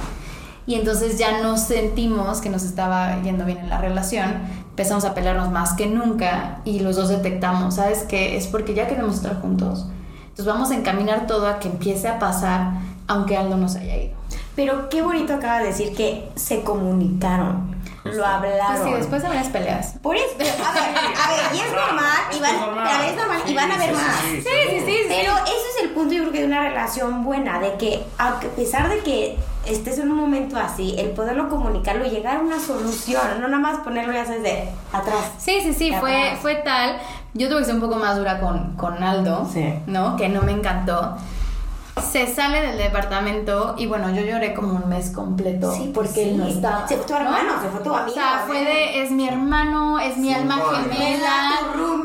Y 0.73 0.75
entonces 0.77 1.19
ya 1.19 1.43
no 1.43 1.59
sentimos 1.59 2.41
que 2.41 2.49
nos 2.49 2.63
estaba 2.63 3.21
yendo 3.21 3.45
bien 3.45 3.59
en 3.59 3.69
la 3.69 3.77
relación, 3.77 4.37
empezamos 4.71 5.05
a 5.05 5.13
pelearnos 5.13 5.51
más 5.51 5.75
que 5.75 5.87
nunca 5.87 6.63
y 6.65 6.81
los 6.81 6.97
dos 6.97 7.11
detectamos, 7.11 7.75
¿sabes 7.75 8.05
qué? 8.09 8.39
Es 8.39 8.47
porque 8.47 8.73
ya 8.73 8.89
queremos 8.89 9.17
estar 9.17 9.39
juntos. 9.43 9.87
Entonces 10.23 10.47
vamos 10.47 10.71
a 10.71 10.75
encaminar 10.75 11.27
todo 11.27 11.47
a 11.47 11.59
que 11.59 11.69
empiece 11.69 12.09
a 12.09 12.19
pasar 12.19 12.71
aunque 13.07 13.37
Aldo 13.37 13.59
no 13.59 13.69
se 13.69 13.81
haya 13.81 14.03
ido. 14.03 14.15
Pero 14.57 14.89
qué 14.89 15.03
bonito 15.03 15.35
acaba 15.35 15.59
de 15.59 15.67
decir 15.67 15.95
que 15.95 16.31
se 16.37 16.63
comunicaron, 16.63 17.77
lo 18.05 18.27
hablaron. 18.27 18.77
Pues 18.77 18.83
sí, 18.85 18.93
después 18.95 19.23
de 19.23 19.29
varias 19.29 19.49
peleas. 19.49 19.95
Por 20.03 20.17
eso, 20.17 20.27
pero, 20.37 20.51
a 20.65 20.73
ver, 20.73 20.83
a 20.83 21.29
ver, 21.29 21.41
y 21.55 21.59
es 21.61 21.73
normal, 21.73 22.21
y 22.37 22.41
van, 22.41 22.57
a 22.57 22.99
ver, 22.99 23.11
es 23.11 23.17
normal, 23.17 23.43
y 23.47 23.55
van 23.55 23.71
a 23.71 23.75
Sí, 23.75 23.81
ver 23.81 23.89
sí, 23.91 23.95
más. 24.03 24.17
sí, 24.21 24.41
Sí, 24.43 24.81
sí. 24.87 24.97
Pero 25.09 25.33
eso 25.37 25.67
es 25.77 25.83
el 25.85 25.91
punto, 25.91 26.13
yo 26.15 26.23
creo 26.23 26.33
que 26.33 26.41
de 26.41 26.47
una 26.47 26.61
relación 26.69 27.23
buena, 27.25 27.61
de 27.61 27.75
que 27.75 28.05
a 28.19 28.41
pesar 28.57 28.89
de 28.89 28.99
que 29.01 29.39
estés 29.67 29.99
en 29.99 30.11
un 30.11 30.17
momento 30.17 30.57
así, 30.59 30.97
el 30.99 31.11
poderlo 31.11 31.49
comunicarlo 31.49 32.05
y 32.05 32.11
llegar 32.11 32.39
a 32.39 32.41
una 32.41 32.59
solución, 32.59 33.23
no 33.41 33.47
nada 33.49 33.63
más 33.63 33.79
ponerlo 33.81 34.13
ya 34.13 34.25
sabes 34.25 34.43
de 34.43 34.69
atrás. 34.93 35.31
Sí, 35.39 35.61
sí, 35.63 35.73
sí, 35.73 35.93
fue, 36.01 36.17
atrás. 36.25 36.39
fue 36.43 36.55
tal. 36.57 36.99
Yo 37.35 37.49
tuve 37.49 37.61
que 37.61 37.65
ser 37.67 37.75
un 37.77 37.81
poco 37.81 37.97
más 37.97 38.17
dura 38.17 38.41
con, 38.41 38.77
con 38.77 39.03
Aldo, 39.03 39.49
Sí. 39.51 39.73
¿no? 39.87 40.17
Que 40.17 40.29
no 40.29 40.43
me 40.43 40.53
encantó. 40.53 41.17
Se 42.11 42.27
sale 42.27 42.61
del 42.63 42.79
departamento 42.79 43.75
y 43.77 43.87
bueno, 43.87 44.11
yo 44.15 44.23
lloré 44.23 44.55
como 44.55 44.75
un 44.77 44.89
mes 44.89 45.11
completo 45.11 45.73
Sí, 45.73 45.91
pues 45.95 46.09
porque 46.09 46.31
él 46.31 46.39
no 46.39 46.47
estaba. 46.47 46.89
Se 46.89 46.97
fue 46.97 47.07
tu 47.07 47.13
¿no? 47.13 47.19
hermano, 47.21 47.63
se 47.63 47.69
fue 47.69 47.81
tu 47.81 47.95
amigo, 47.95 48.11
O 48.11 48.15
sea, 48.15 48.45
fue 48.47 48.65
de, 48.65 49.03
es 49.03 49.11
mi 49.11 49.29
hermano, 49.29 49.99
es 50.01 50.17
mi 50.17 50.29
Sí, 50.29 50.35
alma 50.35 50.55
gemela. 50.57 51.61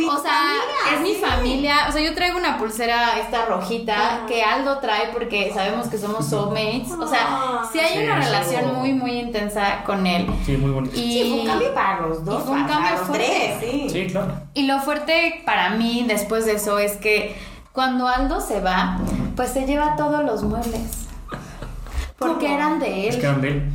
O 0.10 0.22
sea, 0.22 0.32
familia, 0.34 0.94
es 0.94 1.02
mi 1.02 1.14
familia. 1.16 1.76
O 1.88 1.92
sea, 1.92 2.02
yo 2.02 2.14
traigo 2.14 2.38
una 2.38 2.58
pulsera 2.58 3.18
esta 3.20 3.46
rojita 3.46 3.96
Ajá. 3.96 4.26
que 4.28 4.44
Aldo 4.44 4.78
trae 4.80 5.10
porque 5.14 5.52
sabemos 5.54 5.88
que 5.88 5.98
somos 5.98 6.26
soulmates. 6.30 6.92
O 6.92 7.08
sea, 7.08 7.20
Ah. 7.30 7.70
sí 7.72 7.80
hay 7.80 7.98
Sí, 7.98 8.04
una 8.04 8.16
relación 8.18 8.76
muy, 8.76 8.94
muy 8.94 9.12
intensa 9.12 9.84
con 9.86 10.06
él. 10.06 10.28
Sí, 10.46 10.58
muy 10.58 10.72
bonito. 10.72 10.96
Y 10.98 11.00
Sí, 11.24 11.30
fue 11.30 11.40
un 11.42 11.48
cambio 11.48 11.74
para 11.74 12.02
los 12.02 12.26
dos, 12.26 12.42
y 12.42 12.46
fue 12.46 12.56
un 12.56 12.62
para 12.68 12.74
cambio 12.74 12.92
los 12.98 13.08
fuerte. 13.08 13.58
tres, 13.60 13.72
sí. 13.72 13.90
Sí, 13.90 14.08
claro. 14.08 14.34
Y 14.54 14.64
lo 14.68 14.80
fuerte 14.82 15.42
para 15.46 15.72
mí 15.72 16.04
después 16.08 16.46
de 16.46 16.54
eso 16.54 16.78
es 16.80 16.94
que 16.98 17.36
cuando 17.78 18.08
Aldo 18.08 18.42
se 18.42 18.60
va, 18.60 18.98
pues 19.36 19.52
se 19.52 19.68
lleva 19.68 19.96
todos 19.96 20.26
los 20.26 20.42
muebles. 20.42 21.06
Porque 22.18 22.48
¿Cómo? 22.48 22.58
eran 22.58 22.80
de 22.80 23.08
Es 23.08 23.14
él. 23.14 23.22
que 23.22 23.28
eran 23.28 23.42
de 23.42 23.48
él. 23.50 23.72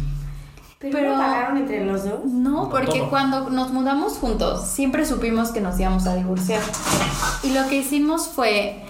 Pero, 0.81 0.93
Pero- 0.99 1.13
¿no 1.17 1.23
pagaron 1.23 1.57
entre 1.59 1.85
los 1.87 2.03
dos? 2.05 2.25
No, 2.25 2.69
porque 2.69 2.99
todo. 2.99 3.11
cuando 3.11 3.49
nos 3.51 3.71
mudamos 3.71 4.15
juntos, 4.15 4.67
siempre 4.67 5.07
supimos 5.07 5.53
que 5.53 5.61
nos 5.61 5.79
íbamos 5.79 6.09
a 6.09 6.17
divorciar. 6.17 6.61
Y 7.45 7.51
lo 7.51 7.69
que 7.69 7.77
hicimos 7.77 8.27
fue 8.27 8.85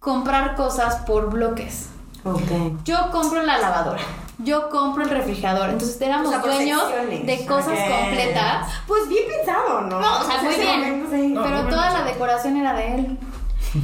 comprar 0.00 0.56
cosas 0.56 0.96
por 1.06 1.30
bloques. 1.30 1.88
Ok. 2.24 2.82
Yo 2.84 3.12
compro 3.12 3.42
la 3.44 3.58
lavadora. 3.58 4.00
Yo 4.38 4.68
compro 4.68 5.04
el 5.04 5.10
refrigerador. 5.10 5.70
Entonces 5.70 6.00
éramos 6.00 6.26
O 6.26 6.30
sea, 6.30 6.40
por 6.40 6.50
dueños 6.50 6.82
de 7.24 7.46
cosas 7.46 7.78
Ok. 7.78 8.00
completas. 8.00 8.66
Pues 8.88 9.08
bien 9.08 9.22
pensado, 9.28 9.82
¿no? 9.82 10.00
No, 10.00 10.18
o 10.18 10.24
sea, 10.24 10.42
muy 10.42 10.56
bien. 10.56 10.80
momento, 10.80 11.08
sí. 11.12 11.28
No, 11.28 11.42
pero 11.44 11.62
muy 11.62 11.70
toda 11.70 11.90
la 11.92 12.02
decoración 12.02 12.56
era 12.56 12.74
de 12.74 12.94
él. 12.96 13.18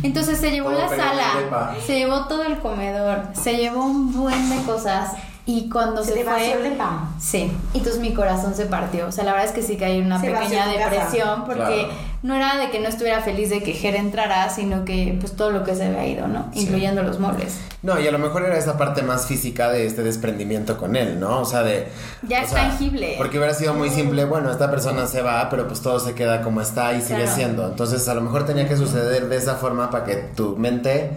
Entonces 0.03 0.39
se 0.39 0.51
llevó 0.51 0.71
Todo 0.71 0.81
la 0.81 0.89
sala, 0.89 1.75
se 1.85 1.99
llevó 1.99 2.27
todo 2.27 2.45
el 2.45 2.59
comedor, 2.59 3.23
se 3.35 3.57
llevó 3.57 3.85
un 3.85 4.13
buen 4.13 4.51
de 4.51 4.63
cosas 4.63 5.13
y 5.45 5.69
cuando 5.69 6.05
Se 6.05 6.13
se, 6.13 6.21
el 6.21 6.27
fue, 6.27 6.77
sí, 7.19 7.53
y 7.75 7.79
entonces 7.79 8.01
mi 8.01 8.15
corazón 8.15 8.55
se 8.55 8.67
partió. 8.67 9.09
O 9.09 9.13
sea, 9.13 9.25
la 9.25 9.33
verdad 9.33 9.49
es 9.49 9.53
que 9.53 9.63
sí 9.63 9.77
caí 9.77 9.99
en 9.99 10.07
una 10.07 10.21
Se 10.21 10.31
pequeña 10.31 10.67
depresión 10.69 11.45
porque 11.45 11.63
Claro. 11.63 12.12
No 12.23 12.37
era 12.37 12.57
de 12.57 12.71
que 12.71 12.79
no 12.79 12.89
estuviera 12.89 13.21
feliz 13.21 13.51
de 13.51 13.63
que 13.63 13.73
Jera 13.73 13.99
entrara, 13.99 14.49
sino 14.49 14.85
que 14.85 15.17
pues 15.21 15.33
todo 15.35 15.51
lo 15.51 15.65
que 15.65 15.75
se 15.75 15.87
había 15.87 16.07
ido, 16.07 16.29
¿no? 16.29 16.51
Incluyendo 16.55 17.03
los 17.03 17.19
muebles. 17.19 17.59
No, 17.83 17.99
y 17.99 18.07
a 18.07 18.13
lo 18.13 18.19
mejor 18.21 18.45
era 18.45 18.57
esa 18.57 18.79
parte 18.79 19.03
más 19.03 19.27
física 19.27 19.71
de 19.71 19.87
este 19.87 20.05
desprendimiento 20.05 20.79
con 20.79 20.95
él, 20.95 21.19
¿no? 21.19 21.41
O 21.41 21.45
sea, 21.45 21.65
de... 21.65 21.89
Ya 22.23 22.43
es 22.43 22.51
sea, 22.51 22.69
tangible. 22.69 23.15
Porque 23.19 23.39
hubiera 23.39 23.55
sido 23.55 23.75
muy 23.75 23.91
simple, 23.91 24.25
bueno, 24.25 24.53
esta 24.53 24.71
persona 24.71 25.07
se 25.09 25.21
va, 25.21 25.49
pero 25.51 25.67
pues 25.67 25.81
todo 25.81 25.99
se 25.99 26.15
queda 26.15 26.43
como 26.43 26.61
está 26.61 26.93
y 26.93 27.01
sigue 27.03 27.23
Claro. 27.23 27.35
siendo. 27.35 27.67
Entonces, 27.67 28.09
a 28.09 28.15
lo 28.15 28.21
mejor 28.21 28.47
tenía 28.47 28.69
que 28.69 28.77
suceder 28.77 29.29
de 29.29 29.37
esa 29.37 29.57
forma 29.57 29.91
para 29.91 30.05
que 30.05 30.15
tu 30.37 30.57
mente 30.57 31.11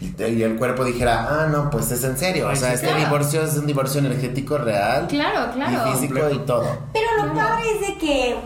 y 0.00 0.42
el 0.42 0.56
cuerpo 0.56 0.84
dijera, 0.84 1.26
ah, 1.28 1.46
no, 1.50 1.70
pues 1.70 1.90
es 1.90 2.04
en 2.04 2.16
serio. 2.16 2.48
O 2.48 2.54
sea, 2.56 2.68
sí, 2.68 2.74
este 2.76 2.86
claro. 2.86 3.04
divorcio 3.04 3.42
es 3.42 3.56
un 3.56 3.66
divorcio 3.66 3.98
energético 4.00 4.58
real. 4.58 5.06
Claro, 5.08 5.52
claro. 5.52 5.88
Y 5.90 5.92
físico 5.92 6.30
y 6.30 6.38
todo. 6.40 6.66
Pero 6.92 7.26
lo 7.26 7.34
padre 7.34 7.62
es 7.80 7.88
de 7.88 7.98
que 7.98 8.36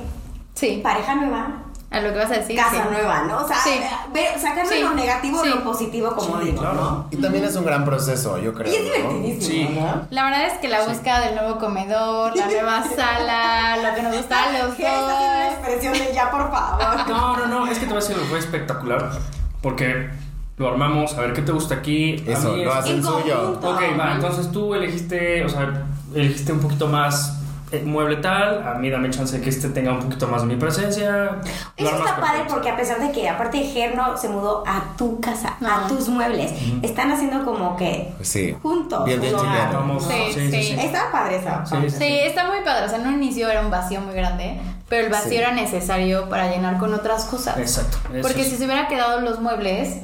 Sí, 0.54 0.80
pareja 0.82 1.14
nueva, 1.16 1.64
a 1.90 2.00
lo 2.00 2.12
que 2.12 2.18
vas 2.18 2.30
a 2.30 2.34
decir. 2.34 2.56
casa 2.56 2.82
sí. 2.82 2.88
nueva, 2.90 3.22
¿no? 3.22 3.38
O 3.44 3.46
sea, 3.48 3.56
Sí. 3.58 3.80
ver, 4.12 4.38
sacarle 4.38 4.76
Sí. 4.76 4.82
lo 4.82 4.90
negativo 4.94 5.42
Sí. 5.42 5.48
lo 5.50 5.62
positivo, 5.64 6.14
como 6.14 6.38
Sí, 6.40 6.46
digo, 6.46 6.60
claro. 6.60 6.74
¿no? 6.74 7.08
Y 7.10 7.16
también 7.16 7.44
es 7.44 7.54
un 7.56 7.64
gran 7.64 7.84
proceso, 7.84 8.38
yo 8.38 8.52
creo. 8.52 8.72
Y 8.72 8.76
es 8.76 8.82
¿no? 8.82 9.10
divertidísimo, 9.10 9.70
Sí. 9.70 9.74
¿no? 9.80 10.02
La 10.10 10.24
verdad 10.24 10.46
es 10.46 10.54
que 10.58 10.68
la 10.68 10.84
búsqueda 10.84 11.20
del 11.20 11.36
nuevo 11.36 11.58
comedor, 11.58 12.36
la 12.36 12.46
nueva 12.46 12.82
sala, 12.96 13.76
lo 13.78 13.94
que 13.94 14.02
nos 14.02 14.16
gustaba 14.16 14.42
a 14.48 14.52
los 14.64 14.74
¿Qué 14.74 14.82
está 14.82 14.92
haciendo 14.92 15.06
una 15.06 15.44
dos. 15.44 15.52
expresión 15.54 15.92
de 15.94 16.14
ya, 16.14 16.30
por 16.30 16.50
favor? 16.50 17.08
No, 17.08 17.36
no, 17.36 17.46
no, 17.46 17.66
es 17.70 17.78
que 17.78 17.86
te 17.86 17.92
voy 17.94 18.02
a 18.02 18.06
decir, 18.06 18.16
fue 18.28 18.38
espectacular. 18.40 19.10
Porque 19.62 20.10
lo 20.58 20.68
armamos, 20.68 21.14
a 21.14 21.20
ver 21.20 21.32
qué 21.34 21.42
te 21.42 21.52
gusta 21.52 21.76
aquí. 21.76 22.24
A 22.26 22.32
Eso, 22.32 22.56
lo 22.56 22.72
hacen 22.74 22.96
En 22.96 23.04
suyo. 23.04 23.58
Ok, 23.62 23.82
va, 23.98 24.12
entonces 24.12 24.50
tú 24.50 24.74
elegiste, 24.74 25.44
o 25.44 25.48
sea, 25.48 25.84
elegiste 26.14 26.52
un 26.52 26.60
poquito 26.60 26.86
más 26.88 27.30
eh, 27.30 27.45
mueble 27.84 28.16
tal, 28.16 28.62
a 28.66 28.74
mí 28.74 28.90
dame 28.90 29.10
chance 29.10 29.36
de 29.38 29.42
que 29.42 29.50
este 29.50 29.68
tenga 29.70 29.92
un 29.92 30.00
poquito 30.00 30.28
más 30.28 30.42
de 30.42 30.48
mi 30.48 30.56
presencia. 30.56 31.38
Eso 31.76 31.96
está 31.96 32.16
padre 32.20 32.44
porque 32.48 32.70
a 32.70 32.76
pesar 32.76 33.00
de 33.00 33.10
que 33.12 33.28
aparte 33.28 33.58
Gerno 33.58 34.16
se 34.16 34.28
mudó 34.28 34.62
a 34.66 34.96
tu 34.96 35.20
casa, 35.20 35.56
a 35.64 35.86
tus 35.88 36.08
muebles, 36.08 36.52
están 36.82 37.10
haciendo 37.10 37.44
como 37.44 37.76
que 37.76 38.12
Sí. 38.22 38.56
juntos. 38.62 39.04
Bien, 39.04 39.20
bien. 39.20 39.34
Sí, 39.36 40.06
sí, 40.32 40.32
sí, 40.34 40.50
sí. 40.50 40.62
sí. 40.62 40.76
Está 40.80 41.10
padre 41.10 41.36
esa. 41.36 41.64
Sí, 41.66 41.72
parte. 41.74 41.90
sí. 41.90 41.96
Sí, 41.98 42.18
está 42.24 42.46
muy 42.46 42.60
padre. 42.64 42.86
O 42.86 42.88
sea, 42.88 42.98
en 42.98 43.06
un 43.08 43.14
inicio 43.14 43.50
era 43.50 43.60
un 43.60 43.70
vacío 43.70 44.00
muy 44.00 44.14
grande, 44.14 44.60
pero 44.88 45.06
el 45.06 45.12
vacío 45.12 45.30
Sí. 45.30 45.36
era 45.38 45.52
necesario 45.52 46.28
para 46.28 46.48
llenar 46.50 46.78
con 46.78 46.94
otras 46.94 47.24
cosas. 47.24 47.58
Exacto. 47.58 47.98
eso 48.12 48.22
Porque 48.22 48.42
es. 48.42 48.48
si 48.48 48.56
se 48.56 48.64
hubiera 48.64 48.86
quedado 48.88 49.20
los 49.20 49.40
muebles, 49.40 49.96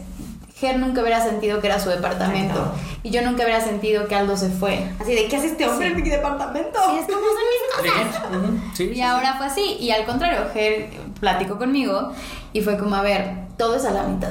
Ger 0.62 0.78
nunca 0.78 1.00
hubiera 1.00 1.20
sentido 1.20 1.60
que 1.60 1.66
era 1.66 1.80
su 1.80 1.88
departamento. 1.90 2.54
Exacto. 2.54 2.78
Y 3.02 3.10
yo 3.10 3.22
nunca 3.22 3.42
hubiera 3.42 3.60
sentido 3.60 4.06
que 4.06 4.14
Aldo 4.14 4.36
se 4.36 4.48
fue. 4.48 4.88
Así 5.00 5.12
de, 5.12 5.26
¿qué 5.26 5.36
hace 5.36 5.48
este 5.48 5.68
hombre 5.68 5.88
Sí. 5.88 5.92
en 5.94 6.02
mi 6.04 6.08
departamento? 6.08 6.78
Sí, 6.88 6.98
es 6.98 7.06
como 7.06 7.18
son 7.26 7.84
mis 7.84 7.90
cosas. 7.92 8.22
Sí, 8.30 8.36
ujú, 8.36 8.58
sí, 8.74 8.92
Y 8.94 9.00
ahora 9.02 9.34
fue 9.34 9.46
así. 9.46 9.76
Y 9.80 9.90
al 9.90 10.04
contrario, 10.06 10.46
Ger 10.52 10.90
platicó 11.18 11.58
conmigo 11.58 12.12
y 12.52 12.60
fue 12.60 12.78
como, 12.78 12.94
a 12.94 13.02
ver, 13.02 13.34
todo 13.58 13.74
es 13.74 13.84
a 13.84 13.90
la 13.90 14.04
mitad. 14.04 14.30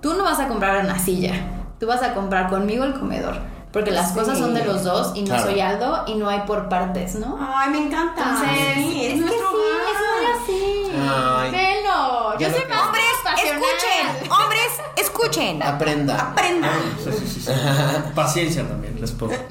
Tú 0.00 0.14
no 0.14 0.22
vas 0.22 0.38
a 0.38 0.46
comprar 0.46 0.84
una 0.84 0.98
silla, 0.98 1.34
tú 1.80 1.86
vas 1.88 2.02
a 2.02 2.14
comprar 2.14 2.48
conmigo 2.48 2.84
el 2.84 2.94
comedor. 2.94 3.34
Porque 3.72 3.90
las 3.90 4.10
Sí. 4.10 4.14
cosas 4.20 4.38
son 4.38 4.54
de 4.54 4.64
los 4.64 4.84
dos 4.84 5.10
y 5.16 5.22
no 5.22 5.34
Claro. 5.34 5.42
soy 5.50 5.58
Aldo 5.60 6.04
y 6.06 6.14
no 6.14 6.28
hay 6.28 6.42
por 6.46 6.68
partes, 6.68 7.16
¿no? 7.16 7.36
Ay, 7.40 7.70
me 7.70 7.78
encanta. 7.78 8.22
Entonces, 8.22 8.58
Sí, 8.76 9.04
es, 9.06 9.08
es 9.08 9.14
que 9.14 9.20
nuestro 9.22 9.48
sí, 9.50 9.56
es 9.90 9.98
muy 10.06 10.26
así. 10.30 10.92
Ay. 11.10 11.50
Velo, 11.50 12.38
yo 12.38 12.50
soy 12.50 12.68
más. 12.68 12.92
Escuchen. 13.36 14.30
Hombres, 14.30 14.68
escuchen. 14.96 15.62
Aprenda. 15.62 16.30
Aprendan. 16.30 16.70
Sí, 17.02 17.10
sí, 17.12 17.26
sí, 17.26 17.40
sí. 17.42 17.50
Paciencia 18.14 18.66
también, 18.66 19.00
les 19.00 19.12
puedo. 19.12 19.32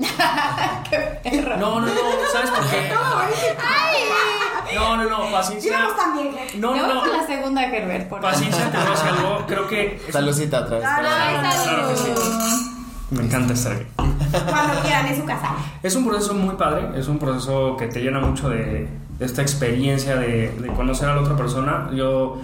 No, 1.57 1.79
no, 1.79 1.87
no, 1.87 1.91
¿sabes 2.31 2.49
por 2.51 2.65
qué? 2.69 2.91
No, 4.75 4.97
no, 4.97 5.03
no, 5.09 5.31
paciencia. 5.31 5.71
Llevamos 5.71 5.95
también. 5.97 6.35
No, 6.55 6.75
no, 6.75 6.93
no. 6.93 6.99
por 7.01 7.09
la 7.15 7.25
segunda, 7.25 7.63
Herbert. 7.65 8.09
Por 8.09 8.21
Paciencia, 8.21 8.71
te 8.71 8.77
decir 8.77 9.07
algo. 9.09 9.45
Creo 9.47 9.67
que. 9.67 10.01
Saludcita 10.11 10.61
otra 10.61 10.77
vez. 10.77 10.85
Claro. 10.87 11.07
Ay, 11.11 11.35
Claro 11.63 11.89
que 11.89 11.95
sí. 11.95 12.03
salud. 12.03 12.71
Me 13.11 13.23
encanta 13.23 13.53
estar 13.53 13.71
aquí. 13.73 13.85
Cuando 13.95 14.81
quieran 14.81 15.07
en 15.07 15.17
su 15.17 15.25
casa. 15.25 15.55
Es 15.83 15.95
un 15.95 16.05
proceso 16.07 16.33
muy 16.33 16.55
padre, 16.55 16.89
es 16.99 17.07
un 17.07 17.19
proceso 17.19 17.77
que 17.77 17.87
te 17.87 17.99
llena 17.99 18.19
mucho 18.19 18.49
de, 18.49 18.87
de 19.19 19.25
esta 19.25 19.41
experiencia 19.43 20.15
de, 20.15 20.49
de 20.49 20.67
conocer 20.69 21.09
a 21.09 21.15
la 21.15 21.21
otra 21.21 21.35
persona. 21.35 21.89
Yo 21.93 22.41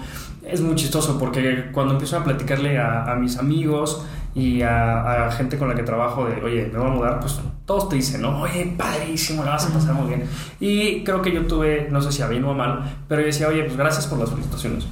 es 0.52 0.62
muy 0.62 0.76
chistoso 0.76 1.18
porque 1.18 1.70
cuando 1.72 1.94
empiezo 1.94 2.18
a 2.18 2.24
platicarle 2.24 2.78
a, 2.78 3.12
a 3.12 3.16
mis 3.16 3.38
amigos 3.38 4.06
y 4.36 4.62
a, 4.62 5.28
a 5.28 5.32
gente 5.32 5.58
con 5.58 5.70
la 5.70 5.76
que 5.76 5.84
trabajo 5.84 6.26
de, 6.26 6.42
oye, 6.44 6.70
me 6.72 6.80
voy 6.80 6.88
a 6.88 6.92
mudar, 6.92 7.20
pues 7.20 7.40
todos 7.66 7.90
te 7.90 7.96
dicen, 7.96 8.22
¿no? 8.22 8.42
Oye, 8.42 8.74
padrísimo, 8.78 9.44
la 9.44 9.52
vas 9.52 9.68
a 9.68 9.74
pasar 9.74 9.94
muy 9.94 10.08
bien. 10.08 10.24
Y 10.60 11.04
creo 11.04 11.22
que 11.22 11.32
yo 11.32 11.46
tuve, 11.46 11.88
no 11.92 12.02
sé 12.02 12.12
si 12.12 12.22
a 12.22 12.28
bien 12.28 12.44
o 12.46 12.52
a 12.52 12.54
mal, 12.54 12.98
pero 13.08 13.22
yo 13.22 13.28
decía, 13.28 13.48
oye, 13.48 13.64
pues 13.64 13.78
gracias 13.78 14.08
por 14.08 14.20
las 14.20 14.30
felicitaciones. 14.30 14.88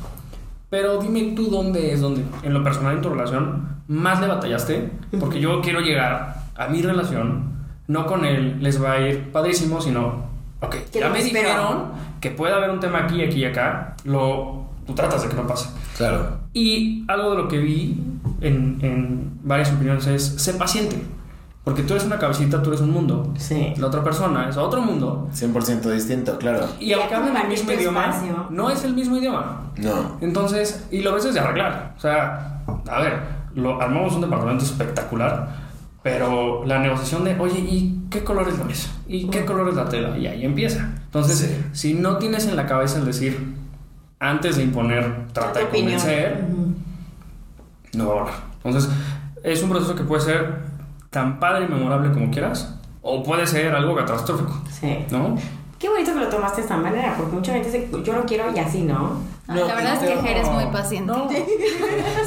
Pero 0.69 0.99
dime 0.99 1.33
tú 1.35 1.49
dónde 1.49 1.93
es 1.93 2.01
donde, 2.01 2.23
en 2.43 2.53
lo 2.53 2.63
personal 2.63 2.95
en 2.95 3.01
tu 3.01 3.09
relación, 3.09 3.77
más 3.87 4.19
le 4.19 4.27
batallaste, 4.27 4.91
porque 5.19 5.39
yo 5.39 5.61
quiero 5.61 5.79
llegar 5.79 6.43
a 6.55 6.67
mi 6.67 6.81
relación, 6.81 7.53
no 7.87 8.05
con 8.05 8.25
él 8.25 8.57
les 8.61 8.83
va 8.83 8.93
a 8.93 8.99
ir 8.99 9.31
padrísimo, 9.31 9.79
sino, 9.79 10.25
ok, 10.59 10.75
ya 10.91 11.09
me 11.09 11.23
dijeron 11.23 11.91
que 12.19 12.31
puede 12.31 12.53
haber 12.53 12.71
un 12.71 12.79
tema 12.79 13.05
aquí, 13.05 13.23
aquí 13.23 13.39
y 13.39 13.45
acá, 13.45 13.95
lo, 14.03 14.65
tú 14.87 14.93
tratas 14.95 15.21
de 15.23 15.29
que 15.29 15.35
no 15.35 15.45
pase. 15.45 15.69
Claro. 15.97 16.37
Y 16.53 17.03
algo 17.07 17.31
de 17.31 17.37
lo 17.37 17.47
que 17.47 17.57
vi 17.59 18.01
en, 18.41 18.79
en 18.81 19.31
varias 19.43 19.71
opiniones 19.71 20.07
es, 20.07 20.23
sé 20.23 20.53
paciente, 20.53 20.99
porque 21.63 21.83
tú 21.83 21.93
eres 21.93 22.05
una 22.05 22.17
cabecita, 22.17 22.63
tú 22.63 22.69
eres 22.69 22.81
un 22.81 22.91
mundo, 22.91 23.33
Sí. 23.37 23.73
la 23.77 23.87
otra 23.87 24.03
persona 24.03 24.47
es 24.49 24.55
otro 24.57 24.81
mundo, 24.81 25.29
100% 25.33 25.81
distinto, 25.91 26.37
claro. 26.37 26.65
y 26.79 26.93
aunque 26.93 27.13
hablen 27.13 27.35
el 27.35 27.47
mismo 27.49 27.71
idioma, 27.73 28.05
espacio. 28.09 28.47
no 28.49 28.69
es 28.69 28.83
el 28.85 28.93
mismo 28.93 29.17
idioma. 29.17 29.63
No. 29.77 30.17
Entonces, 30.21 30.87
y 30.91 31.01
lo 31.01 31.13
ves 31.13 31.25
desde 31.25 31.39
arreglar. 31.41 31.93
O 31.97 31.99
sea, 31.99 32.63
a 32.89 32.99
ver, 33.01 33.19
lo, 33.55 33.81
armamos 33.81 34.13
un 34.13 34.21
departamento 34.21 34.63
espectacular, 34.63 35.67
pero 36.03 36.63
la 36.65 36.79
negociación 36.79 37.23
de, 37.25 37.37
oye, 37.37 37.59
¿y 37.59 38.01
qué 38.09 38.23
color 38.23 38.47
es 38.47 38.57
la 38.57 38.63
mesa? 38.63 38.89
¿Y 39.07 39.27
qué 39.29 39.43
color 39.45 39.67
es 39.69 39.75
la 39.75 39.89
tela? 39.89 40.17
Y 40.17 40.25
ahí 40.27 40.45
empieza. 40.45 40.89
Entonces, 41.05 41.37
Sí. 41.39 41.65
si 41.73 41.93
no 41.95 42.17
tienes 42.17 42.45
en 42.47 42.55
la 42.55 42.65
cabeza 42.65 42.97
el 42.99 43.05
decir, 43.05 43.55
antes 44.19 44.57
de 44.57 44.63
imponer, 44.63 45.27
trata 45.33 45.59
de 45.59 45.65
opinión. 45.65 45.99
convencer, 45.99 46.45
no 47.93 48.07
va 48.07 48.11
a 48.11 48.15
volar. 48.23 48.33
Entonces, 48.63 48.89
es 49.43 49.63
un 49.63 49.69
proceso 49.69 49.95
que 49.95 50.03
puede 50.03 50.21
ser 50.21 50.55
tan 51.09 51.39
padre 51.39 51.65
y 51.65 51.67
memorable 51.69 52.11
como 52.11 52.29
quieras, 52.31 52.75
o 53.01 53.23
puede 53.23 53.47
ser 53.47 53.73
algo 53.75 53.95
catastrófico, 53.95 54.61
Sí. 54.71 55.05
¿no? 55.11 55.35
Qué 55.79 55.87
bonito 55.89 56.11
que 56.13 56.19
lo 56.19 56.27
tomaste 56.27 56.57
de 56.57 56.61
esta 56.63 56.77
manera, 56.77 57.13
porque 57.15 57.35
mucha 57.35 57.53
gente 57.53 57.69
dice, 57.71 57.89
yo 58.03 58.13
lo 58.13 58.25
quiero 58.25 58.51
y 58.53 58.57
así, 58.59 58.81
¿no? 58.81 59.21
No, 59.47 59.55
la 59.67 59.75
verdad 59.75 59.93
es 59.93 59.99
que 59.99 60.05
pero- 60.07 60.21
Jer 60.23 60.37
es 60.37 60.49
muy 60.51 60.65
paciente. 60.65 61.13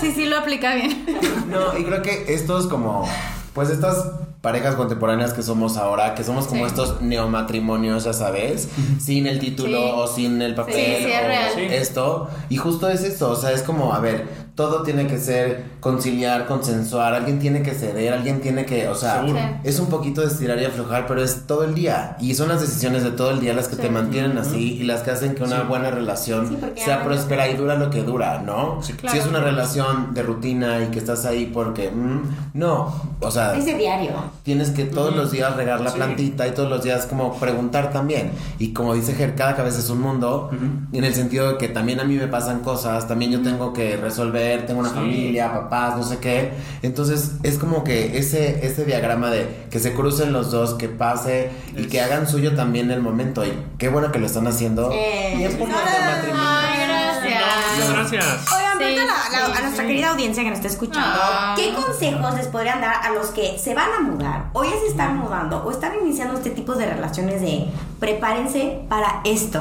Sí, 0.00 0.12
sí 0.12 0.26
lo 0.26 0.38
aplica 0.38 0.74
bien. 0.76 1.04
No, 1.50 1.76
y 1.76 1.84
creo 1.84 2.00
que 2.00 2.32
estos 2.32 2.66
como, 2.68 3.06
pues 3.52 3.68
estas 3.70 4.12
parejas 4.40 4.74
contemporáneas 4.74 5.32
que 5.34 5.42
somos 5.42 5.76
ahora, 5.76 6.14
que 6.14 6.24
somos 6.24 6.46
como 6.46 6.62
Sí. 6.64 6.68
estos 6.68 7.02
neomatrimonios, 7.02 8.04
ya 8.04 8.12
sabes, 8.12 8.68
sin 8.98 9.26
el 9.26 9.38
título 9.38 9.78
Sí. 9.78 9.90
o 9.94 10.06
sin 10.06 10.40
el 10.42 10.54
papel 10.54 10.74
Sí, 10.74 10.80
sí, 10.80 11.10
es 11.10 11.22
o 11.22 11.26
real. 11.26 11.50
Sí. 11.54 11.60
esto, 11.70 12.30
y 12.48 12.56
justo 12.56 12.88
es 12.88 13.02
esto, 13.04 13.30
o 13.30 13.36
sea, 13.36 13.52
es 13.52 13.62
como, 13.62 13.92
a 13.92 14.00
ver, 14.00 14.49
todo 14.60 14.82
tiene 14.82 15.06
que 15.06 15.16
ser 15.18 15.64
conciliar, 15.80 16.46
consensuar, 16.46 17.14
alguien 17.14 17.38
tiene 17.38 17.62
que 17.62 17.70
ceder, 17.72 18.12
alguien 18.12 18.42
tiene 18.42 18.66
que, 18.66 18.88
o 18.88 18.94
sea. 18.94 19.24
Sí. 19.26 19.32
es 19.64 19.78
un 19.80 19.86
poquito 19.86 20.20
de 20.20 20.26
estirar 20.26 20.60
y 20.60 20.66
aflojar, 20.66 21.06
pero 21.06 21.22
es 21.22 21.46
todo 21.46 21.64
el 21.64 21.74
día, 21.74 22.16
y 22.20 22.34
son 22.34 22.48
las 22.50 22.60
decisiones 22.60 23.02
de 23.04 23.10
todo 23.12 23.30
el 23.30 23.40
día 23.40 23.54
las 23.54 23.68
que 23.68 23.76
te 23.76 23.88
mantienen 23.88 24.36
así 24.36 24.74
y 24.78 24.82
las 24.82 25.00
que 25.00 25.12
hacen 25.12 25.34
que 25.34 25.44
una 25.44 25.60
Sí. 25.62 25.66
buena 25.68 25.90
relación 25.90 26.48
Sí, 26.48 26.58
sea 26.84 27.02
próspera 27.04 27.48
y 27.48 27.54
dura 27.56 27.76
lo 27.76 27.88
que 27.88 28.02
dura, 28.02 28.42
¿no? 28.44 28.80
Sí, 28.82 28.92
Si 28.92 28.98
claro. 28.98 29.18
es 29.18 29.26
una 29.26 29.40
relación 29.40 30.12
de 30.12 30.22
rutina 30.22 30.82
y 30.84 30.88
que 30.88 30.98
estás 30.98 31.24
ahí 31.24 31.46
porque, 31.54 31.90
mm, 31.90 32.20
no, 32.54 32.92
o 33.20 33.30
sea, 33.30 33.56
Es 33.56 33.64
de 33.64 33.74
diario. 33.74 34.10
tienes 34.42 34.70
que 34.70 34.84
todos 34.84 35.14
los 35.16 35.30
días 35.30 35.56
regar 35.56 35.80
la 35.80 35.90
Sí. 35.90 35.96
plantita 35.96 36.46
y 36.46 36.50
todos 36.50 36.68
los 36.68 36.82
días 36.82 37.06
como 37.06 37.38
preguntar 37.38 37.92
también. 37.92 38.32
Y 38.58 38.72
como 38.74 38.92
dice 38.94 39.14
Ger, 39.14 39.34
cada 39.34 39.56
cabeza 39.56 39.78
es 39.78 39.88
un 39.88 40.00
mundo, 40.02 40.50
en 40.92 41.04
el 41.04 41.14
sentido 41.14 41.52
de 41.52 41.56
que 41.58 41.68
también 41.68 42.00
a 42.00 42.04
mí 42.04 42.16
me 42.16 42.26
pasan 42.28 42.60
cosas, 42.60 43.06
también 43.08 43.30
yo 43.30 43.40
tengo 43.42 43.72
que 43.72 43.96
resolver, 43.96 44.49
tengo 44.58 44.80
una 44.80 44.88
Sí. 44.90 44.94
familia, 44.94 45.52
papás, 45.52 45.96
no 45.96 46.02
sé 46.04 46.18
qué. 46.18 46.52
Entonces 46.82 47.32
es 47.42 47.58
como 47.58 47.84
que 47.84 48.18
ese, 48.18 48.66
ese 48.66 48.84
diagrama 48.84 49.30
de 49.30 49.46
que 49.70 49.78
se 49.78 49.92
crucen 49.94 50.32
los 50.32 50.50
dos, 50.50 50.74
que 50.74 50.88
pase 50.88 51.50
y 51.76 51.82
Es- 51.82 51.86
que 51.88 52.00
hagan 52.00 52.28
suyo 52.28 52.54
también 52.54 52.90
el 52.90 53.00
momento. 53.00 53.44
Y 53.44 53.52
qué 53.78 53.88
bueno 53.88 54.12
que 54.12 54.18
lo 54.18 54.26
están 54.26 54.46
haciendo. 54.46 54.90
Eh, 54.92 55.34
Bien 55.36 55.52
por 55.56 55.68
no, 55.68 55.74
no, 55.76 55.80
matrimonios. 55.82 56.38
Ay, 56.38 56.86
gracias. 56.86 57.44
Muchas 57.76 57.92
gracias. 58.12 58.52
Oigan, 58.52 58.70
Sí, 58.78 58.96
la- 58.96 59.56
a 59.56 59.60
nuestra 59.62 59.82
sí. 59.84 59.88
querida 59.88 60.10
audiencia 60.10 60.42
que 60.42 60.48
nos 60.50 60.58
está 60.58 60.68
escuchando, 60.68 61.18
Ah. 61.22 61.54
¿qué 61.56 61.72
consejos 61.74 62.34
les 62.34 62.46
podrían 62.46 62.80
dar 62.80 62.94
a 63.04 63.10
los 63.12 63.28
que 63.28 63.58
se 63.58 63.74
van 63.74 63.90
a 63.92 64.00
mudar 64.00 64.44
o 64.52 64.64
ya 64.64 64.70
se 64.70 64.88
están 64.88 65.16
mudando 65.18 65.62
o 65.64 65.70
están 65.70 65.92
iniciando 66.02 66.34
este 66.34 66.50
tipo 66.50 66.74
de 66.74 66.86
relaciones 66.86 67.40
de 67.40 67.66
prepárense 68.00 68.80
para 68.88 69.20
esto? 69.24 69.60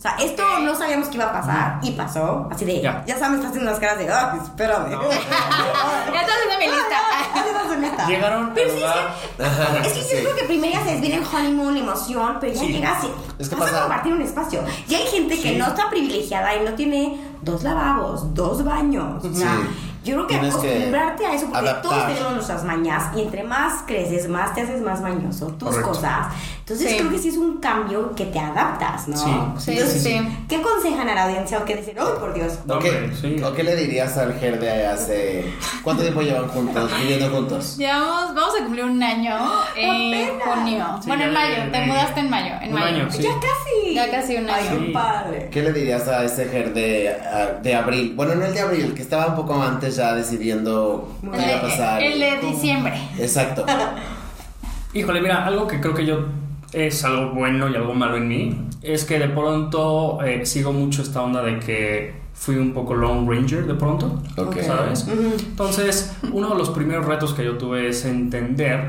O 0.00 0.02
sea, 0.02 0.16
esto 0.18 0.42
no 0.60 0.74
sabíamos 0.74 1.08
que 1.08 1.16
iba 1.16 1.26
a 1.26 1.32
pasar 1.32 1.78
y 1.82 1.90
pasó. 1.90 2.48
Así 2.50 2.64
de, 2.64 2.80
ya, 2.80 3.04
Ya. 3.06 3.18
sabes, 3.18 3.34
estás 3.36 3.50
haciendo 3.50 3.68
unas 3.70 3.78
caras 3.80 3.98
de, 3.98 4.10
ah, 4.10 4.34
espérame. 4.42 4.88
Ya 6.12 6.20
estás 6.22 6.36
haciendo 6.36 6.58
mi 6.58 6.66
lista. 6.66 8.06
Llegaron 8.08 8.50
Pero 8.54 8.70
sí, 8.70 8.76
lugar. 8.76 9.14
sí, 9.36 9.44
es 9.84 9.92
que 9.92 10.02
Sí. 10.10 10.16
yo 10.16 10.22
creo 10.22 10.36
que 10.36 10.44
primero 10.44 10.72
ya 10.74 10.84
se 10.84 10.92
desviene 10.92 11.16
el 11.16 11.24
honeymoon, 11.24 11.76
emoción, 11.76 12.38
pero 12.40 12.52
ya 12.54 12.60
Sí. 12.60 12.68
llegas 12.68 13.04
y 13.04 13.42
Es 13.42 13.48
que 13.50 13.54
vas 13.56 13.68
a 13.68 13.72
pasa- 13.72 13.80
compartir 13.82 14.12
un 14.14 14.22
espacio. 14.22 14.64
Y 14.88 14.94
hay 14.94 15.06
gente 15.06 15.36
que 15.36 15.50
Sí. 15.50 15.56
no 15.56 15.66
está 15.66 15.90
privilegiada 15.90 16.54
y 16.56 16.64
no 16.64 16.72
tiene 16.74 17.20
dos 17.42 17.62
lavabos, 17.62 18.34
dos 18.34 18.64
baños. 18.64 19.22
O 19.24 19.34
sea, 19.34 19.52
Sí. 19.54 19.68
yo 20.04 20.14
creo 20.14 20.26
que 20.26 20.34
Tienes 20.38 20.56
que 20.56 20.68
acostumbrarte 20.70 21.26
a 21.26 21.34
eso, 21.34 21.46
porque 21.46 21.60
todos 21.82 21.92
adaptar. 21.94 22.06
tenemos 22.14 22.32
nuestras 22.34 22.64
mañas 22.64 23.04
y 23.16 23.20
entre 23.22 23.44
más 23.44 23.82
creces, 23.86 24.28
más 24.28 24.54
te 24.54 24.62
haces 24.62 24.80
más 24.80 25.00
mañoso, 25.02 25.46
tus 25.48 25.68
Correcto. 25.68 25.88
cosas. 25.88 26.26
Entonces 26.70 26.90
Sí. 26.92 26.98
creo 26.98 27.10
que 27.10 27.18
sí 27.18 27.28
es 27.30 27.36
un 27.36 27.58
cambio 27.58 28.14
que 28.14 28.26
te 28.26 28.38
adaptas, 28.38 29.08
¿no? 29.08 29.16
Sí, 29.16 29.24
sí, 29.58 29.70
Entonces, 29.72 30.02
sí, 30.04 30.18
sí. 30.20 30.28
¿Qué 30.48 30.56
aconsejan 30.56 31.08
a 31.08 31.14
la 31.16 31.24
audiencia 31.24 31.58
o 31.58 31.64
qué 31.64 31.74
dicen? 31.76 31.98
¡Oh, 31.98 32.14
por 32.20 32.32
Dios! 32.32 32.60
¿O 32.68 32.74
Hombre, 32.74 33.10
qué, 33.10 33.16
sí. 33.16 33.42
o 33.42 33.52
qué 33.52 33.64
le 33.64 33.74
dirías 33.74 34.16
al 34.16 34.38
Ger 34.38 34.60
de 34.60 34.86
hace... 34.86 35.52
¿Cuánto 35.82 36.02
tiempo 36.02 36.22
llevan 36.22 36.46
juntos, 36.48 36.90
viviendo 37.00 37.28
juntos? 37.30 37.76
Llevamos, 37.76 38.34
vamos 38.36 38.54
a 38.60 38.62
cumplir 38.64 38.84
un 38.84 39.02
año 39.02 39.36
en 39.76 40.38
junio. 40.38 40.86
Sí, 41.02 41.08
bueno, 41.08 41.24
en 41.24 41.32
mayo. 41.32 41.56
Te 41.72 41.86
mudaste 41.86 42.20
en 42.20 42.30
mayo. 42.30 42.54
En 42.62 42.68
Un 42.72 42.80
mayo. 42.80 42.96
año, 42.98 43.10
sí. 43.10 43.22
Ya 43.22 43.30
casi. 43.34 43.94
Ya 43.94 44.10
casi 44.10 44.36
un 44.36 44.48
Ay, 44.48 44.68
año. 44.68 44.78
qué 44.78 44.86
Sí. 44.86 44.92
padre. 44.92 45.48
¿Qué 45.50 45.62
le 45.62 45.72
dirías 45.72 46.06
a 46.06 46.22
ese 46.24 46.44
Ger 46.46 46.72
de, 46.72 47.16
de 47.62 47.74
abril? 47.74 48.12
Bueno, 48.14 48.36
no 48.36 48.44
el 48.44 48.54
de 48.54 48.60
abril, 48.60 48.94
que 48.94 49.02
estaba 49.02 49.26
un 49.26 49.34
poco 49.34 49.60
antes 49.60 49.96
ya 49.96 50.14
decidiendo 50.14 51.16
qué 51.20 51.26
iba 51.48 51.56
a 51.58 51.62
pasar. 51.62 52.00
el 52.02 52.20
de 52.20 52.38
diciembre. 52.38 52.94
Exacto. 53.18 53.66
Híjole, 54.94 55.20
mira, 55.20 55.46
algo 55.46 55.66
que 55.66 55.80
creo 55.80 55.94
que 55.94 56.04
yo 56.06 56.26
es 56.72 57.04
algo 57.04 57.30
bueno 57.32 57.68
y 57.68 57.74
algo 57.76 57.94
malo 57.94 58.16
en 58.16 58.28
mí 58.28 58.68
es 58.82 59.04
que 59.04 59.18
de 59.18 59.28
pronto 59.28 60.22
eh, 60.24 60.46
sigo 60.46 60.72
mucho 60.72 61.02
esta 61.02 61.22
onda 61.22 61.42
de 61.42 61.58
que 61.58 62.20
fui 62.32 62.56
un 62.56 62.72
poco 62.72 62.94
Lone 62.94 63.28
Ranger 63.28 63.66
de 63.66 63.74
pronto, 63.74 64.22
Ok. 64.36 64.56
¿sabes? 64.62 65.06
Entonces, 65.08 66.16
uno 66.32 66.48
de 66.50 66.54
los 66.56 66.70
primeros 66.70 67.04
retos 67.06 67.34
que 67.34 67.44
yo 67.44 67.58
tuve 67.58 67.88
es 67.88 68.04
entender, 68.06 68.80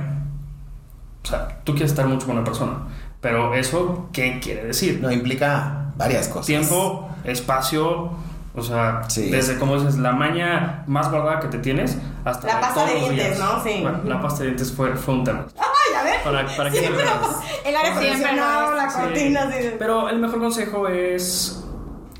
o 1.23 1.27
sea, 1.27 1.59
tú 1.63 1.73
quieres 1.73 1.91
estar 1.91 2.07
mucho 2.07 2.25
con 2.27 2.35
una 2.37 2.45
persona, 2.45 2.77
pero 3.19 3.53
eso, 3.53 4.07
¿qué 4.13 4.39
quiere 4.41 4.63
decir? 4.65 4.99
No, 5.01 5.11
implica 5.11 5.91
varias 5.97 6.27
cosas. 6.29 6.45
Tiempo, 6.45 7.09
espacio, 7.25 8.11
o 8.55 8.61
sea, 8.61 9.01
Sí. 9.09 9.29
desde 9.29 9.57
como 9.59 9.75
dices, 9.77 9.97
la 9.97 10.13
maña 10.13 10.83
más 10.87 11.11
guardada 11.11 11.39
que 11.41 11.47
te 11.47 11.57
tienes 11.59 11.97
hasta 12.23 12.47
La 12.47 12.59
pasta 12.61 12.75
todos 12.85 12.87
de 12.87 12.99
los 13.01 13.09
dientes, 13.09 13.37
días. 13.37 13.39
¿no? 13.53 13.63
Sí. 13.63 13.79
Bueno, 13.81 13.99
la 14.05 14.21
pasta 14.21 14.39
de 14.39 14.45
dientes 14.45 14.71
fue, 14.71 14.95
fue 14.95 15.13
un 15.15 15.23
tema. 15.25 15.45
A 15.99 16.03
ver. 16.03 16.23
Para, 16.23 16.45
para 16.55 16.69
que 16.71 16.79
Siempre 16.79 17.03
veas. 17.03 17.19
El 17.65 17.75
aire 17.75 17.89
Siempre 17.89 18.07
acondicionado, 18.09 18.71
lo 18.71 18.77
la 18.77 18.85
es, 18.87 18.93
Sí. 18.93 18.99
cortina, 18.99 19.45
de- 19.47 19.75
Pero 19.79 20.09
el 20.09 20.19
mejor 20.19 20.39
consejo 20.39 20.87
es. 20.87 21.63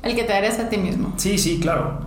El 0.02 0.14
que 0.16 0.24
te 0.24 0.32
darías 0.32 0.58
a 0.58 0.68
ti 0.68 0.78
mismo. 0.78 1.12
Sí, 1.16 1.38
sí, 1.38 1.60
claro. 1.60 2.00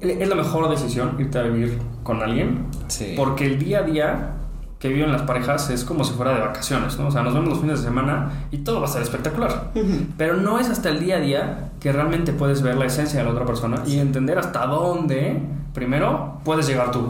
Es 0.00 0.28
la 0.28 0.34
mejor 0.36 0.68
decisión 0.70 1.16
irte 1.18 1.38
a 1.38 1.42
vivir 1.42 1.78
con 2.02 2.22
alguien. 2.22 2.66
Sí. 2.86 3.14
Porque 3.16 3.46
el 3.46 3.58
día 3.58 3.80
a 3.80 3.82
día 3.82 4.30
que 4.78 4.88
viven 4.88 5.10
las 5.10 5.22
parejas 5.22 5.68
es 5.70 5.84
como 5.84 6.04
si 6.04 6.12
fuera 6.14 6.32
de 6.34 6.40
vacaciones, 6.40 6.96
¿no? 6.98 7.08
O 7.08 7.10
sea, 7.10 7.22
nos 7.22 7.34
vemos 7.34 7.48
los 7.48 7.60
fines 7.60 7.80
de 7.80 7.86
semana 7.88 8.46
y 8.52 8.58
todo 8.58 8.80
va 8.80 8.86
a 8.86 8.90
ser 8.90 9.02
espectacular. 9.02 9.72
Pero 10.16 10.34
no 10.36 10.60
es 10.60 10.70
hasta 10.70 10.88
el 10.90 11.00
día 11.00 11.16
a 11.16 11.20
día 11.20 11.70
que 11.80 11.90
realmente 11.90 12.32
puedes 12.32 12.62
ver 12.62 12.76
la 12.76 12.84
esencia 12.86 13.18
de 13.18 13.24
la 13.24 13.32
otra 13.32 13.44
persona 13.44 13.82
y 13.86 13.98
entender 13.98 14.38
hasta 14.38 14.66
dónde, 14.66 15.42
primero, 15.74 16.40
puedes 16.44 16.68
llegar 16.68 16.92
tú, 16.92 17.08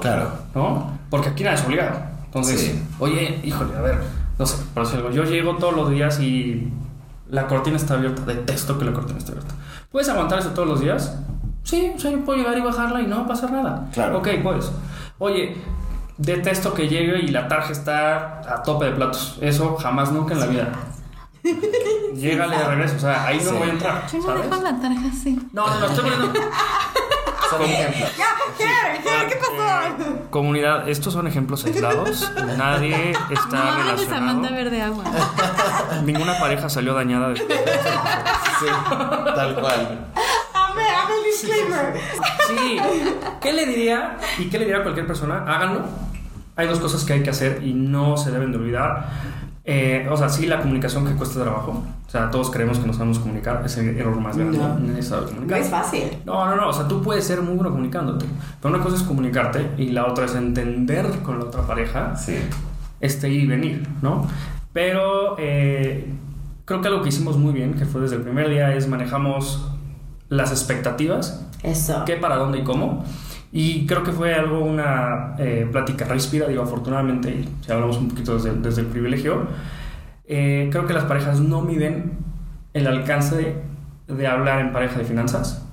Claro. 0.00 0.30
¿no? 0.54 0.98
Porque 1.10 1.30
aquí 1.30 1.42
nadie 1.42 1.56
es 1.58 1.64
obligado. 1.66 1.98
Entonces, 2.30 2.60
Sí. 2.60 2.82
oye, 3.00 3.40
híjole, 3.42 3.76
a 3.76 3.80
ver, 3.80 3.98
no 4.38 4.46
sé, 4.46 4.56
por 4.72 4.84
decir 4.84 4.98
algo, 5.00 5.10
yo 5.10 5.24
llego 5.24 5.56
todos 5.56 5.74
los 5.74 5.90
días 5.90 6.20
y 6.20 6.72
la 7.28 7.46
cortina 7.48 7.76
está 7.76 7.94
abierta, 7.94 8.22
detesto 8.22 8.78
que 8.78 8.84
la 8.84 8.92
cortina 8.92 9.18
esté 9.18 9.32
abierta. 9.32 9.54
¿Puedes 9.90 10.08
aguantar 10.08 10.38
eso 10.38 10.50
todos 10.50 10.68
los 10.68 10.80
días? 10.80 11.16
Sí, 11.64 11.92
o 11.94 11.98
sea, 11.98 12.10
yo 12.12 12.24
puedo 12.24 12.38
llegar 12.38 12.56
y 12.56 12.60
bajarla 12.60 13.00
y 13.02 13.06
no 13.06 13.16
va 13.16 13.22
a 13.22 13.26
pasar 13.28 13.50
nada. 13.52 13.88
Claro. 13.92 14.18
Ok, 14.18 14.28
pues. 14.42 14.70
Oye, 15.18 15.56
detesto 16.18 16.72
que 16.72 16.88
llegue 16.88 17.18
y 17.20 17.28
la 17.28 17.48
tarja 17.48 17.72
está 17.72 18.40
a 18.48 18.62
tope 18.62 18.84
de 18.86 18.92
platos. 18.92 19.38
Eso 19.40 19.76
jamás, 19.76 20.12
nunca 20.12 20.34
en 20.34 20.40
la 20.40 20.46
vida. 20.46 20.68
Llégale 22.14 22.56
de 22.56 22.64
regreso, 22.64 22.96
o 22.96 23.00
sea, 23.00 23.26
ahí 23.26 23.38
no 23.38 23.50
Sí. 23.50 23.56
voy 23.58 23.68
a 23.68 23.72
entrar. 23.72 24.06
Yo 24.12 24.18
no 24.18 24.24
¿sabes? 24.24 24.50
dejo 24.50 24.62
la 24.62 24.80
tarja 24.80 25.08
así. 25.12 25.48
No, 25.52 25.66
no, 25.66 25.80
no, 25.80 25.86
estoy 25.86 26.10
poniendo. 26.10 26.40
Son 27.50 27.62
ejemplos. 27.62 28.16
Ya, 28.16 28.26
¿qué? 28.56 28.64
¿Qué, 29.02 29.28
¿Qué 29.28 29.36
pasó? 29.36 30.02
Eh, 30.02 30.22
comunidad, 30.30 30.88
estos 30.88 31.12
son 31.12 31.26
ejemplos 31.26 31.64
aislados. 31.64 32.30
Nadie 32.56 33.12
está 33.30 33.56
No 33.56 33.76
relacionado. 33.76 34.04
Samantha 34.08 34.50
Verde 34.54 34.82
Agua. 34.82 35.04
Ninguna 36.04 36.38
pareja 36.38 36.68
salió 36.68 36.94
dañada 36.94 37.30
de 37.30 37.36
Sí, 37.36 38.66
tal 39.34 39.54
cual. 39.60 40.06
Ame, 40.54 40.82
ame 40.90 41.14
el 41.16 41.24
disclaimer. 41.24 42.00
Sí. 42.46 42.78
¿Qué 43.40 43.52
le 43.52 43.66
diría? 43.66 44.16
¿Y 44.38 44.48
qué 44.48 44.58
le 44.58 44.64
diría 44.66 44.80
a 44.80 44.82
cualquier 44.82 45.06
persona? 45.06 45.44
Háganlo. 45.46 45.84
Hay 46.60 46.68
dos 46.68 46.78
cosas 46.78 47.04
que 47.04 47.14
hay 47.14 47.22
que 47.22 47.30
hacer 47.30 47.62
y 47.64 47.72
no 47.72 48.16
se 48.16 48.30
deben 48.30 48.52
de 48.52 48.58
olvidar. 48.58 49.08
Eh, 49.64 50.06
o 50.10 50.16
sea, 50.16 50.28
sí, 50.28 50.46
la 50.46 50.60
comunicación 50.60 51.06
que 51.06 51.12
cuesta 51.14 51.40
trabajo. 51.42 51.82
O 52.06 52.10
sea, 52.10 52.30
todos 52.30 52.50
creemos 52.50 52.78
que 52.78 52.86
nos 52.86 52.96
sabemos 52.96 53.18
comunicar. 53.18 53.62
Es 53.64 53.76
el 53.78 53.96
error 53.96 54.18
más 54.20 54.36
grande. 54.36 54.58
No. 54.58 54.78
Nadie 54.78 55.02
sabe 55.02 55.26
No 55.46 55.54
es 55.56 55.68
fácil. 55.68 56.04
No, 56.26 56.44
no, 56.46 56.56
no. 56.56 56.68
O 56.68 56.72
sea, 56.72 56.88
tú 56.88 57.00
puedes 57.02 57.24
ser 57.24 57.40
muy 57.40 57.54
bueno 57.54 57.70
comunicándote. 57.70 58.26
Pero 58.60 58.74
una 58.74 58.82
cosa 58.82 58.96
es 58.96 59.02
comunicarte 59.04 59.70
y 59.78 59.90
la 59.90 60.06
otra 60.06 60.24
es 60.24 60.34
entender 60.34 61.06
con 61.22 61.38
la 61.38 61.44
otra 61.46 61.62
pareja 61.62 62.16
Sí. 62.16 62.36
este 63.00 63.28
ir 63.30 63.44
y 63.44 63.46
venir, 63.46 63.88
¿no? 64.02 64.26
Pero 64.72 65.36
eh, 65.38 66.12
creo 66.64 66.80
que 66.80 66.88
algo 66.88 67.02
que 67.02 67.08
hicimos 67.10 67.36
muy 67.36 67.52
bien, 67.52 67.74
que 67.74 67.84
fue 67.86 68.00
desde 68.00 68.16
el 68.16 68.22
primer 68.22 68.48
día, 68.50 68.74
es 68.74 68.88
manejamos 68.88 69.68
las 70.28 70.50
expectativas, 70.50 71.46
Eso. 71.62 72.04
qué, 72.06 72.16
para 72.16 72.36
dónde 72.36 72.58
y 72.58 72.64
cómo. 72.64 73.04
Y 73.52 73.86
creo 73.86 74.04
que 74.04 74.12
fue 74.12 74.34
algo, 74.34 74.60
una 74.60 75.34
eh, 75.38 75.68
plática 75.70 76.04
ríspida, 76.04 76.46
digo, 76.46 76.62
afortunadamente, 76.62 77.30
y 77.30 77.48
si 77.64 77.72
hablamos 77.72 77.98
un 77.98 78.08
poquito 78.08 78.34
desde, 78.34 78.52
desde 78.54 78.82
el 78.82 78.86
privilegio, 78.86 79.48
eh, 80.26 80.68
creo 80.70 80.86
que 80.86 80.92
las 80.92 81.04
parejas 81.04 81.40
no 81.40 81.60
miden 81.60 82.12
el 82.72 82.86
alcance 82.86 83.36
de, 83.36 84.14
de 84.14 84.26
hablar 84.26 84.60
en 84.60 84.72
pareja 84.72 84.98
de 84.98 85.04
finanzas. 85.04 85.66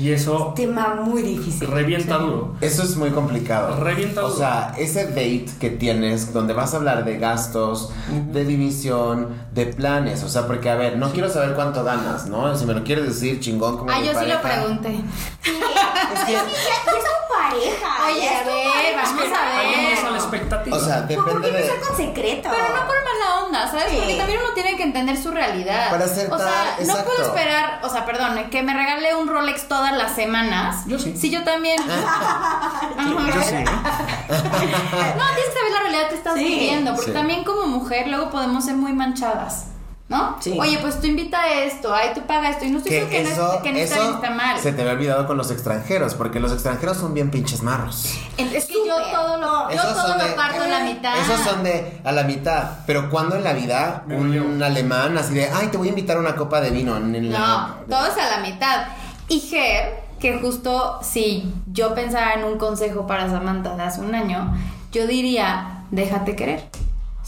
Y 0.00 0.12
eso 0.12 0.52
Tema 0.56 0.94
muy 0.94 1.22
difícil. 1.22 1.68
revienta 1.68 2.16
duro. 2.16 2.54
Eso 2.62 2.82
es 2.82 2.96
muy 2.96 3.10
complicado. 3.10 3.76
Revienta 3.84 4.24
O 4.24 4.28
duro. 4.28 4.38
sea, 4.38 4.74
ese 4.78 5.06
date 5.08 5.46
que 5.60 5.68
tienes 5.70 6.32
donde 6.32 6.54
vas 6.54 6.72
a 6.72 6.78
hablar 6.78 7.04
de 7.04 7.18
gastos, 7.18 7.90
de 8.32 8.44
división, 8.46 9.28
de 9.52 9.66
planes. 9.66 10.22
O 10.24 10.28
sea, 10.28 10.46
porque 10.46 10.70
a 10.70 10.76
ver, 10.76 10.96
no 10.96 11.10
quiero 11.12 11.28
saber 11.28 11.54
cuánto 11.54 11.84
ganas, 11.84 12.26
¿no? 12.28 12.56
Si 12.56 12.64
me 12.64 12.72
lo 12.74 12.82
quieres 12.82 13.04
decir, 13.06 13.40
chingón 13.40 13.76
como 13.76 13.90
Ah, 13.90 13.98
yo 14.00 14.18
sí 14.18 14.26
lo 14.26 14.40
pregunté. 14.40 14.88
Es 16.14 16.24
que 16.24 16.32
ya 16.32 16.40
es 16.40 16.84
tu 16.84 16.90
pareja. 17.30 18.06
Oye, 18.06 18.28
a 18.28 18.42
ver, 18.44 18.96
vamos 18.96 19.24
a 19.38 19.56
ver. 19.56 19.78
empieza 19.78 20.10
la 20.10 20.16
expectativa. 20.18 20.76
O 20.76 20.80
sea, 20.80 21.06
Pues, 21.06 21.16
¿Por 21.18 21.26
depende 21.26 21.46
qué 21.48 21.52
de. 21.56 21.66
empezar 21.68 21.88
con 21.88 21.96
secreto? 21.96 22.48
Pero 22.50 22.68
no 22.74 22.86
por 22.86 22.96
mala 23.04 23.44
onda, 23.44 23.70
¿sabes? 23.70 23.86
Sí. 23.90 23.96
Porque 23.98 24.14
también 24.16 24.40
uno 24.42 24.52
tiene 24.54 24.76
que 24.76 24.82
entender 24.82 25.16
su 25.16 25.30
realidad. 25.30 25.90
Para 25.90 26.04
acertar, 26.04 26.38
o 26.40 26.42
sea, 26.42 26.74
no 26.78 26.82
exacto. 26.82 27.04
puedo 27.04 27.22
esperar, 27.28 27.80
o 27.82 27.88
sea, 27.88 28.04
perdón, 28.06 28.50
que 28.50 28.62
me 28.62 28.74
regale 28.74 29.14
un 29.14 29.28
Rolex 29.28 29.68
todas 29.68 29.92
las 29.96 30.14
semanas. 30.14 30.84
Yo 30.86 30.98
sí. 30.98 31.16
Sí, 31.16 31.30
yo 31.30 31.42
también. 31.44 31.78
Ajá. 31.80 32.80
Yo 32.98 33.42
sí, 33.42 33.54
¿eh? 33.54 33.64
No, 34.30 35.24
tienes 35.34 35.46
que 35.48 35.58
saber 35.58 35.72
la 35.72 35.80
realidad 35.80 36.08
que 36.08 36.14
estás 36.14 36.34
Sí. 36.34 36.44
viviendo, 36.44 36.92
porque 36.94 37.10
Sí. 37.10 37.16
también 37.16 37.44
como 37.44 37.66
mujer 37.66 38.08
luego 38.08 38.30
podemos 38.30 38.64
ser 38.64 38.74
muy 38.76 38.92
manchadas. 38.92 39.66
¿No? 40.10 40.36
Sí. 40.40 40.56
Oye, 40.58 40.76
pues 40.80 41.00
tú 41.00 41.06
invita 41.06 41.40
a 41.40 41.62
esto, 41.62 41.94
ay, 41.94 42.08
tú 42.16 42.22
paga 42.26 42.50
esto. 42.50 42.64
Y 42.64 42.70
no 42.72 42.78
estoy 42.78 42.92
diciendo 42.98 43.10
que, 43.28 43.32
eso, 43.32 43.52
no, 43.54 43.62
que 43.62 43.72
no 43.72 43.78
está 43.78 43.94
bien, 44.00 44.14
está 44.16 44.30
mal. 44.30 44.58
se 44.58 44.72
te 44.72 44.80
había 44.82 44.94
olvidado 44.94 45.26
con 45.28 45.36
los 45.36 45.52
extranjeros, 45.52 46.14
porque 46.14 46.40
los 46.40 46.52
extranjeros 46.52 46.96
son 46.96 47.14
bien 47.14 47.30
pinches 47.30 47.62
marros. 47.62 48.18
Es 48.36 48.64
que 48.66 48.74
yo 48.74 48.96
todo 49.12 49.36
lo, 49.38 49.70
yo 49.70 49.80
todo 49.80 50.18
lo 50.18 50.24
de- 50.24 50.32
parto 50.32 50.62
a 50.62 50.66
la 50.66 50.80
mitad. 50.80 51.16
Esos 51.16 51.40
son 51.40 51.62
de 51.62 52.00
a 52.02 52.10
la 52.10 52.24
mitad. 52.24 52.70
Pero 52.86 53.08
cuando 53.08 53.36
en 53.36 53.44
la 53.44 53.52
vida 53.52 54.02
un 54.08 54.60
alemán 54.60 55.16
así 55.16 55.32
de, 55.32 55.48
ay, 55.48 55.68
te 55.68 55.76
voy 55.76 55.86
a 55.86 55.90
invitar 55.90 56.16
a 56.16 56.20
una 56.20 56.34
copa 56.34 56.60
de 56.60 56.70
vino. 56.70 56.96
en 56.96 57.30
No, 57.30 57.76
todo 57.88 58.06
es 58.06 58.18
a 58.18 58.40
la 58.40 58.46
mitad. 58.46 58.88
Y 59.28 59.38
Ger, 59.38 60.02
que 60.18 60.40
justo 60.40 60.98
si 61.02 61.54
yo 61.70 61.94
pensara 61.94 62.34
en 62.34 62.42
un 62.42 62.58
consejo 62.58 63.06
para 63.06 63.30
Samantha 63.30 63.76
de 63.76 63.82
hace 63.84 64.00
un 64.00 64.12
año, 64.16 64.56
yo 64.90 65.06
diría, 65.06 65.84
déjate 65.92 66.34
querer. 66.34 66.68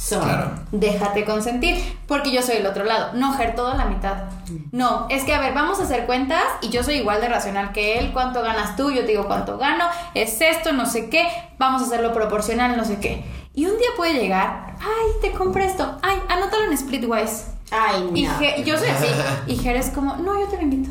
Son. 0.03 0.21
Claro. 0.21 0.51
Déjate 0.73 1.25
consentir, 1.25 1.77
porque 2.09 2.33
yo 2.33 2.43
soy 2.43 2.57
el 2.57 2.67
otro 2.67 2.83
lado. 2.85 3.11
No, 3.15 3.35
Ger, 3.35 3.55
todo 3.55 3.69
a 3.69 3.77
la 3.77 3.85
mitad. 3.85 4.15
No, 4.73 5.07
es 5.11 5.23
que 5.23 5.33
a 5.33 5.39
ver, 5.39 5.55
vamos 5.55 5.79
a 5.79 5.85
hacer 5.85 6.07
cuentas 6.07 6.43
y 6.61 6.71
yo 6.71 6.83
soy 6.83 6.95
igual 6.97 7.21
de 7.21 7.29
racional 7.29 7.71
que 7.73 7.99
él. 7.99 8.11
¿Cuánto 8.13 8.43
ganas 8.43 8.75
tú? 8.75 8.91
Yo 8.91 9.03
te 9.03 9.09
digo 9.09 9.27
cuánto 9.29 9.59
gano. 9.59 9.85
Es 10.15 10.41
esto, 10.41 10.73
no 10.73 10.87
sé 10.87 11.09
qué. 11.09 11.29
Vamos 11.59 11.83
a 11.83 11.85
hacerlo 11.85 12.13
proporcional, 12.13 12.77
no 12.77 12.85
sé 12.85 12.99
qué. 12.99 13.25
Y 13.55 13.67
un 13.67 13.79
día 13.79 13.89
puede 13.97 14.15
llegar, 14.15 14.75
ay, 14.81 15.13
te 15.21 15.31
compré 15.31 15.67
esto. 15.67 15.97
Ay, 16.03 16.17
anótalo 16.29 16.65
en 16.65 16.77
Splitwise. 16.77 17.47
Ay, 17.71 18.03
no. 18.11 18.17
Y 18.17 18.27
Ger- 18.27 18.65
yo 18.65 18.77
soy 18.79 18.89
así. 18.89 19.07
Y 19.47 19.57
Ger 19.57 19.77
es 19.77 19.91
como, 19.91 20.17
no, 20.17 20.39
yo 20.41 20.47
te 20.49 20.57
lo 20.57 20.63
invito. 20.63 20.91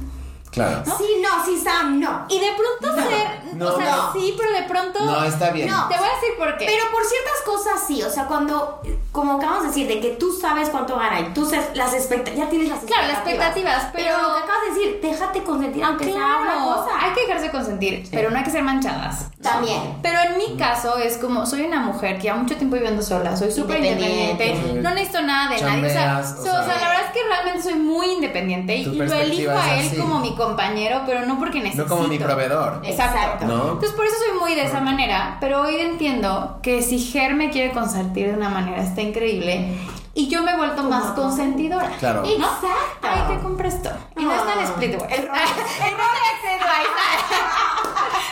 Claro. 0.52 0.84
Sí, 0.98 1.06
no, 1.22 1.46
sí, 1.46 1.58
Sam, 1.60 2.00
no. 2.00 2.26
Y 2.30 2.40
de 2.40 2.50
pronto 2.52 3.02
ser, 3.10 3.56
no, 3.56 3.68
o 3.74 3.78
sea, 3.78 3.96
no. 3.96 4.14
sí, 4.14 4.36
pero 4.38 4.52
de 4.52 4.64
pronto. 4.64 5.00
No, 5.06 5.24
está 5.24 5.50
bien. 5.52 5.70
No. 5.70 5.88
Te 5.88 5.98
voy 5.98 6.08
a 6.08 6.14
decir 6.16 6.38
por 6.38 6.58
qué. 6.58 6.66
Pero 6.66 6.84
por 6.92 7.04
ciertas 7.06 7.42
cosas 7.46 7.84
sí, 7.88 8.04
o 8.04 8.10
sea, 8.10 8.26
cuando, 8.26 8.82
como 9.14 9.34
acabamos 9.34 9.62
de 9.64 9.68
decir, 9.70 9.88
de 9.88 10.00
que 10.02 10.10
tú 10.12 10.32
sabes 10.34 10.70
cuánto 10.70 10.98
gana 10.98 11.22
y 11.22 11.34
tú 11.34 11.46
sabes 11.46 11.70
las 11.76 11.94
expectativas, 11.94 12.38
ya 12.46 12.50
tienes 12.50 12.70
las 12.70 12.80
Claro, 12.80 13.08
las 13.08 13.18
expectativas, 13.20 13.88
pero- 13.94 14.22
lo 14.22 14.36
que 14.36 14.44
acabas 14.44 14.62
de 14.64 14.70
decir, 14.74 15.00
déjate 15.02 15.44
consentir 15.44 15.84
aunque 15.84 16.06
sea 16.06 16.16
una 16.16 16.52
claro, 16.54 16.66
cosa. 16.76 16.90
hay 17.00 17.14
que 17.14 17.22
dejarse 17.22 17.52
consentir, 17.52 18.08
pero 18.12 18.30
no 18.30 18.38
hay 18.38 18.44
que 18.44 18.52
ser 18.52 18.64
manchadas. 18.64 19.28
También. 19.42 19.98
Pero 20.04 20.20
en 20.20 20.38
mi 20.38 20.58
caso 20.58 20.98
es 20.98 21.18
como, 21.18 21.46
soy 21.46 21.62
una 21.64 21.80
mujer 21.80 22.18
que 22.18 22.24
lleva 22.24 22.36
mucho 22.38 22.56
tiempo 22.58 22.76
viviendo 22.76 23.02
sola, 23.02 23.36
soy 23.38 23.52
súper 23.52 23.78
Independiente. 23.78 24.46
independiente, 24.48 24.82
no 24.82 24.90
necesito 24.94 25.22
nada 25.22 25.50
de 25.56 25.62
nadie. 25.62 25.86
O 25.86 25.90
sea, 25.90 26.20
o 26.20 26.24
so- 26.28 26.42
o 26.42 26.44
sea, 26.44 26.64
sea, 26.66 26.76
la 26.80 26.88
verdad 26.90 27.06
es 27.08 27.12
que 27.14 27.24
realmente 27.28 27.62
soy 27.64 27.74
muy 27.76 28.06
independiente 28.12 28.76
y 28.76 28.86
lo 28.86 29.14
elijo 29.14 29.52
a 29.52 29.76
él 29.76 29.88
así. 29.88 29.98
como 29.98 30.20
mi 30.20 30.36
compañero, 30.46 31.02
pero 31.06 31.26
no 31.26 31.38
porque 31.40 31.60
necesito. 31.60 31.84
No 31.84 31.90
como 31.96 32.08
mi 32.08 32.18
proveedor. 32.20 32.82
Exacto. 32.84 33.18
Exacto. 33.18 33.46
¿No? 33.46 33.62
Entonces 33.74 33.92
por 33.92 34.06
eso 34.06 34.16
soy 34.28 34.40
muy 34.40 34.56
de 34.56 34.64
esa 34.66 34.80
manera, 34.82 35.38
pero 35.40 35.62
hoy 35.62 35.76
entiendo 35.78 36.60
que 36.64 36.82
si 36.82 37.00
Ger 37.00 37.34
me 37.36 37.50
quiere 37.50 37.72
consentir 37.74 38.28
de 38.28 38.34
una 38.34 38.50
manera 38.50 38.82
está 38.82 39.02
increíble 39.02 39.78
y 40.14 40.28
yo 40.28 40.42
me 40.44 40.52
he 40.52 40.58
vuelto 40.58 40.84
más 40.84 41.12
consentidora. 41.14 41.90
Claro. 42.00 42.22
¿no? 42.24 42.28
Exacto. 42.28 42.68
Ay, 43.04 43.36
te 43.36 43.42
compré 43.44 43.68
esto. 43.70 43.90
Y 44.18 44.24
no 44.24 44.34
está 44.34 44.54
en 44.54 44.60
Ah. 44.60 44.68
Splitwise. 44.68 45.06
El. 45.14 45.20
El 45.22 45.28
Rolex. 45.30 46.38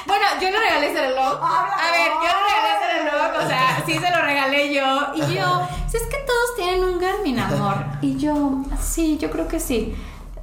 bueno, 0.08 0.26
yo 0.42 0.50
le 0.52 0.60
regalé 0.60 0.92
ese 0.92 1.02
reloj. 1.08 1.40
A 1.42 1.92
ver, 1.92 2.12
yo 2.12 2.30
le 2.30 2.44
regalé 2.50 2.70
ese 2.78 3.04
reloj, 3.04 3.44
o 3.44 3.48
sea, 3.48 3.84
sí 3.86 3.94
se 3.94 4.12
lo 4.12 4.22
regalé 4.22 4.74
yo. 4.74 4.86
Y 5.16 5.36
yo, 5.36 5.68
"Si 5.88 5.98
es 5.98 6.04
que 6.04 6.18
todos 6.18 6.56
tienen 6.58 6.84
un 6.84 7.00
Garmin, 7.00 7.40
amor. 7.40 7.76
Y 8.02 8.18
yo, 8.18 8.34
sí, 8.82 9.18
yo 9.18 9.30
creo 9.32 9.48
que 9.48 9.60
sí. 9.60 9.96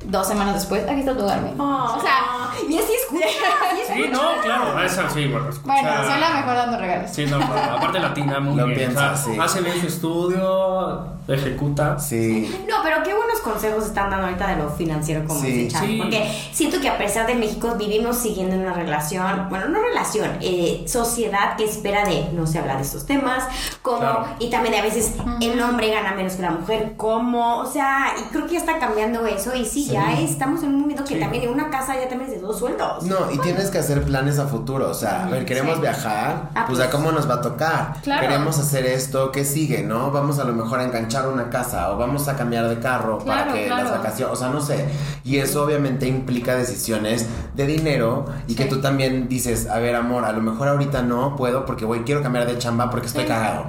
Dos 0.05 0.29
semanas 0.29 0.55
después, 0.55 0.85
aquí 0.89 1.01
está 1.01 1.17
tu 1.17 1.27
Garmin. 1.27 1.59
O 1.61 2.01
sea, 2.01 2.51
y 2.69 2.79
así 2.79 2.93
escucha. 3.03 3.27
escucha. 3.83 3.95
Sí, 3.95 4.09
no, 4.13 4.41
claro, 4.43 4.81
esa 4.83 5.09
sí, 5.11 5.27
bueno. 5.27 5.49
escucha- 5.49 5.73
bueno, 5.83 6.11
soy 6.11 6.21
la 6.21 6.31
mejor 6.31 6.55
dando 6.55 6.79
regalos. 6.79 7.11
Sí, 7.11 7.27
no, 7.27 7.39
no, 7.39 7.45
aparte 7.55 7.99
latina, 7.99 8.39
muy 8.41 8.57
Lo 8.57 8.67
bien. 8.67 8.79
piensa, 8.79 9.13
o 9.13 9.17
sea, 9.17 9.35
sí. 9.35 9.39
Hace 9.41 9.61
bien 9.63 9.81
su 9.81 9.87
estudio, 9.87 11.07
ejecuta. 11.35 11.99
Sí. 11.99 12.49
No, 12.69 12.77
pero 12.83 13.03
qué 13.03 13.15
buenos 13.15 13.41
consejos 13.41 13.87
están 13.87 14.11
dando 14.11 14.27
ahorita 14.27 14.47
de 14.49 14.57
lo 14.63 14.71
financiero 14.71 15.25
como 15.27 15.41
Sí. 15.41 15.47
dice 15.53 15.69
Charlie, 15.73 15.95
Sí. 15.97 16.01
Porque 16.03 16.31
siento 16.53 16.81
que 16.81 16.89
a 16.89 16.99
pesar 16.99 17.27
de 17.27 17.35
México 17.35 17.75
vivimos 17.79 18.17
siguiendo 18.17 18.57
una 18.57 18.73
relación, 18.73 19.49
bueno, 19.49 19.69
no 19.69 19.81
relación, 19.81 20.31
eh, 20.41 20.85
sociedad 20.87 21.57
que 21.57 21.65
espera 21.65 22.05
de 22.05 22.29
no 22.33 22.47
se 22.47 22.59
habla 22.59 22.77
de 22.77 22.83
estos 22.83 23.07
temas, 23.07 23.45
como, 23.83 23.99
Claro. 23.99 24.27
y 24.39 24.51
también 24.51 24.73
de 24.75 24.81
a 24.81 24.83
veces 24.83 25.13
el 25.41 25.61
hombre 25.61 25.91
gana 25.91 26.15
menos 26.15 26.35
que 26.35 26.43
la 26.43 26.51
mujer, 26.51 26.95
como, 26.97 27.59
o 27.59 27.67
sea, 27.71 28.09
y 28.19 28.23
creo 28.33 28.47
que 28.47 28.55
ya 28.55 28.59
está 28.61 28.79
cambiando 28.79 29.27
eso 29.27 29.55
y 29.55 29.65
sí, 29.65 29.87
ya 29.87 30.19
estamos 30.21 30.63
en 30.63 30.75
un 30.75 30.81
momento 30.83 31.05
que 31.05 31.15
Sí. 31.15 31.21
también 31.21 31.45
en 31.45 31.51
una 31.51 31.71
casa 31.71 31.95
ya 31.95 32.09
también 32.09 32.31
es 32.31 32.37
de 32.37 32.43
dos 32.43 32.59
sueldos. 32.59 33.05
No, 33.05 33.31
y 33.33 33.39
tienes 33.39 33.71
que 33.71 33.79
hacer 33.79 34.03
planes 34.05 34.39
a 34.39 34.47
futuro. 34.47 34.91
O 34.91 34.95
sea, 34.95 35.25
a 35.25 35.31
ver, 35.31 35.45
queremos 35.45 35.77
Sí. 35.77 35.81
viajar, 35.81 36.51
Ah, 36.55 36.65
pues 36.67 36.79
pues. 36.79 36.89
a 36.89 36.91
cómo 36.91 37.13
nos 37.13 37.29
va 37.29 37.35
a 37.35 37.41
tocar. 37.41 37.95
Claro. 38.03 38.21
Queremos 38.23 38.59
hacer 38.59 38.87
esto, 38.87 39.33
¿qué 39.33 39.45
sigue, 39.45 39.83
no? 39.83 40.11
Vamos 40.11 40.39
a 40.39 40.45
lo 40.45 40.53
mejor 40.53 40.81
a 40.81 40.85
enganchar 40.85 41.16
una 41.25 41.49
casa 41.49 41.91
o 41.93 41.97
vamos 41.97 42.29
a 42.29 42.37
cambiar 42.37 42.69
de 42.69 42.79
carro 42.79 43.19
para 43.19 43.53
que 43.53 43.67
claro. 43.67 43.85
las 43.85 43.93
vacaciones, 43.93 44.35
o 44.35 44.37
sea, 44.37 44.49
no 44.51 44.61
sé. 44.61 44.87
Y 45.25 45.39
eso 45.39 45.63
obviamente 45.65 46.07
implica 46.07 46.55
decisiones 46.57 47.27
de 47.55 47.67
dinero 47.67 48.27
y 48.49 48.55
que 48.55 48.67
tú 48.67 48.81
también 48.81 49.29
dices, 49.29 49.69
a 49.69 49.79
ver, 49.79 49.95
amor, 49.97 50.25
a 50.25 50.33
lo 50.33 50.43
mejor 50.43 50.69
ahorita 50.69 51.03
no 51.03 51.37
puedo 51.37 51.65
porque 51.65 51.85
voy, 51.85 52.01
quiero 52.01 52.23
cambiar 52.23 52.47
de 52.47 52.59
chamba 52.59 52.91
porque 52.91 53.07
estoy 53.07 53.23
Sí. 53.23 53.29
cagado. 53.29 53.65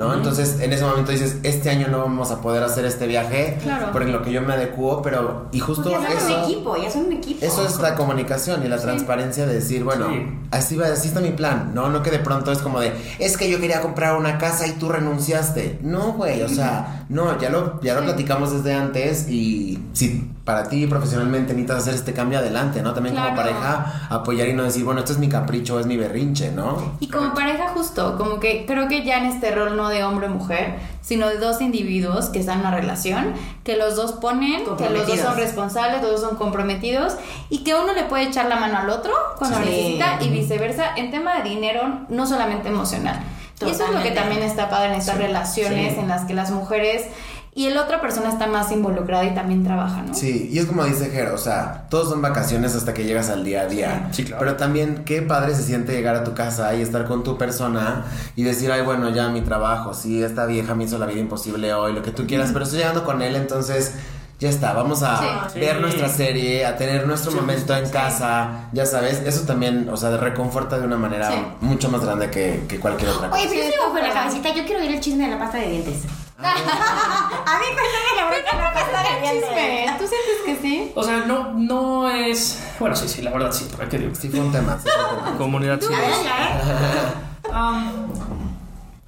¿No? 0.00 0.14
Entonces 0.14 0.58
en 0.60 0.72
ese 0.72 0.82
momento 0.82 1.12
dices, 1.12 1.36
este 1.42 1.68
año 1.68 1.88
no 1.88 1.98
vamos 1.98 2.30
a 2.30 2.40
poder 2.40 2.62
hacer 2.62 2.86
este 2.86 3.06
viaje 3.06 3.58
Claro. 3.62 3.92
por 3.92 4.06
lo 4.06 4.22
que 4.22 4.32
yo 4.32 4.40
me 4.40 4.54
adecuo, 4.54 5.02
pero 5.02 5.46
y 5.52 5.60
justo 5.60 5.90
ya 5.90 5.98
son 5.98 6.06
eso 6.16 6.38
un 6.38 6.44
equipo, 6.44 6.76
ya 6.82 6.90
son 6.90 7.04
un 7.04 7.12
equipo. 7.12 7.44
eso 7.44 7.66
es 7.66 7.78
la 7.80 7.94
comunicación 7.94 8.64
y 8.64 8.68
la 8.68 8.78
transparencia 8.78 9.44
de 9.46 9.52
decir, 9.52 9.84
bueno, 9.84 10.06
Sí. 10.08 10.26
así 10.52 10.76
va, 10.76 10.86
así 10.86 11.08
está 11.08 11.20
mi 11.20 11.32
plan, 11.32 11.72
¿no? 11.74 11.90
No 11.90 12.02
que 12.02 12.10
de 12.10 12.18
pronto 12.18 12.50
es 12.50 12.60
como 12.60 12.80
de, 12.80 12.92
es 13.18 13.36
que 13.36 13.50
yo 13.50 13.60
quería 13.60 13.82
comprar 13.82 14.16
una 14.16 14.38
casa 14.38 14.66
y 14.66 14.72
tú 14.72 14.88
renunciaste. 14.88 15.78
No, 15.82 16.14
güey, 16.14 16.40
o 16.42 16.48
sea, 16.48 17.04
no, 17.10 17.38
ya 17.38 17.50
lo, 17.50 17.78
ya 17.82 17.92
lo 17.92 18.00
Sí. 18.00 18.06
platicamos 18.06 18.52
desde 18.52 18.72
antes 18.74 19.28
y 19.28 19.78
si 19.92 20.30
para 20.50 20.68
ti 20.68 20.86
profesionalmente 20.88 21.52
necesitas 21.52 21.78
hacer 21.78 21.94
este 21.94 22.12
cambio 22.12 22.38
adelante, 22.40 22.82
¿no? 22.82 22.92
También 22.92 23.14
como 23.14 23.28
Claro. 23.28 23.42
pareja, 23.42 24.06
apoyar 24.10 24.48
y 24.48 24.52
no 24.52 24.64
decir, 24.64 24.84
bueno, 24.84 24.98
esto 25.00 25.12
es 25.12 25.18
mi 25.18 25.28
capricho, 25.28 25.78
es 25.78 25.86
mi 25.86 25.96
berrinche, 25.96 26.50
¿no? 26.50 26.96
Y 26.98 27.06
como 27.08 27.32
pareja 27.34 27.68
justo, 27.68 28.16
como 28.18 28.40
que 28.40 28.66
creo 28.66 28.88
que 28.88 29.04
ya 29.04 29.18
en 29.18 29.26
este 29.26 29.54
rol 29.54 29.76
no 29.76 29.88
de 29.88 30.02
hombre 30.02 30.26
o 30.26 30.30
mujer, 30.30 30.80
sino 31.02 31.28
de 31.28 31.38
dos 31.38 31.60
individuos 31.60 32.30
que 32.30 32.40
están 32.40 32.56
en 32.60 32.66
una 32.66 32.74
relación, 32.74 33.32
que 33.62 33.76
los 33.76 33.94
dos 33.94 34.12
ponen, 34.14 34.64
que 34.76 34.90
los 34.90 35.06
dos 35.06 35.20
son 35.20 35.36
responsables, 35.36 36.02
los 36.02 36.10
dos 36.12 36.20
son 36.20 36.36
comprometidos 36.36 37.14
y 37.48 37.62
que 37.62 37.74
uno 37.76 37.92
le 37.92 38.02
puede 38.04 38.24
echar 38.24 38.46
la 38.46 38.56
mano 38.56 38.78
al 38.78 38.90
otro 38.90 39.12
cuando 39.38 39.58
Sí. 39.58 39.64
necesita 39.64 40.18
y 40.20 40.30
viceversa 40.30 40.96
en 40.96 41.12
tema 41.12 41.36
de 41.36 41.48
dinero, 41.48 41.82
no 42.08 42.26
solamente 42.26 42.68
emocional. 42.68 43.20
Y 43.62 43.70
eso 43.70 43.84
es 43.84 43.90
lo 43.90 44.02
que 44.02 44.08
Totalmente. 44.08 44.20
también 44.20 44.42
está 44.42 44.70
padre 44.70 44.86
en 44.94 44.98
estas 44.98 45.18
relaciones 45.18 45.92
sí. 45.94 46.00
en 46.00 46.08
las 46.08 46.22
que 46.24 46.32
las 46.32 46.50
mujeres 46.50 47.04
y 47.52 47.66
el 47.66 47.76
otra 47.76 48.00
persona 48.00 48.28
está 48.28 48.46
más 48.46 48.70
involucrada 48.70 49.24
y 49.24 49.34
también 49.34 49.64
trabaja, 49.64 50.02
¿no? 50.02 50.14
Sí, 50.14 50.48
y 50.52 50.58
es 50.58 50.66
como 50.66 50.84
dice 50.84 51.10
Jero, 51.10 51.34
o 51.34 51.38
sea, 51.38 51.86
todos 51.90 52.08
son 52.08 52.22
vacaciones 52.22 52.76
hasta 52.76 52.94
que 52.94 53.04
llegas 53.04 53.28
al 53.28 53.44
día 53.44 53.62
a 53.62 53.66
día. 53.66 54.08
Sí, 54.12 54.24
claro. 54.24 54.38
Pero 54.40 54.56
también 54.56 55.02
qué 55.04 55.20
padre 55.22 55.54
se 55.54 55.62
siente 55.64 55.92
llegar 55.92 56.14
a 56.14 56.22
tu 56.24 56.32
casa 56.32 56.74
y 56.74 56.82
estar 56.82 57.06
con 57.06 57.24
tu 57.24 57.36
persona 57.36 58.04
y 58.36 58.44
decir, 58.44 58.70
ay, 58.70 58.82
bueno, 58.82 59.10
ya 59.10 59.28
mi 59.28 59.40
trabajo, 59.40 59.94
sí, 59.94 60.22
esta 60.22 60.46
vieja 60.46 60.74
me 60.74 60.84
hizo 60.84 60.96
la 60.98 61.06
vida 61.06 61.18
imposible 61.20 61.74
hoy, 61.74 61.92
lo 61.92 62.02
que 62.02 62.12
tú 62.12 62.26
quieras, 62.26 62.50
pero 62.52 62.64
estoy 62.64 62.78
llegando 62.78 63.04
con 63.04 63.20
él, 63.20 63.34
entonces 63.34 63.94
ya 64.38 64.48
está, 64.48 64.72
vamos 64.72 65.02
a 65.02 65.48
Sí. 65.52 65.58
ver 65.60 65.74
Sí. 65.76 65.80
nuestra 65.82 66.08
serie, 66.08 66.64
a 66.64 66.76
tener 66.76 67.06
nuestro 67.06 67.30
momento 67.32 67.76
en 67.76 67.90
casa, 67.90 68.68
ya 68.72 68.86
sabes, 68.86 69.20
eso 69.26 69.42
también, 69.44 69.88
o 69.92 69.96
sea, 69.98 70.16
reconforta 70.16 70.78
de 70.78 70.86
una 70.86 70.96
manera 70.96 71.28
Sí. 71.30 71.36
mucho 71.60 71.90
más 71.90 72.00
grande 72.02 72.30
que, 72.30 72.64
que 72.68 72.78
cualquier 72.78 73.10
otra 73.10 73.28
cosa. 73.28 73.38
Oye, 73.42 73.48
pero 73.50 73.60
yo 73.62 73.66
Sí, 73.66 73.72
sigo 73.74 73.92
con 73.92 74.02
la 74.02 74.12
cabecita, 74.14 74.54
yo 74.54 74.64
quiero 74.64 74.80
oír 74.80 74.92
el 74.92 75.00
chisme 75.00 75.24
de 75.24 75.30
la 75.32 75.38
pasta 75.38 75.58
de 75.58 75.68
dientes. 75.68 75.96
a 76.42 77.58
mí 77.58 77.66
cuéntame 77.74 78.10
la 78.16 78.30
verdad 78.30 78.74
pasta 78.74 79.02
de 79.02 79.20
dientes. 79.20 79.48
Chisme, 79.48 79.86
¿Tú 79.98 80.06
sientes 80.06 80.38
que 80.46 80.56
sí? 80.56 80.92
O 80.94 81.02
sea, 81.02 81.24
no, 81.26 81.52
no 81.54 82.10
es. 82.10 82.74
Bueno, 82.78 82.96
sí, 82.96 83.08
sí, 83.08 83.22
la 83.22 83.30
verdad 83.30 83.52
sí, 83.52 83.66
pero 83.70 83.82
hay 83.82 83.88
que 83.88 83.98
digo. 83.98 84.14
Sí 84.14 84.28
fue 84.28 84.40
un 84.40 84.52
tema, 84.52 84.78
sí 84.78 84.88
fue 84.88 85.18
un 85.18 85.24
tema. 85.24 85.38
Comunidad. 85.38 85.80
Am, 87.52 87.92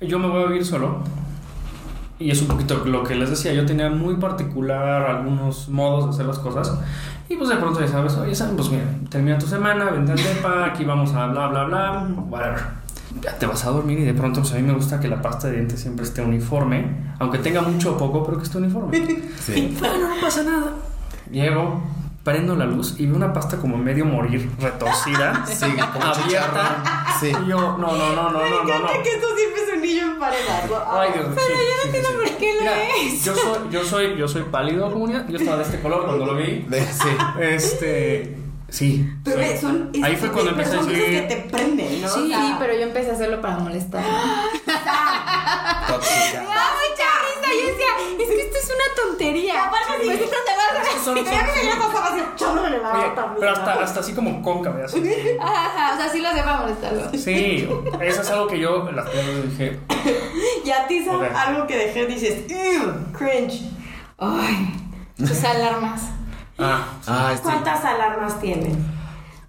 yo 0.01 0.19
me 0.19 0.29
voy 0.29 0.43
a 0.43 0.47
vivir 0.47 0.67
solo. 0.67 1.01
Y 2.19 2.31
es 2.31 2.41
un 2.41 2.49
poquito 2.49 2.85
lo 2.85 3.03
que 3.03 3.15
les 3.15 3.31
decía. 3.31 3.53
Yo 3.53 3.67
tenía 3.67 3.91
muy 3.91 4.17
particular 4.17 5.03
algunos 5.11 5.69
modos 5.69 6.05
de 6.05 6.11
hacer 6.11 6.27
las 6.27 6.39
cosas. 6.39 6.79
Y 7.29 7.37
pues 7.37 7.49
de 7.49 7.57
pronto 7.57 7.81
ya 7.81 7.89
sabes, 7.89 8.15
oye, 8.17 8.35
pues 8.57 8.71
mira, 8.71 8.85
termina 9.09 9.39
tu 9.39 9.47
semana, 9.47 9.87
vente 9.87 10.13
al 10.13 10.23
depa, 10.23 10.67
aquí 10.67 10.85
vamos 10.85 11.15
a 11.15 11.27
bla, 11.29 11.47
bla, 11.49 11.65
bla, 11.65 12.09
whatever. 12.29 12.82
Ya 13.21 13.39
te 13.39 13.47
vas 13.47 13.65
a 13.65 13.71
dormir 13.71 13.99
y 14.01 14.05
de 14.05 14.15
pronto 14.15 14.41
pues 14.41 14.53
a 14.53 14.57
mí 14.57 14.63
me 14.63 14.73
gusta 14.73 14.99
que 15.01 15.09
la 15.09 15.21
pasta 15.21 15.49
de 15.49 15.55
dientes 15.55 15.81
siempre 15.81 16.05
esté 16.05 16.23
uniforme. 16.23 17.13
Aunque 17.19 17.39
tenga 17.39 17.61
mucho 17.61 17.95
o 17.95 17.97
poco, 17.99 18.25
pero 18.25 18.39
que 18.39 18.45
esté 18.45 18.59
uniforme. 18.59 18.99
Sí. 19.41 19.77
Bueno, 19.79 20.09
no 20.15 20.21
pasa 20.21 20.43
nada. 20.43 20.73
Llego, 21.31 21.83
prendo 22.25 22.55
la 22.57 22.65
luz 22.67 22.95
y 22.99 23.07
veo 23.07 23.17
una 23.17 23.33
pasta 23.33 23.57
como 23.57 23.77
medio 23.77 24.05
morir, 24.05 24.51
retorcida, 24.61 25.45
Sí, 25.47 25.67
como 25.93 26.05
abierta. 26.05 27.05
Sí. 27.21 27.29
Y 27.29 27.49
yo, 27.49 27.57
no, 27.59 27.77
no, 27.79 27.97
no, 28.15 28.31
no, 28.31 28.33
no, 28.33 28.65
no, 28.65 28.79
no. 28.79 28.89
esto 28.91 29.27
siempre 29.37 29.63
es 29.67 29.73
un 29.75 29.81
niño 29.83 30.13
emparejado. 30.13 30.85
Ay, 30.91 31.11
Dios 31.15 31.29
mío. 31.29 31.37
Pero 31.37 31.59
yo 31.59 31.77
no 31.77 31.85
entiendo 31.85 32.09
por 32.19 32.39
qué 32.39 32.53
lo 32.55 32.61
Mira, 32.61 32.83
es. 32.97 33.25
Yo 33.25 33.35
soy, 33.35 33.59
yo 33.71 33.85
soy, 33.85 34.17
yo 34.17 34.29
soy 34.29 34.43
pálido 34.45 34.91
comunidad. 34.93 35.27
Yo 35.29 35.39
estaba 35.39 35.57
de 35.59 35.63
este 35.65 35.81
color 35.81 36.05
cuando 36.07 36.27
lo 36.27 36.37
vi. 36.37 36.65
De- 36.69 36.85
sí. 36.87 37.09
Este. 37.41 38.37
Sí. 38.73 39.07
Pero 39.23 39.61
son, 39.61 39.93
Ahí 40.03 40.17
fue 40.17 40.33
cuando 40.33 40.53
empecé 40.53 40.71
a 40.71 40.75
son 40.77 40.87
cosas 40.87 40.99
que 41.03 41.11
decir. 41.11 41.29
te 41.29 41.37
prenden, 41.51 42.01
¿no? 42.01 42.09
Sí, 42.09 42.33
O 42.33 42.39
sea, 42.39 42.57
pero 42.59 42.73
yo 42.73 42.81
empecé 42.85 43.11
a 43.11 43.13
hacerlo 43.13 43.41
para 43.43 43.59
molestar. 43.59 44.03
Tóxica. 45.89 46.41
Risa. 46.41 46.43
Yo 47.53 47.67
decía, 47.67 47.87
es 48.19 48.29
que 48.29 48.41
esto 48.41 48.57
es 48.59 48.65
una 48.67 48.89
tontería. 49.05 49.65
Aparte, 49.67 50.03
si 50.05 50.09
esto 50.11 50.37
te 50.47 50.53
va 50.57 51.43
a 51.43 51.53
que 51.53 51.67
ya 51.67 51.77
pasaba 51.79 52.07
así, 52.09 52.23
yo 52.39 52.55
no 52.55 52.63
me 52.63 52.71
le 52.71 52.77
Oye, 52.79 52.85
daba 52.85 53.15
también. 53.15 53.37
pero 53.41 53.53
hasta, 53.53 53.73
hasta 53.75 54.01
así 54.01 54.15
como 54.15 54.41
cóncava, 54.41 54.85
así. 54.87 55.03
Ajá, 55.39 55.67
ajá, 55.67 55.95
o 55.95 55.97
sea, 55.99 56.09
sí 56.09 56.21
lo 56.21 56.29
hacía 56.31 56.45
para 56.45 56.57
molestarlo. 56.61 57.11
Sí, 57.13 57.69
eso 58.01 58.23
es 58.23 58.31
algo 58.31 58.47
que 58.47 58.59
yo 58.59 58.91
la 58.91 59.05
primera 59.05 59.29
vez 59.29 59.51
dije. 59.51 59.81
Y 60.65 60.71
a 60.71 60.87
ti, 60.87 61.07
algo 61.37 61.67
que 61.67 61.77
dejé, 61.77 62.07
dices, 62.07 62.51
ew, 62.51 63.13
cringe. 63.13 63.65
Ay, 64.19 64.75
tus 65.19 65.45
alarmas. 65.45 66.03
Ah, 66.63 66.85
Ah, 67.07 67.33
sí. 67.35 67.41
¿Cuántas 67.43 67.85
alarmas 67.85 68.41
tienen? 68.41 68.77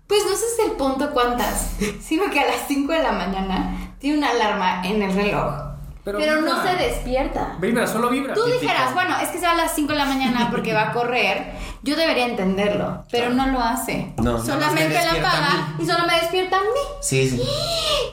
Pues 0.08 0.22
no 0.30 0.36
sé 0.36 0.46
si 0.56 0.62
el 0.70 0.72
punto 0.74 1.12
cuántas, 1.12 1.72
sino 2.02 2.30
que 2.30 2.40
a 2.40 2.46
las 2.48 2.68
5 2.68 2.92
de 2.92 3.04
la 3.04 3.12
mañana 3.12 3.94
tiene 4.00 4.18
una 4.18 4.30
alarma 4.32 4.82
en 4.86 5.02
el 5.02 5.14
reloj. 5.14 5.73
Pero 6.04 6.18
Pero, 6.20 6.42
no 6.42 6.62
se 6.62 6.76
despierta. 6.76 7.56
vibra, 7.60 7.88
solo 7.88 8.10
vibra. 8.10 8.34
Tú 8.34 8.44
dijeras, 8.44 8.94
bueno, 8.94 9.16
es 9.22 9.30
que 9.30 9.40
se 9.40 9.46
va 9.46 9.54
a 9.54 9.56
las 9.56 9.74
5 9.74 9.94
de 9.94 9.98
la 9.98 10.06
mañana 10.06 10.50
porque 10.52 10.74
va 10.74 10.90
a 10.90 10.92
correr. 10.92 11.54
Yo 11.82 11.96
debería 11.96 12.26
entenderlo, 12.28 13.04
pero 13.10 13.30
no 13.30 13.48
lo 13.48 13.60
hace. 13.62 14.14
No, 14.18 14.38
solamente 14.38 14.94
la 14.94 15.00
despierta 15.02 15.30
a 15.30 15.38
apaga 15.38 15.76
y 15.80 15.86
solo 15.86 16.06
me 16.06 16.14
despierta 16.20 16.58
a 16.58 16.62
mí. 16.62 16.68
Sí, 17.02 17.30
sí. 17.30 17.42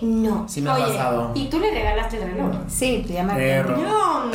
No. 0.02 0.48
Sí 0.48 0.60
me 0.62 0.70
ha 0.70 0.74
Oye, 0.74 0.84
pasado. 0.84 1.32
¿Y 1.34 1.48
tú 1.48 1.58
le 1.58 1.70
regalaste 1.72 2.16
el 2.22 2.30
reloj? 2.32 2.52
Sí, 2.68 2.98
pues 3.02 3.14
ya 3.14 3.24
me 3.24 3.34
Perro. 3.34 3.76
No, 3.76 4.24
no, 4.26 4.26
no. 4.26 4.30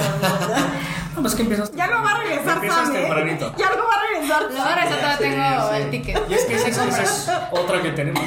No, 1.16 1.22
pues 1.22 1.36
que 1.36 1.42
empiezas. 1.44 1.72
Ya 1.74 1.88
no 1.88 2.04
va 2.04 2.12
a 2.12 2.18
regresar, 2.18 2.56
Empiezas 2.56 2.88
Sam, 2.88 2.96
¿eh? 2.96 3.00
tempranito. 3.00 3.54
Ya 3.58 3.70
no 3.70 3.76
va 3.86 3.94
a 3.94 4.14
regresar. 4.14 4.42
Lo 4.52 4.62
ahora 4.62 4.84
eso 4.86 4.96
todavía 4.96 5.18
Sí, 5.18 5.24
tengo 5.24 5.70
sí. 5.70 5.76
el 5.82 5.90
ticket. 5.92 6.30
Y 6.30 6.34
es 6.34 6.46
que 6.46 6.56
esa 6.56 6.68
es, 6.68 6.78
esa 6.78 7.04
es 7.04 7.32
otra 7.52 7.82
que 7.82 7.92
tenemos. 7.92 8.24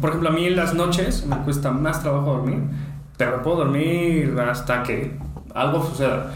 Por 0.00 0.10
ejemplo, 0.10 0.28
a 0.28 0.32
mí 0.32 0.46
en 0.46 0.56
las 0.56 0.74
noches 0.74 1.26
me 1.26 1.36
cuesta 1.38 1.70
más 1.70 2.02
trabajo 2.02 2.32
dormir, 2.34 2.58
pero 3.16 3.42
puedo 3.42 3.58
dormir 3.58 4.36
hasta 4.50 4.82
que 4.82 5.16
algo 5.54 5.84
suceda. 5.86 6.32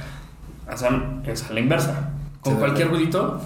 O 0.72 0.76
sea, 0.76 0.90
es 1.26 1.48
a 1.48 1.52
la 1.52 1.60
inversa. 1.60 2.10
Con 2.40 2.54
Sí, 2.54 2.58
cualquier 2.58 2.88
ruidito. 2.90 3.40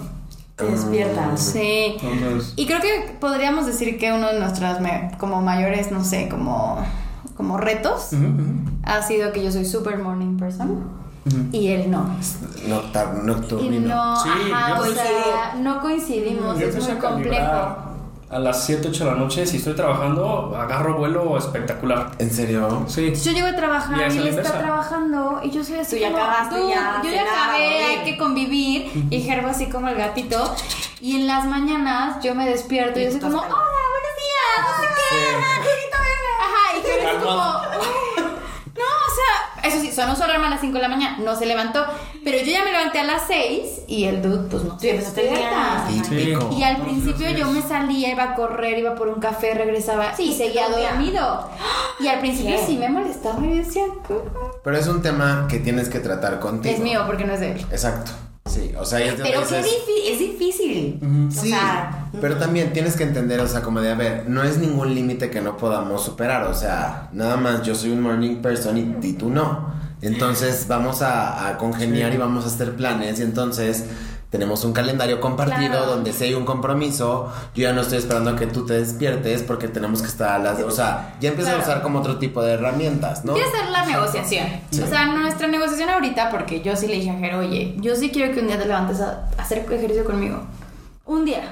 Te 0.55 0.65
despiertas. 0.65 1.39
Sí. 1.39 1.95
Entonces, 2.01 2.53
Y 2.55 2.67
creo 2.67 2.79
que 2.79 3.15
podríamos 3.19 3.65
decir 3.65 3.97
que 3.97 4.11
uno 4.13 4.27
de 4.31 4.39
nuestros 4.39 4.79
me- 4.81 5.11
como 5.17 5.41
mayores, 5.41 5.91
no 5.91 6.03
sé, 6.03 6.29
como, 6.29 6.77
como 7.35 7.57
retos 7.57 8.09
ha 8.83 9.01
sido 9.01 9.31
que 9.31 9.43
yo 9.43 9.51
soy 9.51 9.65
super 9.65 9.97
morning 9.97 10.37
person 10.37 10.83
y 11.51 11.69
él 11.69 11.89
no. 11.89 12.05
Noctar- 12.67 13.13
Y 13.63 13.69
no, 13.79 14.15
Sí, 14.21 14.29
ajá, 14.53 14.79
o 14.79 14.85
sea, 14.85 15.55
no 15.59 15.81
coincidimos, 15.81 16.59
Yo 16.59 16.67
es 16.67 16.75
muy 16.87 16.97
complejo. 16.97 17.77
A 18.33 18.39
las 18.39 18.65
7, 18.65 18.87
8 18.89 19.05
de 19.05 19.11
la 19.11 19.17
noche, 19.17 19.45
si 19.45 19.57
estoy 19.57 19.75
trabajando, 19.75 20.55
agarro 20.57 20.97
vuelo 20.97 21.37
espectacular. 21.37 22.11
¿En 22.17 22.31
serio? 22.31 22.83
Sí. 22.87 23.13
Yo 23.15 23.31
llego 23.31 23.47
a 23.47 23.55
trabajar 23.55 24.11
Y 24.11 24.17
él 24.17 24.27
está 24.27 24.57
trabajando 24.59 25.39
y 25.43 25.51
yo 25.51 25.63
soy 25.63 25.77
así 25.79 25.97
Tú 25.97 26.01
ya 26.01 26.11
como, 26.11 26.23
acabaste, 26.23 26.55
"Dude, 26.59 26.73
ya, 26.73 27.01
yo 27.03 27.11
ya 27.11 27.21
acabé, 27.21 27.63
dormir". 27.63 27.85
hay 27.99 28.03
que 28.05 28.17
convivir 28.17 29.07
y 29.11 29.21
Gerbo 29.21 29.49
así 29.49 29.69
como 29.69 29.87
el 29.87 29.95
gatito 29.95 30.55
y 30.99 31.17
en 31.17 31.27
las 31.27 31.45
mañanas 31.45 32.23
yo 32.23 32.33
me 32.33 32.45
despierto 32.49 32.99
y 32.99 33.03
yo 33.05 33.11
soy 33.11 33.19
como, 33.19 33.37
hola, 33.37 33.49
buenos 33.49 34.15
días, 34.23 34.57
no 34.65 34.81
sé 34.81 34.87
qué, 34.97 35.35
ajá, 36.39 36.77
y 36.77 36.81
Gerbo 36.81 37.09
es 37.09 37.23
como, 37.23 37.41
"Ay, 37.41 37.69
no, 37.73 37.79
o 37.79 37.83
sea, 37.83 38.02
eso 39.63 39.79
sí, 39.79 39.91
sonó 39.91 40.15
su 40.15 40.23
alarma 40.23 40.47
a 40.47 40.49
las 40.51 40.61
5 40.61 40.73
de 40.73 40.81
la 40.81 40.87
mañana, 40.89 41.17
no 41.19 41.35
se 41.35 41.45
levantó, 41.45 41.85
pero 42.23 42.37
yo 42.37 42.45
ya 42.51 42.63
me 42.63 42.71
levanté 42.71 42.99
a 42.99 43.03
las 43.05 43.23
6 43.27 43.83
y 43.87 44.03
el 44.05 44.21
dude 44.21 44.49
pues 44.49 44.63
no 44.63 44.75
despierta. 44.75 45.85
día. 45.89 46.03
Típico. 46.03 46.49
Y 46.57 46.63
al 46.63 46.77
principio 46.77 47.27
sí, 47.29 47.35
yo 47.35 47.47
sí. 47.47 47.51
me 47.53 47.61
salía, 47.61 48.11
iba 48.11 48.23
a 48.23 48.35
correr, 48.35 48.77
iba 48.77 48.95
por 48.95 49.07
un 49.07 49.19
café, 49.19 49.53
regresaba 49.53 50.13
y 50.17 50.33
seguía 50.33 50.67
dormido. 50.69 51.49
Y 51.99 52.07
al 52.07 52.19
principio 52.19 52.55
¿Qué? 52.57 52.65
sí 52.65 52.77
me 52.77 52.89
molestaba 52.89 53.43
y 53.45 53.57
decía, 53.59 53.83
"¿Qué?". 54.07 54.15
Pero 54.63 54.77
es 54.77 54.87
un 54.87 55.01
tema 55.01 55.47
que 55.49 55.59
tienes 55.59 55.89
que 55.89 55.99
tratar 55.99 56.39
contigo. 56.39 56.73
es 56.73 56.81
mío 56.81 57.03
porque 57.05 57.23
no 57.25 57.33
es 57.33 57.39
de 57.39 57.51
él. 57.53 57.65
Exacto. 57.71 58.11
Sí, 58.45 58.71
o 58.77 58.83
sea, 58.85 58.99
ya 58.99 59.15
te 59.15 59.23
Pero 59.23 59.39
qué 59.47 59.55
dices- 59.61 59.63
difícil, 59.63 60.11
es 60.13 60.19
difícil. 60.19 60.99
Sí, 61.31 61.47
O 61.53 61.55
sea, 61.55 62.09
pero 62.19 62.35
también 62.37 62.73
tienes 62.73 62.95
que 62.95 63.03
entender, 63.03 63.39
o 63.39 63.47
sea, 63.47 63.61
como 63.61 63.79
de, 63.79 63.91
a 63.91 63.95
ver, 63.95 64.25
no 64.27 64.43
es 64.43 64.57
ningún 64.57 64.93
límite 64.93 65.29
que 65.29 65.39
no 65.41 65.55
podamos 65.57 66.03
superar, 66.03 66.43
o 66.43 66.53
sea, 66.53 67.09
nada 67.13 67.37
más 67.37 67.63
yo 67.63 67.73
soy 67.73 67.91
un 67.91 68.01
morning 68.01 68.37
person 68.41 68.77
y, 68.77 69.07
y 69.07 69.13
tú 69.13 69.29
no. 69.29 69.71
Entonces 70.01 70.65
vamos 70.67 71.01
a, 71.01 71.47
a 71.47 71.57
congeniar 71.57 72.09
Sí. 72.11 72.15
y 72.17 72.19
vamos 72.19 72.43
a 72.43 72.47
hacer 72.47 72.75
planes 72.75 73.19
y 73.21 73.23
entonces 73.23 73.85
tenemos 74.33 74.65
un 74.65 74.73
calendario 74.73 75.21
compartido 75.21 75.69
Claro. 75.73 75.85
donde 75.85 76.11
si 76.11 76.23
hay 76.23 76.33
un 76.33 76.43
compromiso, 76.43 77.31
yo 77.53 77.61
ya 77.69 77.71
no 77.71 77.81
estoy 77.81 77.99
esperando 77.99 78.31
a 78.31 78.35
que 78.35 78.47
tú 78.47 78.65
te 78.65 78.73
despiertes 78.73 79.43
porque 79.43 79.67
tenemos 79.67 80.01
que 80.01 80.07
estar 80.07 80.29
a 80.31 80.39
las... 80.39 80.59
O 80.63 80.71
sea, 80.71 81.13
ya 81.21 81.29
empiezas 81.29 81.53
a 81.53 81.57
Claro. 81.57 81.69
usar 81.71 81.83
como 81.83 81.99
otro 81.99 82.17
tipo 82.17 82.41
de 82.41 82.53
herramientas, 82.53 83.23
¿no? 83.25 83.33
A 83.33 83.35
hacer 83.35 83.69
la 83.71 83.85
negociación. 83.85 84.47
Sí. 84.71 84.81
O 84.81 84.87
sea, 84.87 85.05
nuestra 85.05 85.47
negociación 85.47 85.87
ahorita, 85.91 86.31
porque 86.31 86.61
yo 86.63 86.75
sí 86.75 86.87
le 86.87 86.95
dije 86.95 87.11
a 87.11 87.19
Jero, 87.19 87.37
oye, 87.39 87.75
yo 87.77 87.95
sí 87.95 88.09
quiero 88.09 88.33
que 88.33 88.39
un 88.39 88.47
día 88.47 88.57
te 88.57 88.65
levantes 88.65 88.99
a 89.01 89.29
a 89.37 89.41
hacer 89.43 89.59
ejercicio 89.59 90.03
conmigo. 90.03 90.39
Un 91.05 91.25
día. 91.25 91.43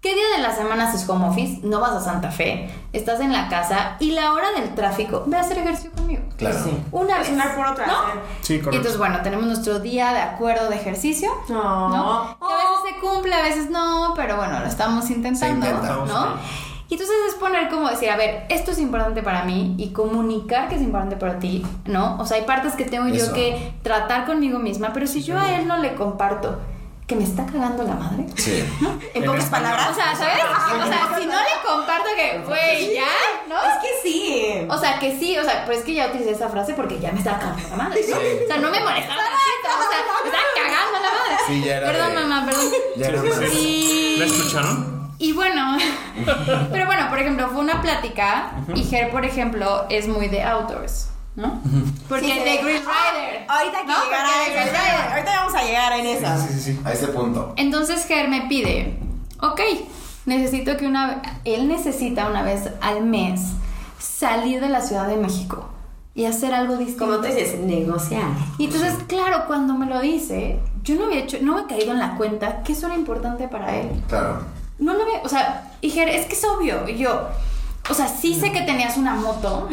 ¿Qué 0.00 0.14
día 0.14 0.24
de 0.34 0.42
la 0.42 0.54
semana 0.54 0.88
haces 0.88 1.06
home 1.06 1.26
office? 1.28 1.60
No 1.62 1.78
vas 1.78 1.90
a 1.92 2.00
Santa 2.00 2.30
Fe, 2.30 2.70
estás 2.94 3.20
en 3.20 3.34
la 3.34 3.48
casa 3.50 3.96
y 4.00 4.12
la 4.12 4.32
hora 4.32 4.50
del 4.52 4.74
tráfico, 4.74 5.24
ve 5.26 5.36
a 5.36 5.40
hacer 5.40 5.58
ejercicio 5.58 5.90
conmigo. 5.92 6.22
Claro. 6.38 6.58
Sí. 6.64 6.70
Una 6.90 7.18
vez. 7.18 7.28
Una 7.28 7.54
por 7.54 7.66
otra. 7.66 7.86
¿no? 7.86 7.92
Sí, 8.40 8.54
Y 8.54 8.58
correcto. 8.60 8.76
entonces, 8.78 8.96
bueno, 8.98 9.20
tenemos 9.22 9.44
nuestro 9.44 9.78
día 9.80 10.14
de 10.14 10.20
acuerdo 10.20 10.70
de 10.70 10.76
ejercicio. 10.76 11.30
No. 11.50 11.90
¿no? 11.90 12.38
Que 12.38 12.54
a 12.54 12.56
veces 12.56 12.94
se 12.94 13.00
cumple, 13.06 13.34
a 13.34 13.42
veces 13.42 13.68
no, 13.68 14.14
pero 14.16 14.36
bueno, 14.38 14.60
lo 14.60 14.66
estamos 14.66 15.10
intentando, 15.10 15.66
Se 15.66 15.70
intenta. 15.70 15.94
¿no? 16.06 16.34
Y 16.88 16.94
entonces 16.94 17.16
es 17.28 17.34
poner 17.34 17.68
como 17.68 17.88
decir, 17.90 18.08
a 18.08 18.16
ver, 18.16 18.46
esto 18.48 18.70
es 18.70 18.78
importante 18.78 19.22
para 19.22 19.44
mí 19.44 19.74
y 19.76 19.90
comunicar 19.90 20.68
que 20.70 20.76
es 20.76 20.80
importante 20.82 21.16
para 21.16 21.38
ti, 21.38 21.64
¿no? 21.84 22.16
O 22.18 22.24
sea, 22.24 22.38
hay 22.38 22.44
partes 22.44 22.74
que 22.74 22.84
tengo 22.86 23.06
yo 23.08 23.22
Eso. 23.24 23.32
que 23.34 23.74
tratar 23.82 24.24
conmigo 24.24 24.58
misma, 24.58 24.92
pero 24.94 25.06
si 25.06 25.22
yo 25.22 25.38
a 25.38 25.54
él 25.56 25.68
no 25.68 25.76
le 25.76 25.94
comparto 25.94 26.58
que 27.10 27.16
me 27.16 27.24
está 27.24 27.44
cagando 27.44 27.82
la 27.82 27.94
madre. 27.94 28.24
Sí. 28.36 28.64
En 29.14 29.22
En 29.22 29.24
pocas 29.26 29.42
español. 29.44 29.70
palabras. 29.72 29.88
O 29.90 29.94
sea, 29.94 30.14
¿sabes? 30.14 30.44
O 30.44 30.86
sea, 30.86 31.18
si 31.18 31.26
no 31.26 31.34
le 31.34 31.68
comparto 31.68 32.08
que, 32.14 32.38
güey, 32.46 32.94
ya, 32.94 33.08
¿no? 33.48 33.56
Es 33.56 33.78
que 33.82 33.88
sí. 34.08 34.66
O 34.70 34.78
sea, 34.78 34.98
que 35.00 35.18
sí, 35.18 35.36
o 35.36 35.42
sea, 35.44 35.64
pero 35.66 35.76
es 35.78 35.84
que 35.84 35.94
ya 35.94 36.06
utilicé 36.06 36.30
esa 36.30 36.48
frase 36.48 36.74
porque 36.74 37.00
ya 37.00 37.10
me 37.10 37.18
estaba 37.18 37.40
cagando 37.40 37.68
la 37.68 37.76
madre, 37.76 38.00
¿no? 38.08 38.16
Sí. 38.16 38.26
O 38.44 38.46
sea, 38.46 38.56
no 38.58 38.70
me 38.70 38.78
molestaba 38.80 39.22
tantito, 39.24 39.68
o 39.74 39.90
sea, 39.90 39.98
me 40.22 40.28
estaba 40.28 40.44
cagando 40.56 40.98
la 41.00 41.10
madre. 41.18 41.36
Sí, 41.48 41.62
ya 41.64 41.76
era 41.78 41.86
Perdón, 41.88 42.08
de- 42.10 42.14
mamá, 42.14 42.46
perdón. 42.46 42.64
Ya 42.96 43.06
era 43.08 43.22
Sí, 43.22 43.48
sí. 43.50 44.16
¿La 44.20 44.26
escucharon? 44.26 45.10
Y 45.18 45.32
bueno, 45.32 45.76
pero 46.72 46.86
bueno, 46.86 47.08
por 47.10 47.18
ejemplo, 47.18 47.48
fue 47.48 47.60
una 47.60 47.82
plática 47.82 48.52
y 48.74 48.84
Ger, 48.84 49.10
por 49.10 49.24
ejemplo, 49.24 49.84
es 49.90 50.06
muy 50.08 50.28
de 50.28 50.42
outdoors, 50.44 51.08
¿no? 51.36 51.60
Porque 52.08 52.26
Sí, 52.26 52.38
de 52.38 52.56
Green 52.58 52.82
Rider. 52.82 53.46
Ahorita 53.48 53.80
que 53.80 53.86
¿no? 53.86 53.94
a 53.94 54.44
Green. 54.46 54.68
Rider. 54.68 55.12
Ahorita 55.12 55.36
vamos 55.36 55.54
a 55.54 55.62
llegar 55.62 55.92
en 55.92 56.06
esa. 56.06 56.38
Sí, 56.38 56.54
sí, 56.54 56.60
sí. 56.60 56.80
A 56.84 56.92
ese 56.92 57.08
punto. 57.08 57.54
Entonces 57.56 58.04
Ger 58.06 58.28
me 58.28 58.42
pide, 58.42 58.98
ok, 59.40 59.60
necesito 60.26 60.76
que 60.76 60.86
una 60.86 61.22
él 61.44 61.68
necesita 61.68 62.28
una 62.28 62.42
vez 62.42 62.70
al 62.80 63.04
mes 63.04 63.40
salir 63.98 64.60
de 64.60 64.68
la 64.68 64.80
Ciudad 64.80 65.06
de 65.06 65.16
México 65.16 65.68
y 66.14 66.24
hacer 66.24 66.52
algo 66.52 66.76
distinto. 66.76 67.06
Como 67.06 67.18
tú 67.18 67.26
dices, 67.26 67.58
negociar. 67.60 68.24
Y 68.58 68.66
entonces, 68.66 68.94
claro, 69.06 69.44
cuando 69.46 69.74
me 69.74 69.86
lo 69.86 70.00
dice, 70.00 70.58
yo 70.82 70.96
no 70.96 71.04
había 71.06 71.20
hecho, 71.20 71.38
no 71.40 71.54
me 71.54 71.62
he 71.62 71.66
caído 71.66 71.92
en 71.92 71.98
la 71.98 72.16
cuenta 72.16 72.62
que 72.62 72.72
eso 72.72 72.86
era 72.86 72.96
importante 72.96 73.48
para 73.48 73.76
él. 73.76 73.88
Claro. 74.08 74.42
No 74.78 74.94
lo 74.94 75.02
había, 75.02 75.20
o 75.22 75.28
sea, 75.28 75.72
dije, 75.80 76.18
es 76.18 76.26
que 76.26 76.34
es 76.34 76.44
obvio. 76.44 76.88
Y 76.88 76.96
yo, 76.98 77.28
o 77.88 77.94
sea, 77.94 78.08
sí 78.08 78.34
sé 78.34 78.50
que 78.50 78.62
tenías 78.62 78.96
una 78.96 79.14
moto, 79.14 79.68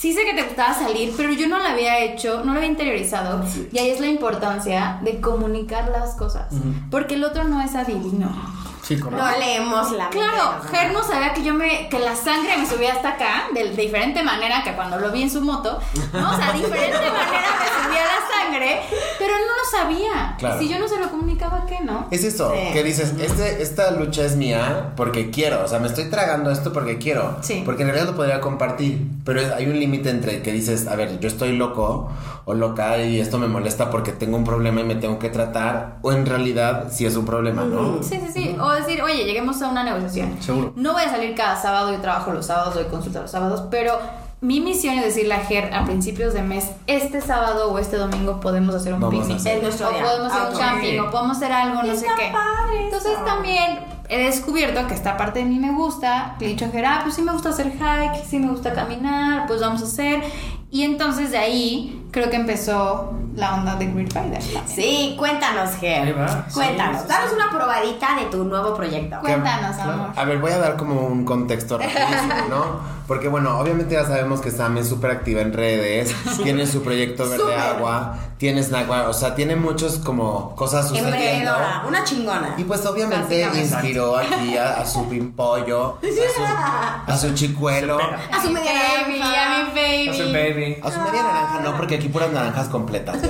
sí 0.00 0.14
sé 0.14 0.24
que 0.24 0.32
te 0.32 0.44
gustaba 0.44 0.72
salir, 0.72 1.12
pero 1.14 1.30
yo 1.30 1.46
no 1.46 1.58
lo 1.58 1.64
había 1.64 1.98
hecho, 2.00 2.42
no 2.42 2.52
lo 2.52 2.58
había 2.58 2.70
interiorizado. 2.70 3.44
Y 3.70 3.78
ahí 3.78 3.90
es 3.90 4.00
la 4.00 4.06
importancia 4.06 4.98
de 5.04 5.20
comunicar 5.20 5.90
las 5.90 6.14
cosas. 6.14 6.54
Porque 6.90 7.16
el 7.16 7.24
otro 7.24 7.44
no 7.44 7.60
es 7.60 7.74
adivino. 7.74 8.34
Sí, 8.82 8.98
correcto. 8.98 9.24
No 9.24 9.38
leemos 9.38 9.92
la 9.92 10.04
mente 10.04 10.18
Claro, 10.18 10.56
Ger 10.70 10.92
no 10.92 11.02
sabía 11.04 11.32
que 11.32 11.42
yo 11.44 11.54
me, 11.54 11.88
que 11.88 11.98
la 11.98 12.16
sangre 12.16 12.56
me 12.56 12.66
subía 12.66 12.92
hasta 12.94 13.10
acá, 13.10 13.44
de, 13.54 13.70
de 13.70 13.82
diferente 13.82 14.22
manera 14.22 14.62
que 14.64 14.74
cuando 14.74 14.98
lo 14.98 15.10
vi 15.12 15.22
en 15.22 15.30
su 15.30 15.40
moto, 15.42 15.78
¿no? 16.12 16.30
O 16.32 16.36
sea, 16.36 16.52
diferente 16.54 16.98
manera 16.98 17.48
me 17.60 17.84
subía 17.84 18.02
la 18.04 18.44
sangre, 18.44 18.80
pero 19.18 19.32
él 19.34 19.42
no 19.46 19.54
lo 19.54 19.78
sabía. 19.78 20.34
Claro. 20.38 20.58
Si 20.58 20.68
yo 20.68 20.78
no 20.78 20.88
se 20.88 20.98
lo 20.98 21.10
comunicaba, 21.10 21.66
¿qué 21.66 21.78
no? 21.84 22.06
Es 22.10 22.24
eso, 22.24 22.52
Sí. 22.54 22.72
que 22.72 22.82
dices, 22.82 23.14
este, 23.20 23.62
esta 23.62 23.90
lucha 23.92 24.24
es 24.24 24.36
mía 24.36 24.92
porque 24.96 25.30
quiero, 25.30 25.64
o 25.64 25.68
sea, 25.68 25.78
me 25.78 25.86
estoy 25.86 26.10
tragando 26.10 26.50
esto 26.50 26.72
porque 26.72 26.98
quiero, 26.98 27.36
Sí. 27.42 27.62
porque 27.64 27.82
en 27.82 27.88
realidad 27.88 28.08
lo 28.10 28.16
podría 28.16 28.40
compartir, 28.40 29.06
pero 29.24 29.40
hay 29.54 29.66
un 29.66 29.78
límite 29.78 30.10
entre 30.10 30.42
que 30.42 30.52
dices, 30.52 30.86
a 30.88 30.96
ver, 30.96 31.20
yo 31.20 31.28
estoy 31.28 31.52
loco 31.56 32.10
o 32.50 32.54
loca 32.54 32.98
y 33.02 33.20
esto 33.20 33.38
me 33.38 33.46
molesta 33.46 33.90
porque 33.90 34.12
tengo 34.12 34.36
un 34.36 34.44
problema 34.44 34.80
y 34.80 34.84
me 34.84 34.96
tengo 34.96 35.18
que 35.18 35.28
tratar, 35.30 35.98
o 36.02 36.12
en 36.12 36.26
realidad 36.26 36.88
sí 36.90 37.06
es 37.06 37.16
un 37.16 37.24
problema, 37.24 37.64
¿no? 37.64 38.02
Sí, 38.02 38.20
sí, 38.26 38.32
sí. 38.32 38.56
O 38.60 38.70
decir, 38.70 39.02
oye, 39.02 39.24
lleguemos 39.24 39.60
a 39.62 39.68
una 39.68 39.82
negociación. 39.84 40.36
Seguro. 40.40 40.72
No 40.76 40.92
voy 40.92 41.02
a 41.02 41.10
salir 41.10 41.34
cada 41.34 41.56
sábado, 41.60 41.92
yo 41.92 42.00
trabajo 42.00 42.32
los 42.32 42.46
sábados, 42.46 42.74
doy 42.74 42.84
consulta 42.84 43.20
los 43.20 43.30
sábados, 43.30 43.62
pero 43.70 43.98
mi 44.40 44.60
misión 44.60 44.94
es 44.98 45.04
decirle 45.04 45.34
a 45.34 45.40
Ger 45.40 45.72
a 45.74 45.84
principios 45.84 46.32
de 46.34 46.42
mes, 46.42 46.70
este 46.86 47.20
sábado 47.20 47.70
o 47.72 47.78
este 47.78 47.96
domingo 47.96 48.40
podemos 48.40 48.74
hacer 48.74 48.94
un 48.94 49.00
Vamos 49.00 49.20
picnic. 49.20 49.36
hacer. 49.38 49.56
Es 49.58 49.62
nuestro 49.62 49.88
o 49.88 49.92
día. 49.92 50.02
podemos 50.02 50.32
hacer 50.32 50.52
un 50.52 50.58
camping, 50.58 50.98
o 51.00 51.10
podemos 51.10 51.36
hacer 51.36 51.52
algo, 51.52 51.82
no 51.82 51.94
sé 51.94 52.06
qué. 52.18 52.32
padre 52.32 52.84
Entonces 52.84 53.24
también 53.24 53.80
he 54.08 54.24
descubierto 54.24 54.86
que 54.88 54.94
esta 54.94 55.16
parte 55.16 55.40
de 55.40 55.44
mí 55.44 55.58
me 55.58 55.72
gusta. 55.72 56.36
Le 56.40 56.46
he 56.46 56.48
dicho 56.48 56.64
a 56.64 56.68
Ger, 56.68 56.86
ah, 56.86 57.00
pues 57.02 57.14
sí 57.14 57.22
me 57.22 57.32
gusta 57.32 57.50
hacer 57.50 57.70
hike, 57.72 58.24
sí 58.26 58.38
me 58.38 58.50
gusta 58.50 58.72
caminar, 58.72 59.46
pues 59.46 59.60
vamos 59.60 59.82
a 59.82 59.84
hacer. 59.84 60.22
Y 60.70 60.84
entonces 60.84 61.32
de 61.32 61.38
ahí 61.38 61.99
creo 62.10 62.30
que 62.30 62.36
empezó 62.36 63.12
la 63.36 63.54
onda 63.54 63.76
de 63.76 63.86
Rider. 63.86 64.08
también. 64.12 64.42
Sí, 64.66 65.14
cuéntanos, 65.18 65.70
Ger. 65.76 66.02
Ahí 66.02 66.12
va. 66.12 66.44
Cuéntanos, 66.52 66.96
Sí, 66.96 67.02
sí, 67.02 67.08
danos 67.08 67.30
sí. 67.30 67.36
una 67.36 67.50
probadita 67.50 68.16
de 68.16 68.24
tu 68.26 68.44
nuevo 68.44 68.74
proyecto. 68.74 69.16
Cuéntanos, 69.20 69.76
Claro. 69.76 69.92
amor. 69.92 70.10
A 70.16 70.24
ver, 70.24 70.38
voy 70.38 70.52
a 70.52 70.58
dar 70.58 70.76
como 70.76 71.00
un 71.06 71.24
contexto 71.24 71.78
rapidísimo, 71.78 72.34
¿no? 72.50 73.00
Porque 73.06 73.26
bueno, 73.26 73.58
obviamente 73.58 73.94
ya 73.94 74.04
sabemos 74.04 74.40
que 74.40 74.52
Sam 74.52 74.78
es 74.78 74.88
súper 74.88 75.10
activa 75.10 75.40
en 75.40 75.52
redes, 75.52 76.14
tiene 76.44 76.64
su 76.66 76.82
proyecto 76.82 77.28
Verde. 77.28 77.56
Agua, 77.56 78.16
tiene 78.38 78.62
Snack 78.62 78.88
o 79.08 79.12
sea, 79.12 79.34
tiene 79.34 79.56
muchos 79.56 79.96
como 79.98 80.54
cosas 80.54 80.86
sucediendo. 80.88 81.16
Emprendedora, 81.16 81.82
una 81.88 82.04
chingona. 82.04 82.54
Y 82.56 82.62
pues 82.64 82.86
obviamente 82.86 83.42
inspiró 83.60 84.16
aquí 84.16 84.56
a, 84.56 84.74
a 84.80 84.86
su 84.86 85.08
pimpollo, 85.08 85.98
a 85.98 87.06
su, 87.06 87.12
a 87.12 87.16
su 87.18 87.34
chicuelo, 87.34 87.98
A 87.98 88.40
su 88.42 88.50
media 88.52 88.72
baby, 88.74 89.18
naranja. 89.18 89.56
a 89.56 89.64
mi 89.64 89.70
baby. 89.80 90.08
Hace 90.08 90.24
baby. 90.32 90.76
a 90.82 90.90
su 90.92 91.00
media 91.00 91.22
naranja, 91.24 91.60
no, 91.64 91.76
porque 91.76 91.98
aquí 92.00 92.08
puras 92.08 92.32
naranjas 92.32 92.68
completas. 92.68 93.18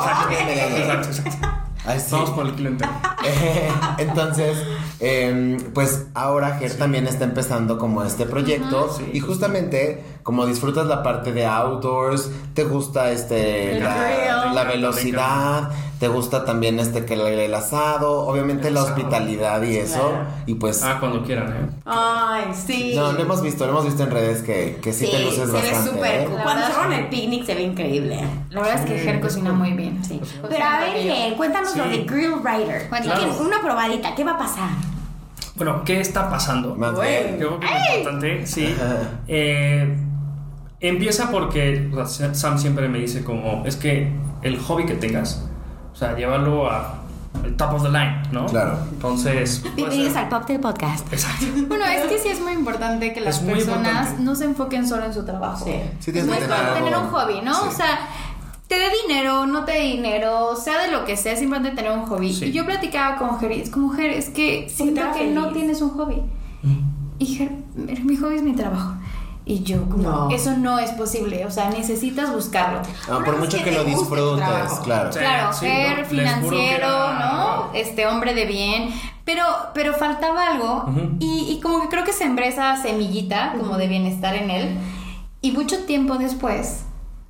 Exacto, 0.00 1.08
exacto. 1.08 1.48
Ay, 1.84 2.00
sí. 2.00 2.08
Vamos 2.12 2.30
por 2.30 2.46
el 2.46 2.54
kilo 2.54 2.70
entero. 2.70 2.90
Eh, 3.24 3.70
Entonces, 3.98 4.56
em, 5.00 5.58
pues 5.72 6.06
ahora 6.14 6.56
Ger 6.58 6.76
también 6.76 7.06
está 7.06 7.24
empezando 7.24 7.78
como 7.78 8.02
este 8.04 8.26
proyecto 8.26 8.92
Sí. 8.96 9.10
y 9.14 9.20
justamente 9.20 10.02
como 10.22 10.44
disfrutas 10.46 10.86
la 10.86 11.02
parte 11.02 11.32
de 11.32 11.46
outdoors, 11.46 12.30
te 12.54 12.64
gusta 12.64 13.10
este 13.10 13.80
la, 13.80 14.64
velocidad, 14.64 15.70
te 15.98 16.08
gusta 16.08 16.44
también 16.44 16.78
este 16.78 17.04
que 17.06 17.14
el, 17.14 17.20
el 17.22 17.54
asado, 17.54 18.26
obviamente 18.26 18.68
El 18.68 18.74
la 18.74 18.80
asado. 18.82 18.96
hospitalidad 18.96 19.62
y 19.62 19.76
eso 19.78 19.98
Claro. 20.10 20.26
y 20.46 20.54
pues 20.54 20.82
Ah, 20.82 20.96
cuando 21.00 21.22
quieran, 21.24 21.48
¿eh? 21.48 21.68
Ay, 21.86 22.44
sí. 22.54 22.92
no, 22.94 23.12
lo 23.12 23.20
hemos 23.20 23.40
visto, 23.42 23.64
lo 23.64 23.72
hemos 23.72 23.86
visto 23.86 24.02
en 24.02 24.10
redes 24.10 24.42
que, 24.42 24.78
que 24.82 24.92
sí, 24.92 25.06
te 25.10 25.18
luces 25.20 25.46
se 25.46 25.46
ve 25.46 25.52
bastante. 25.52 25.90
súper 25.90 26.20
¿eh? 26.20 26.28
Cuando 26.42 26.66
se 26.66 26.72
van 26.74 26.92
el 26.92 27.08
picnic 27.08 27.44
se 27.46 27.54
ve 27.54 27.62
increíble. 27.62 28.20
La 28.50 28.60
verdad 28.60 28.80
es 28.84 28.90
que 28.90 28.98
Ger 28.98 29.20
cocina 29.20 29.52
muy 29.52 29.72
bien. 29.72 30.04
Sí. 30.04 30.20
Pero 30.48 30.64
a 30.64 30.80
ver. 30.80 30.96
Ger, 31.02 31.34
cuéntanos 31.36 31.74
lo 31.76 31.84
de 31.88 32.04
Grill 32.04 32.34
Rider. 32.44 32.88
Cuéntanos. 32.88 33.36
¿Qué- 33.36 33.42
Una 33.42 33.60
probadita, 33.62 34.14
¿qué 34.14 34.24
va 34.24 34.32
a 34.32 34.38
pasar? 34.38 34.68
Bueno, 35.60 35.82
¿qué 35.84 36.00
está 36.00 36.30
pasando? 36.30 36.74
Más 36.74 36.94
Güey. 36.94 37.22
bien. 37.24 37.38
Yo 37.38 37.58
creo 37.58 37.60
que 37.60 37.66
es 37.66 37.96
importante, 37.98 38.46
sí. 38.46 38.74
Eh, 39.28 39.94
empieza 40.80 41.30
porque 41.30 41.90
o 41.94 42.06
sea, 42.06 42.32
Sam 42.32 42.58
siempre 42.58 42.88
me 42.88 42.98
dice 42.98 43.22
como, 43.22 43.66
es 43.66 43.76
que 43.76 44.10
el 44.40 44.58
hobby 44.58 44.86
que 44.86 44.94
tengas, 44.94 45.46
o 45.92 45.94
sea, 45.94 46.16
llevarlo 46.16 46.70
a 46.70 46.94
el 47.44 47.56
top 47.58 47.74
of 47.74 47.82
the 47.82 47.90
line, 47.90 48.22
¿no? 48.32 48.46
Claro. 48.46 48.78
Entonces, 48.90 49.62
Bienvenidos 49.76 50.16
al 50.16 50.30
Pop 50.30 50.46
del 50.46 50.60
Podcast. 50.60 51.12
Exacto. 51.12 51.44
Bueno, 51.68 51.84
es 51.84 52.06
que 52.06 52.18
sí 52.18 52.28
es 52.28 52.40
muy 52.40 52.52
importante 52.52 53.12
que 53.12 53.20
las 53.20 53.36
Es 53.36 53.42
personas 53.42 53.86
importante. 53.86 54.22
no 54.22 54.34
se 54.34 54.44
enfoquen 54.46 54.88
solo 54.88 55.04
en 55.04 55.12
su 55.12 55.26
trabajo. 55.26 55.66
Sí. 55.66 55.74
Sí 55.98 56.10
tienes 56.10 56.24
No 56.24 56.32
que 56.38 56.42
es 56.42 56.48
tener 56.48 56.72
tener 56.72 56.96
un 56.96 57.08
hobby, 57.10 57.42
¿no? 57.42 57.54
Sí. 57.54 57.68
O 57.68 57.72
sea, 57.72 57.98
te 58.70 58.78
dé 58.78 58.86
dinero, 59.06 59.46
no 59.46 59.64
te 59.64 59.72
dé 59.72 59.80
dinero, 59.80 60.54
sea 60.54 60.78
de 60.84 60.92
lo 60.92 61.04
que 61.04 61.16
sea, 61.16 61.32
es 61.32 61.42
importante 61.42 61.74
tener 61.76 61.90
un 61.90 62.06
hobby. 62.06 62.32
Sí. 62.32 62.46
Y 62.46 62.52
yo 62.52 62.64
platicaba 62.64 63.16
con 63.16 63.38
Ger, 63.40 63.50
y 63.50 63.60
es 63.62 63.68
como 63.70 63.90
Ger, 63.90 64.10
es 64.10 64.30
que 64.30 64.68
siento 64.70 65.02
que 65.12 65.26
no 65.26 65.48
tienes 65.50 65.82
un 65.82 65.90
hobby. 65.90 66.22
Y 67.18 67.26
Ger, 67.26 67.50
"Mira, 67.74 68.00
mi 68.04 68.16
hobby 68.16 68.36
es 68.36 68.42
mi 68.42 68.52
trabajo. 68.54 68.94
Y 69.44 69.64
yo, 69.64 69.82
como, 69.88 70.02
No. 70.04 70.30
eso 70.30 70.56
no 70.56 70.78
es 70.78 70.92
posible, 70.92 71.44
o 71.44 71.50
sea, 71.50 71.68
necesitas 71.70 72.32
buscarlo. 72.32 72.80
Ah, 73.10 73.18
por 73.24 73.38
mucho 73.38 73.58
que 73.64 73.72
lo 73.72 73.82
disfrutes, 73.82 74.78
claro. 74.84 75.12
Sí. 75.12 75.18
Claro, 75.18 75.52
sí, 75.52 75.66
Ger, 75.66 76.04
financiero, 76.06 76.86
era- 76.86 77.18
¿no? 77.18 77.70
Este 77.74 78.06
hombre 78.06 78.34
de 78.34 78.44
bien. 78.46 78.90
Pero, 79.24 79.42
pero 79.74 79.94
faltaba 79.94 80.46
algo. 80.52 80.84
Y, 81.18 81.48
y 81.50 81.60
como 81.60 81.82
que 81.82 81.88
creo 81.88 82.04
que 82.04 82.12
sembré 82.12 82.46
esa 82.48 82.80
semillita 82.80 83.54
como 83.58 83.76
de 83.78 83.88
bienestar 83.88 84.36
en 84.36 84.50
él. 84.50 84.78
Y 85.42 85.50
mucho 85.52 85.84
tiempo 85.86 86.14
después 86.16 86.84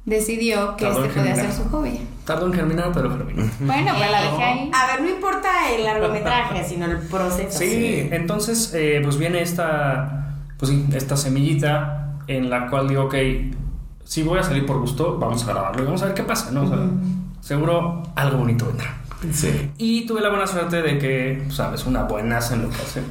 decidió 0.04 0.76
que 0.76 0.84
Tardó 0.86 1.04
este 1.04 1.18
podía 1.20 1.34
germinar. 1.34 1.52
ser 1.54 1.64
su 1.64 1.70
hobby. 1.70 2.00
Tardó 2.24 2.46
en 2.46 2.52
germinar, 2.52 2.90
pero 2.92 3.10
germinó. 3.10 3.50
Bueno, 3.60 3.92
pues 3.96 4.10
la 4.10 4.22
dejé 4.22 4.42
ahí. 4.42 4.70
A 4.74 4.86
ver, 4.86 5.02
no 5.02 5.08
importa 5.10 5.48
el 5.74 5.84
largometraje, 5.84 6.64
sino 6.68 6.86
el 6.86 6.98
proceso. 6.98 7.58
Sí, 7.58 8.08
entonces 8.10 8.72
eh, 8.74 9.00
pues 9.02 9.16
viene 9.18 9.42
esta, 9.42 10.34
pues 10.58 10.70
sí, 10.70 10.86
esta 10.94 11.16
semillita 11.16 12.14
en 12.26 12.48
la 12.50 12.68
cual 12.68 12.88
digo, 12.88 13.04
ok, 13.04 13.14
si 14.04 14.22
voy 14.22 14.38
a 14.38 14.42
salir 14.42 14.66
por 14.66 14.78
gusto, 14.80 15.18
vamos 15.18 15.44
a 15.44 15.52
grabarlo 15.52 15.82
y 15.82 15.86
vamos 15.86 16.02
a 16.02 16.06
ver 16.06 16.14
qué 16.14 16.22
pasa, 16.22 16.50
¿no? 16.50 16.62
O 16.62 16.68
sea, 16.68 16.78
seguro 17.40 18.02
algo 18.16 18.38
bonito 18.38 18.66
vendrá. 18.66 18.96
Sí. 19.32 19.70
Y 19.76 20.06
tuve 20.06 20.20
la 20.20 20.30
buena 20.30 20.46
suerte 20.46 20.80
de 20.80 20.98
que, 20.98 21.46
sabes, 21.50 21.84
una 21.86 22.04
buenaza 22.04 22.54
en 22.54 22.62
lo 22.62 22.70
que 22.70 22.76
hace. 22.76 23.02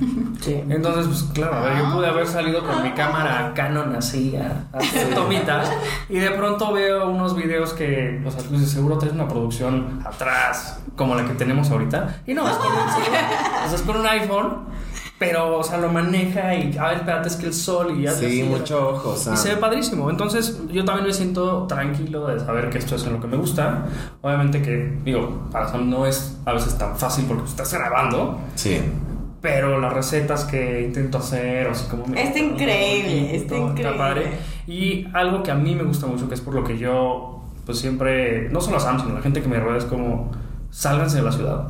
Sí. 0.42 0.64
Entonces, 0.70 1.08
pues 1.08 1.24
claro, 1.34 1.58
a 1.58 1.62
ver, 1.62 1.78
yo 1.78 1.94
pude 1.94 2.08
haber 2.08 2.28
salido 2.28 2.66
con 2.66 2.82
mi 2.84 2.92
cámara 2.92 3.54
Canon 3.56 3.96
así 3.96 4.36
a, 4.36 4.66
a 4.74 4.80
hacer 4.80 5.14
tomitas 5.14 5.72
y 6.10 6.18
de 6.18 6.32
pronto 6.32 6.74
veo 6.74 7.10
unos 7.10 7.36
videos 7.36 7.74
que, 7.74 8.22
o 8.26 8.32
sea, 8.32 8.42
tú 8.42 8.54
dices, 8.54 8.72
seguro 8.72 8.98
traes 8.98 9.14
una 9.14 9.28
producción 9.28 10.02
atrás 10.06 10.80
como 10.96 11.16
la 11.16 11.26
que 11.26 11.34
tenemos 11.34 11.70
ahorita. 11.70 12.22
Y 12.26 12.34
no, 12.34 12.48
es 12.50 12.56
con 12.56 12.72
un, 12.72 12.78
o 12.80 13.68
sea, 13.68 13.76
es 13.76 13.82
con 13.84 13.98
un 13.98 14.08
iPhone, 14.08 14.66
pero, 15.20 15.58
o 15.58 15.64
sea, 15.64 15.78
lo 15.78 15.90
maneja 15.92 16.56
y, 16.56 16.78
a 16.78 16.88
ver, 16.88 16.98
espérate, 17.00 17.28
es 17.28 17.36
que 17.36 17.46
el 17.48 17.54
sol 17.54 17.94
y 18.00 18.04
ya. 18.04 18.12
Sí, 18.14 18.42
mucho 18.44 18.92
ojo, 18.92 19.16
Sam. 19.16 19.34
Y 19.34 19.38
se 19.38 19.50
ve 19.50 19.58
padrísimo. 19.58 20.10
Entonces, 20.10 20.60
yo 20.72 20.86
también 20.86 21.06
me 21.08 21.14
siento 21.14 21.68
tranquilo 21.68 22.26
de 22.28 22.40
saber 22.40 22.70
que 22.70 22.78
esto 22.78 22.96
es 22.96 23.06
en 23.06 23.14
lo 23.14 23.20
que 23.22 23.28
me 23.28 23.36
gusta. 23.38 23.86
Obviamente 24.22 24.62
que, 24.62 24.98
digo, 25.04 25.48
para 25.52 25.68
Sam 25.68 25.90
no 25.90 26.06
es 26.06 26.38
a 26.46 26.54
veces 26.54 26.78
tan 26.78 26.98
fácil 26.98 27.26
porque 27.28 27.44
estás 27.46 27.74
grabando. 27.74 28.40
Sí. 28.56 28.80
Pero 29.42 29.80
las 29.80 29.94
recetas 29.94 30.44
que 30.46 30.82
intento 30.82 31.18
hacer, 31.18 31.68
o 31.68 31.72
así 31.72 31.86
como... 31.90 32.06
me- 32.08 32.22
Está 32.24 32.40
increíble, 32.40 33.36
está 33.36 33.56
Está 33.56 33.68
increíble. 33.70 33.98
padre. 33.98 34.32
Y 34.68 35.08
algo 35.14 35.44
que 35.44 35.52
a 35.52 35.56
mí 35.56 35.76
me 35.76 35.84
gusta 35.84 36.08
mucho, 36.08 36.28
que 36.28 36.36
es 36.36 36.42
por 36.42 36.54
lo 36.54 36.64
que 36.64 36.78
yo, 36.78 37.44
pues 37.66 37.80
siempre, 37.80 38.50
no 38.50 38.60
solo 38.62 38.78
a 38.78 38.80
Sam, 38.82 39.00
sino 39.02 39.14
la 39.16 39.22
gente 39.22 39.42
que 39.42 39.48
me 39.48 39.60
rodea, 39.60 39.78
es 39.78 39.86
como, 39.86 40.32
sálganse 40.72 41.18
de 41.18 41.24
la 41.24 41.32
ciudad. 41.32 41.68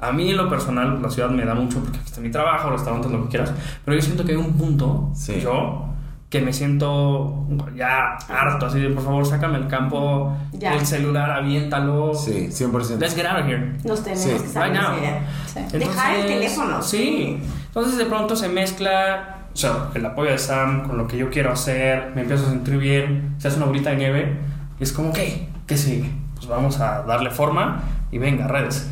A 0.00 0.12
mí 0.12 0.30
en 0.30 0.36
lo 0.36 0.48
personal, 0.48 1.00
la 1.02 1.10
ciudad 1.10 1.28
me 1.30 1.44
da 1.44 1.54
mucho 1.54 1.80
porque 1.80 1.98
aquí 1.98 2.06
está 2.06 2.20
mi 2.20 2.30
trabajo, 2.30 2.70
restaurantes, 2.70 3.10
lo 3.10 3.22
que 3.24 3.28
quieras. 3.30 3.52
Pero 3.84 3.96
yo 3.96 4.02
siento 4.02 4.24
que 4.24 4.32
hay 4.32 4.38
un 4.38 4.52
punto, 4.52 5.10
Sí. 5.14 5.40
yo, 5.40 5.86
que 6.30 6.40
me 6.40 6.52
siento 6.52 7.46
ya 7.74 8.16
harto, 8.28 8.66
así 8.66 8.78
de, 8.80 8.90
por 8.90 9.02
favor, 9.02 9.26
sácame 9.26 9.58
el 9.58 9.66
campo, 9.66 10.36
Ya. 10.52 10.74
el 10.74 10.84
celular, 10.86 11.30
aviéntalo. 11.30 12.14
Sí, 12.14 12.48
100%. 12.52 13.00
Let's 13.00 13.16
get 13.16 13.26
out 13.26 13.40
of 13.40 13.46
here. 13.46 13.72
Nos 13.84 14.04
tenemos 14.04 14.24
Sí. 14.24 14.30
que 14.30 14.60
Right 14.60 14.72
now. 14.74 14.92
si- 15.46 15.78
Dejar 15.78 16.16
el 16.16 16.26
teléfono. 16.26 16.82
Sí. 16.82 17.40
Entonces 17.68 17.96
de 17.98 18.04
pronto 18.06 18.36
se 18.36 18.48
mezcla, 18.48 19.38
o 19.52 19.56
sea, 19.56 19.88
el 19.94 20.04
apoyo 20.06 20.30
de 20.30 20.38
Sam 20.38 20.86
con 20.86 20.96
lo 20.98 21.08
que 21.08 21.16
yo 21.16 21.30
quiero 21.30 21.50
hacer, 21.50 22.12
me 22.14 22.20
empiezo 22.22 22.46
a 22.46 22.50
sentir 22.50 22.76
bien, 22.78 23.34
se 23.38 23.48
hace 23.48 23.56
una 23.56 23.66
bolita 23.66 23.90
de 23.90 23.96
nieve 23.96 24.38
y 24.78 24.82
es 24.82 24.92
como, 24.92 25.08
ok, 25.08 25.18
¿qué 25.66 25.76
sigue? 25.76 26.12
Pues 26.36 26.46
vamos 26.46 26.78
a 26.78 27.02
darle 27.02 27.30
forma 27.30 27.80
y 28.12 28.18
venga, 28.18 28.46
redes. 28.46 28.88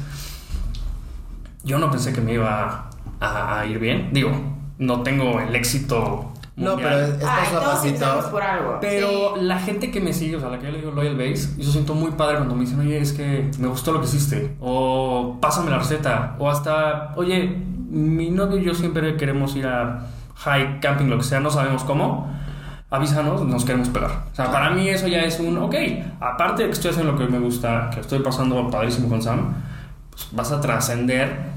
Yo 1.67 1.79
no 1.79 1.91
pensé 1.91 2.12
que 2.14 2.21
me 2.23 2.33
iba 2.35 2.89
a, 3.21 3.59
a 3.61 3.67
ir 3.67 3.79
bien. 3.79 4.09
Digo, 4.12 4.31
no 4.79 5.03
tengo 5.03 5.41
el 5.41 5.55
éxito. 5.55 6.33
No, 6.57 6.71
mundial. 6.71 6.91
pero 6.91 7.05
es, 7.07 7.11
es 7.23 7.25
Ay, 7.29 7.45
paso 7.45 7.57
a 7.59 7.61
todos 7.64 7.85
empezamos 7.85 8.14
pasito. 8.17 8.31
por 8.33 8.43
algo. 8.43 8.79
Pero 8.81 9.37
la 9.37 9.59
gente 9.59 9.91
que 9.91 10.01
me 10.01 10.14
sigue, 10.14 10.37
o 10.37 10.41
sea, 10.41 10.49
la 10.49 10.59
que 10.59 10.67
yo 10.67 10.73
le 10.73 10.79
digo 10.79 10.91
Loyal 10.93 11.17
Base, 11.17 11.51
yo 11.59 11.71
siento 11.71 11.95
muy 11.95 12.12
padre 12.12 12.37
cuando 12.37 12.55
me 12.55 12.62
dicen, 12.62 12.81
oye, 12.81 12.99
es 12.99 13.12
que 13.12 13.51
me 13.59 13.69
gustó 13.69 13.93
lo 13.93 14.01
que 14.01 14.07
hiciste, 14.07 14.57
o 14.61 15.37
pásame 15.39 15.71
la 15.71 15.79
receta, 15.79 16.35
o 16.39 16.49
hasta, 16.49 17.12
oye, 17.17 17.59
mi 17.91 18.31
novio 18.31 18.57
y 18.57 18.64
yo 18.64 18.75
siempre 18.75 19.17
queremos 19.19 19.55
ir 19.55 19.67
a 19.67 20.07
hike, 20.47 20.81
camping, 20.81 21.07
lo 21.11 21.19
que 21.19 21.25
sea, 21.25 21.41
no 21.41 21.51
sabemos 21.51 21.85
cómo, 21.85 22.27
avísanos, 22.89 23.43
nos 23.43 23.67
queremos 23.67 23.91
pegar. 23.91 24.25
O 24.33 24.35
sea, 24.35 24.51
para 24.51 24.71
mí 24.71 24.89
eso 24.89 25.09
ya 25.09 25.21
es 25.25 25.39
un, 25.41 25.59
ok, 25.59 25.75
aparte 26.21 26.62
de 26.62 26.69
que 26.71 26.75
estoy 26.75 26.91
haciendo 26.93 27.12
lo 27.12 27.19
que 27.19 27.27
me 27.27 27.39
gusta, 27.39 27.91
que 27.93 28.01
estoy 28.01 28.21
pasando 28.21 28.71
padrísimo 28.71 29.11
con 29.11 29.21
Sam, 29.21 29.53
pues 30.11 30.29
vas 30.33 30.53
a 30.53 30.61
trascender 30.62 31.55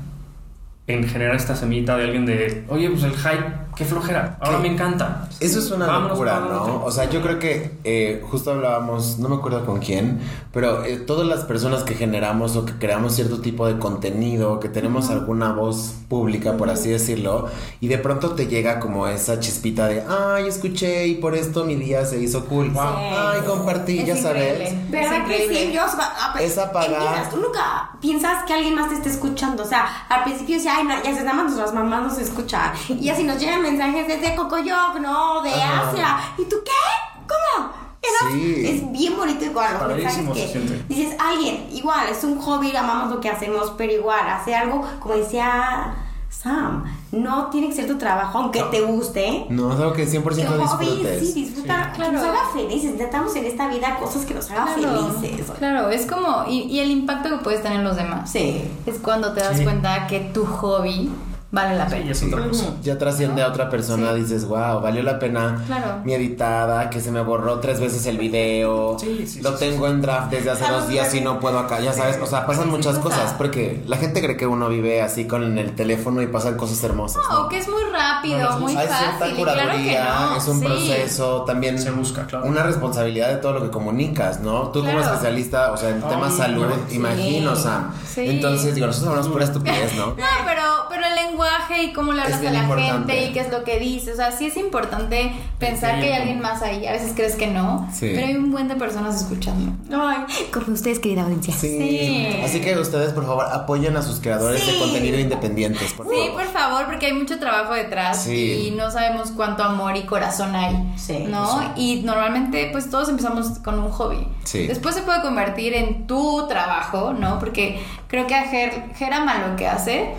en 0.89 1.07
generar 1.07 1.35
esta 1.35 1.55
semillita 1.55 1.95
de 1.97 2.03
alguien 2.03 2.25
de, 2.25 2.63
oye, 2.67 2.89
pues 2.89 3.03
el 3.03 3.13
hype, 3.13 3.68
qué 3.80 3.86
flojera, 3.86 4.38
ahora 4.41 4.59
me 4.59 4.67
encanta. 4.67 5.27
Eso 5.39 5.57
es 5.59 5.71
una 5.71 5.88
Vámonos 5.88 6.09
locura. 6.11 6.39
¿no? 6.41 6.84
O 6.84 6.91
sea, 6.91 7.09
yo 7.09 7.21
creo 7.21 7.39
que 7.39 7.80
eh, 7.86 8.21
justo 8.30 8.51
hablábamos, 8.51 9.17
no 9.19 9.30
me 9.30 9.36
acuerdo 9.38 9.65
con 9.65 9.80
quién, 9.80 10.19
pero 10.51 10.84
eh, 10.84 10.97
todas 10.97 11.25
las 11.25 11.45
personas 11.45 11.84
que 11.84 11.95
generamos 11.95 12.57
o 12.57 12.65
que 12.65 12.73
creamos 12.73 13.15
cierto 13.15 13.39
tipo 13.39 13.65
de 13.67 13.80
contenido, 13.80 14.59
que 14.59 14.67
tenemos 14.67 15.09
alguna 15.09 15.53
voz 15.53 15.93
pública, 16.09 16.57
por 16.57 16.69
así 16.69 16.89
decirlo, 16.89 17.47
y 17.80 17.88
de 17.88 17.97
pronto 17.97 18.32
te 18.32 18.47
llega 18.47 18.82
como 18.82 19.07
esa 19.07 19.39
chispita 19.39 19.88
de, 19.88 20.03
ay, 20.07 20.47
escuché 20.47 21.07
y 21.07 21.15
por 21.15 21.34
esto 21.36 21.63
mi 21.63 21.75
día 21.75 22.05
se 22.05 22.19
hizo 22.21 22.45
cool. 22.45 22.71
Wow. 22.71 22.84
Ay, 22.84 23.41
compartí, 23.47 23.99
Es 23.99 24.07
ya 24.07 24.17
sabes. 24.17 24.73
¿Verdad 24.91 25.13
Es 25.21 25.23
que 25.25 25.38
sí? 25.38 25.43
increíble. 25.45 25.73
Yo, 25.73 25.82
a- 25.84 26.34
a- 26.36 26.41
Es 26.41 26.57
apagar. 26.57 27.01
empiezas, 27.01 27.30
Tú 27.30 27.38
nunca 27.38 27.91
piensas 28.01 28.43
que 28.45 28.53
alguien 28.53 28.75
más 28.75 28.89
te 28.89 28.95
está 28.95 29.07
escuchando. 29.09 29.63
O 29.63 29.65
sea, 29.65 29.86
al 30.09 30.23
principio 30.23 30.55
decía, 30.55 30.73
ay, 30.77 30.84
no, 30.86 30.95
ya 31.01 31.13
se 31.15 31.23
nada 31.23 31.34
más 31.34 31.45
nuestras 31.45 31.73
mamás 31.73 32.03
nos 32.03 32.17
escuchan. 32.19 32.73
Y 32.89 33.07
así 33.09 33.23
nos 33.23 33.39
llegan 33.39 33.61
mensajes 33.70 34.07
desde 34.07 34.36
Cocoyoc, 34.36 34.99
¿no? 35.01 35.41
De 35.41 35.51
Ajá. 35.53 35.89
Asia. 35.89 36.17
¿Y 36.38 36.43
tú 36.45 36.57
qué? 36.63 37.26
¿Cómo? 37.28 37.70
Era- 38.01 38.32
Sí. 38.32 38.65
Es 38.67 38.91
bien 38.91 39.17
bonito 39.17 39.43
igual 39.45 39.78
los 39.80 39.97
mensajes 39.97 40.30
que 40.53 40.84
dices, 40.88 41.15
alguien, 41.20 41.67
igual, 41.72 42.07
es 42.09 42.24
un 42.24 42.39
hobby, 42.39 42.76
amamos 42.76 43.09
lo 43.11 43.20
que 43.20 43.30
hacemos, 43.30 43.74
pero 43.78 43.91
igual, 43.93 44.28
hacer 44.30 44.55
algo, 44.55 44.84
como 44.99 45.15
decía 45.15 45.95
Sam, 46.30 46.86
no 47.11 47.47
tiene 47.47 47.67
que 47.70 47.76
ser 47.76 47.88
tu 47.88 47.97
trabajo, 47.97 48.38
aunque 48.38 48.61
te 48.63 48.82
guste. 48.82 49.45
No, 49.49 49.74
es 49.74 49.80
algo 49.80 49.93
que 49.93 50.05
100% 50.07 50.36
Que 50.36 50.45
hobby, 50.65 50.86
disfrutes. 50.86 51.34
sí, 51.34 51.43
disfrutar, 51.45 51.89
que 51.91 51.95
claro. 51.97 52.11
nos 52.13 52.24
haga 52.24 52.39
felices. 52.53 52.91
Intentamos 52.91 53.36
en 53.36 53.45
esta 53.45 53.67
vida 53.67 53.97
cosas 53.97 54.26
que 54.26 54.34
nos 54.36 54.49
hagan 54.51 54.76
Claro, 54.76 55.09
felices. 55.20 55.51
claro, 55.57 55.89
es 55.89 56.05
como, 56.05 56.45
y, 56.47 56.61
y 56.63 56.80
el 56.80 56.91
impacto 56.91 57.30
que 57.30 57.38
puedes 57.43 57.61
tener 57.63 57.80
en 57.80 57.84
los 57.84 57.97
demás. 57.97 58.32
Sí. 58.32 58.63
Es 58.86 58.99
cuando 58.99 59.34
te 59.34 59.41
das 59.41 59.57
Sí. 59.57 59.63
cuenta 59.63 60.07
que 60.07 60.20
tu 60.20 60.45
hobby 60.45 61.09
vale 61.52 61.76
la 61.76 61.89
Sí, 61.89 61.95
pena. 61.95 62.12
es 62.12 62.24
otra 62.24 62.47
cosa. 62.47 62.66
Ya 62.84 62.97
trasciende 62.97 63.41
a 63.41 63.47
otra 63.47 63.70
persona, 63.70 64.14
Sí. 64.14 64.22
dices, 64.22 64.45
wow, 64.45 64.82
valió 64.82 65.02
la 65.04 65.18
pena 65.20 65.64
Claro. 65.66 66.02
mi 66.04 66.14
editada, 66.14 66.89
que 66.89 67.02
se 67.02 67.12
me 67.12 67.22
borró 67.22 67.60
tres 67.60 67.80
veces 67.80 68.06
el 68.06 68.18
video, 68.18 68.97
Sí, 69.00 69.26
sí, 69.28 69.41
lo 69.41 69.52
sí, 69.54 69.58
tengo 69.60 69.88
en 69.88 70.02
draft 70.02 70.30
desde 70.32 70.52
hace 70.52 70.70
dos 70.72 70.88
días 70.88 71.14
y 71.16 71.22
no 71.22 71.39
puedo 71.39 71.58
acá, 71.60 71.80
ya 71.80 71.93
sabes, 71.93 72.20
o 72.22 72.26
sea, 72.26 72.45
pasan 72.45 72.66
Sí, 72.66 72.70
muchas 72.72 73.00
cosas, 73.00 73.34
porque 73.38 73.84
la 73.88 73.97
gente 73.97 74.22
cree 74.22 74.38
que 74.38 74.45
uno 74.47 74.70
vive 74.70 75.02
así 75.02 75.26
con 75.26 75.58
el 75.58 75.76
teléfono 75.76 76.22
y 76.22 76.28
pasan 76.28 76.56
cosas 76.58 76.84
hermosas. 76.84 77.24
No, 77.30 77.43
¿no? 77.43 77.50
que 77.50 77.58
es 77.58 77.68
muy 77.68 77.82
rápido, 77.91 78.50
No, 78.52 78.60
muy 78.60 78.76
Hay 78.76 78.88
fácil. 78.88 79.08
y 79.08 79.18
claro 79.18 79.30
que 79.32 79.36
curaduría, 79.38 80.04
no. 80.32 80.36
es 80.38 80.47
un 80.47 80.60
sí. 80.60 80.66
proceso, 80.66 81.43
también 81.45 81.80
Se 81.80 81.91
busca, 81.91 82.26
claro. 82.28 82.45
una 82.45 82.64
responsabilidad 82.64 83.30
de 83.30 83.38
todo 83.38 83.54
lo 83.54 83.62
que 83.64 83.70
comunicas, 83.70 84.39
¿no? 84.41 84.70
Tú 84.70 84.84
como 84.84 85.00
especialista, 85.00 85.72
o 85.72 85.78
sea, 85.78 85.89
en 85.89 86.04
Ay, 86.04 86.10
temas 86.10 86.36
salud, 86.36 86.66
sí. 86.89 86.95
imagino, 86.97 87.56
Sam. 87.56 87.91
Sí. 88.08 88.22
Entonces, 88.30 88.76
digo, 88.76 88.88
nosotros 88.88 89.10
hablamos 89.10 89.32
pura 89.32 89.45
estupidez, 89.45 89.93
¿no? 89.95 90.08
No, 90.20 90.26
pero, 90.45 90.64
pero 90.89 91.02
lenguaje 91.28 91.84
y 91.84 91.93
cómo 91.93 92.13
le 92.13 92.22
hablas 92.22 92.39
a 92.39 92.43
la 92.43 92.59
importante. 92.59 93.13
gente 93.13 93.26
y 93.26 93.34
qué 93.34 93.39
es 93.41 93.51
lo 93.51 93.63
que 93.63 93.80
dice. 93.80 94.13
O 94.13 94.15
sea, 94.15 94.32
sí 94.32 94.45
es 94.47 94.57
importante 94.57 95.32
pensar 95.57 95.99
que 95.99 96.07
hay 96.07 96.13
alguien 96.22 96.39
más 96.39 96.61
ahí. 96.61 96.86
A 96.88 96.91
veces 96.93 97.13
crees 97.15 97.36
que 97.36 97.47
no, 97.47 97.88
Sí. 97.93 98.11
pero 98.15 98.28
hay 98.28 98.36
un 98.36 98.51
buen 98.51 98.67
de 98.67 98.76
personas 98.76 99.15
escuchando. 99.22 99.72
Ay, 99.91 100.24
como 100.53 100.74
ustedes, 100.74 100.99
querida 100.99 101.24
audiencia. 101.24 101.53
Sí. 101.53 101.67
Sí. 101.78 102.41
Así 102.43 102.61
que 102.61 102.78
ustedes, 102.78 103.13
por 103.13 103.26
favor, 103.26 103.45
apoyen 103.51 103.95
a 103.97 104.01
sus 104.01 104.20
creadores 104.20 104.65
de 104.65 104.74
Sí. 104.74 104.80
contenido 104.80 105.20
independientes, 105.20 105.93
por 105.93 106.07
Sí, 106.09 106.15
favor. 106.28 106.32
por 106.43 106.53
favor, 106.53 106.86
porque 106.86 107.07
hay 107.07 107.13
mucho 107.13 107.39
trabajo 107.39 107.74
detrás 107.74 108.24
Sí. 108.24 108.67
y 108.67 108.72
no 108.72 108.89
sabemos 108.91 109.32
cuánto 109.32 109.63
amor 109.63 109.95
y 109.97 110.03
corazón 110.03 110.55
hay, 110.55 110.93
Sí, 110.97 111.26
¿no? 111.28 111.74
Y 111.76 112.01
normalmente, 112.03 112.70
pues 112.72 112.89
todos 112.89 113.09
empezamos 113.09 113.59
con 113.59 113.80
un 113.80 113.91
hobby. 113.91 114.28
Sí. 114.43 114.67
Después 114.67 114.95
se 114.95 115.01
puede 115.01 115.22
convertir 115.22 115.74
en 115.74 116.07
tu 116.07 116.47
trabajo, 116.47 117.13
¿no? 117.13 117.39
Porque 117.39 117.82
creo 118.07 118.28
que 118.28 118.36
a 118.36 118.43
Ger, 118.43 118.86
Ger 118.95 119.13
ama 119.13 119.47
lo 119.47 119.55
que 119.55 119.67
hace, 119.67 120.13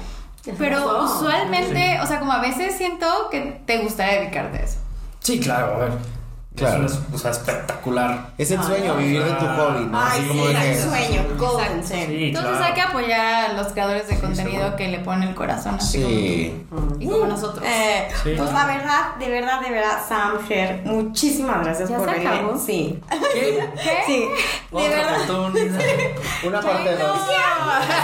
pero 0.59 0.77
razón. 0.77 1.05
usualmente, 1.05 2.01
o 2.03 2.07
sea, 2.07 2.19
como 2.19 2.33
a 2.33 2.41
veces 2.41 2.77
siento 2.77 3.07
que 3.31 3.61
te 3.67 3.79
gustaría 3.79 4.21
dedicarte 4.21 4.59
a 4.59 4.63
eso. 4.63 4.79
Sí, 5.21 5.39
claro, 5.41 5.75
a 5.75 5.79
ver. 5.79 5.93
Claro. 6.57 6.85
Es 6.85 6.93
una- 6.93 7.15
o 7.15 7.19
sea, 7.19 7.31
espectacular. 7.31 8.31
Es 8.37 8.51
el 8.51 8.63
sueño, 8.63 8.95
vivir 8.97 9.23
de 9.23 9.31
tu 9.33 9.47
hobby, 9.47 9.85
¿no? 9.87 9.99
Ay, 10.01 10.19
Así 10.19 10.29
como 10.29 10.47
sí, 10.47 10.53
de 10.55 10.73
el 10.73 10.79
sueño. 10.83 11.23
Golden, 11.39 11.87
sí. 11.87 11.95
Entonces 11.95 12.51
claro. 12.51 12.65
hay 12.65 12.73
que 12.75 12.81
apoyar 12.83 13.51
a 13.51 13.53
los 13.55 13.69
creadores 13.69 14.09
de 14.09 14.19
contenido 14.19 14.59
seguro. 14.59 14.77
que 14.77 14.89
le 14.89 14.99
ponen 14.99 15.29
el 15.31 15.35
corazón 15.35 15.77
así 15.77 15.99
Sí. 16.03 16.67
como 16.69 16.89
tú 16.89 16.97
y 17.01 17.07
como 17.09 17.27
nosotros. 17.27 17.65
Eh, 17.67 18.09
Sí. 18.25 18.35
Pues 18.37 18.53
la 18.53 18.67
verdad, 18.67 19.15
de 19.19 19.31
verdad, 19.31 19.61
de 19.61 19.71
verdad, 19.71 19.99
Sam, 20.07 20.33
Ger, 20.47 20.83
muchísimas 20.85 21.65
gracias 21.65 21.89
¿Ya 21.89 21.97
por 21.97 22.09
se 22.09 22.15
venir. 22.17 22.29
acabó? 22.29 22.59
Sí. 22.59 23.01
¿Qué? 23.33 23.69
Sí. 24.07 24.29
De 24.73 24.77
Otra 24.77 24.89
verdad. 24.89 25.71
Una 26.47 26.61
parte 26.61 26.97
dos. 26.97 27.19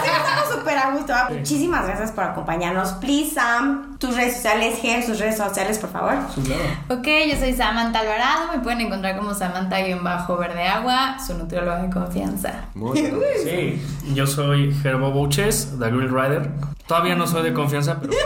Estamos 0.05 0.55
súper 0.55 0.77
a 0.77 0.91
gusto. 0.91 1.13
¿va? 1.13 1.29
Muchísimas 1.29 1.85
gracias 1.85 2.11
por 2.11 2.23
acompañarnos. 2.23 2.91
Please, 2.93 3.33
Sam, 3.35 3.97
tus 3.99 4.15
redes 4.15 4.35
sociales, 4.35 4.79
Ger, 4.81 5.03
sus 5.05 5.19
redes 5.19 5.37
sociales, 5.37 5.77
por 5.79 5.91
favor. 5.91 6.13
Sí, 6.33 6.41
claro. 6.41 6.99
Ok, 7.01 7.07
yo 7.31 7.37
soy 7.37 7.53
Samantha 7.55 7.99
Alvarado, 7.99 8.36
me 8.51 8.59
pueden 8.59 8.81
encontrar 8.81 9.17
como 9.17 9.33
Samantha-Verde 9.33 10.67
Agua, 10.67 11.17
su 11.25 11.33
nutrióloga 11.37 11.81
de 11.81 11.89
confianza. 11.89 12.65
Muy 12.75 13.01
bien. 13.01 13.17
Sí, 13.43 13.81
yo 14.13 14.27
soy 14.27 14.73
Gerbo 14.81 15.11
Bouches, 15.11 15.69
The 15.79 15.89
Grill 15.89 16.09
Rider. 16.09 16.49
Todavía 16.87 17.15
no 17.15 17.27
soy 17.27 17.43
de 17.43 17.53
confianza, 17.53 17.97
pero 17.99 18.13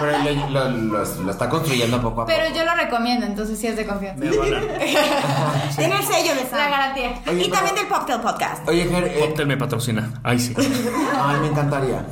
Pero 0.00 0.12
lo, 0.18 0.48
lo- 0.48 0.70
lo- 0.70 1.04
lo 1.24 1.30
está 1.30 1.50
construyendo 1.50 1.98
poco 2.00 2.22
a 2.22 2.24
poco. 2.24 2.26
Pero 2.34 2.54
yo 2.56 2.64
lo 2.64 2.74
recomiendo, 2.74 3.26
entonces 3.26 3.58
sí 3.58 3.66
es 3.66 3.76
de 3.76 3.86
confianza. 3.86 4.18
me 4.24 4.34
van 4.34 4.54
a... 4.54 4.60
Tiene 5.76 5.96
el 5.96 6.02
sello 6.04 6.34
de 6.36 6.48
La 6.56 6.70
garantía. 6.70 7.20
Oye, 7.28 7.40
y 7.42 7.44
pero- 7.44 7.52
también 7.56 7.74
del 7.76 7.86
Poptail 7.86 8.20
Podcast. 8.22 8.66
Oye, 8.68 8.86
Ger, 8.86 9.04
eh, 9.04 9.16
Poptel 9.20 9.46
me 9.46 9.58
patrocina. 9.58 10.10
Ay, 10.22 10.38
sí. 10.38 10.54
ay, 10.56 11.40
me 11.42 11.48
encantaría. 11.48 12.06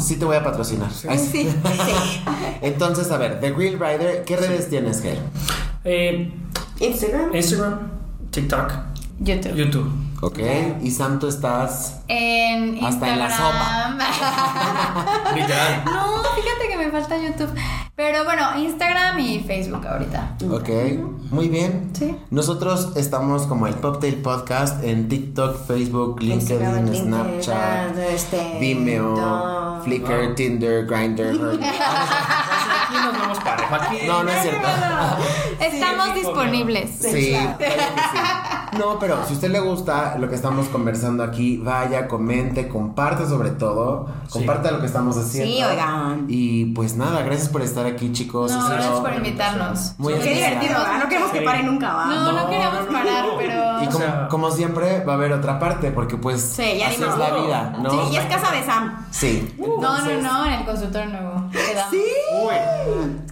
Sí 0.00 0.16
te 0.16 0.24
voy 0.24 0.36
a 0.36 0.44
patrocinar. 0.44 0.88
Ay, 1.08 1.18
sí. 1.18 1.50
Sí, 1.50 1.78
sí. 1.84 2.22
Entonces, 2.62 3.10
a 3.10 3.16
ver, 3.18 3.40
The 3.40 3.50
Grill 3.50 3.80
Rider, 3.80 4.22
¿qué 4.24 4.36
redes 4.36 4.70
tienes, 4.70 5.02
Ger? 5.02 5.18
Eh, 5.84 6.32
Instagram. 6.80 7.34
Instagram, 7.34 7.90
TikTok, 8.30 8.72
YouTube. 9.20 9.54
YouTube. 9.54 10.04
Ok. 10.22 10.38
Y 10.82 10.90
Sam, 10.90 11.18
tú 11.18 11.28
estás. 11.28 12.00
En 12.08 12.82
Hasta 12.82 13.12
en 13.12 13.18
la 13.18 13.26
Instagram. 13.26 13.98
Literal. 15.34 15.84
no, 15.84 16.22
fíjate 16.34 16.68
que 16.70 16.76
me 16.78 16.90
falta 16.90 17.18
YouTube. 17.18 17.50
Pero 17.94 18.24
bueno, 18.24 18.58
Instagram 18.58 19.18
y 19.18 19.40
Facebook 19.40 19.86
ahorita. 19.86 20.36
Ok. 20.50 20.68
Muy 21.30 21.48
bien. 21.48 21.90
Sí. 21.92 22.16
Nosotros 22.30 22.92
estamos 22.96 23.42
como 23.42 23.66
el 23.66 23.74
Poptail 23.74 24.16
Podcast 24.16 24.82
en 24.82 25.08
TikTok, 25.10 25.66
Facebook, 25.66 26.22
LinkedIn, 26.22 26.62
Instagram, 26.62 26.84
LinkedIn, 26.86 27.04
Snapchat, 27.04 27.98
este, 27.98 28.58
Vimeo, 28.60 29.16
no. 29.16 29.82
Flickr, 29.84 30.34
Tinder, 30.34 30.86
Grindr. 30.86 31.58
Aquí 32.94 33.06
nos 33.06 33.18
vamos 33.18 33.38
parejo. 33.40 33.74
Aquí. 33.74 33.98
No, 34.06 34.22
no 34.22 34.30
es 34.30 34.42
cierto. 34.42 34.68
Estamos 35.60 36.08
Sí, 36.08 36.14
disponibles. 36.20 36.90
Sí, 37.00 37.30
claro 37.32 37.58
que 37.58 37.66
sí. 37.66 38.78
No, 38.78 38.98
pero 38.98 39.24
si 39.26 39.32
a 39.32 39.36
usted 39.36 39.50
le 39.50 39.60
gusta 39.60 40.16
lo 40.18 40.28
que 40.28 40.34
estamos 40.34 40.66
conversando 40.68 41.22
aquí, 41.22 41.58
vaya, 41.58 42.08
comente, 42.08 42.68
comparte 42.68 43.24
sobre 43.26 43.50
todo, 43.50 44.08
comparte 44.30 44.70
lo 44.72 44.80
que 44.80 44.86
estamos 44.86 45.16
haciendo. 45.16 45.54
Sí, 45.56 45.62
oigan. 45.62 46.26
Y 46.28 46.66
pues 46.74 46.96
nada, 46.96 47.22
gracias 47.22 47.48
por 47.48 47.62
estar 47.62 47.86
aquí, 47.86 48.10
chicos. 48.12 48.50
No, 48.50 48.68
gracias 48.68 48.98
por 48.98 49.14
invitarnos. 49.14 49.94
Muy 49.98 50.14
Qué 50.14 50.34
divertido, 50.34 50.72
¿verdad? 50.78 50.98
No 50.98 51.08
queremos 51.08 51.30
que 51.30 51.38
Sí. 51.38 51.44
pare 51.44 51.62
nunca, 51.62 51.94
¿va? 51.94 52.06
No, 52.06 52.14
no, 52.14 52.32
No, 52.32 52.82
no, 52.82 52.92
parar, 52.92 53.24
pero. 53.38 53.82
Y 53.82 53.86
como, 53.86 53.96
O 53.98 54.00
sea- 54.08 54.28
como 54.28 54.50
siempre 54.50 55.04
va 55.04 55.12
a 55.12 55.16
haber 55.16 55.32
otra 55.32 55.58
parte, 55.60 55.90
porque 55.92 56.16
pues 56.16 56.40
Sí, 56.40 56.78
ya 56.78 56.88
así 56.88 57.02
es 57.02 57.16
la 57.18 57.30
vida, 57.30 57.76
¿no? 57.80 57.90
Sí, 57.90 57.98
y 58.12 58.16
es 58.16 58.24
casa 58.26 58.50
de 58.50 58.62
Sam. 58.64 59.06
Sí. 59.12 59.54
No, 59.58 59.98
no, 59.98 60.20
no, 60.20 60.46
en 60.46 60.52
el 60.52 60.64
consultorio 60.64 61.10
nuevo. 61.10 61.44
Quedamos. 61.52 61.92
Uy. 61.92 62.54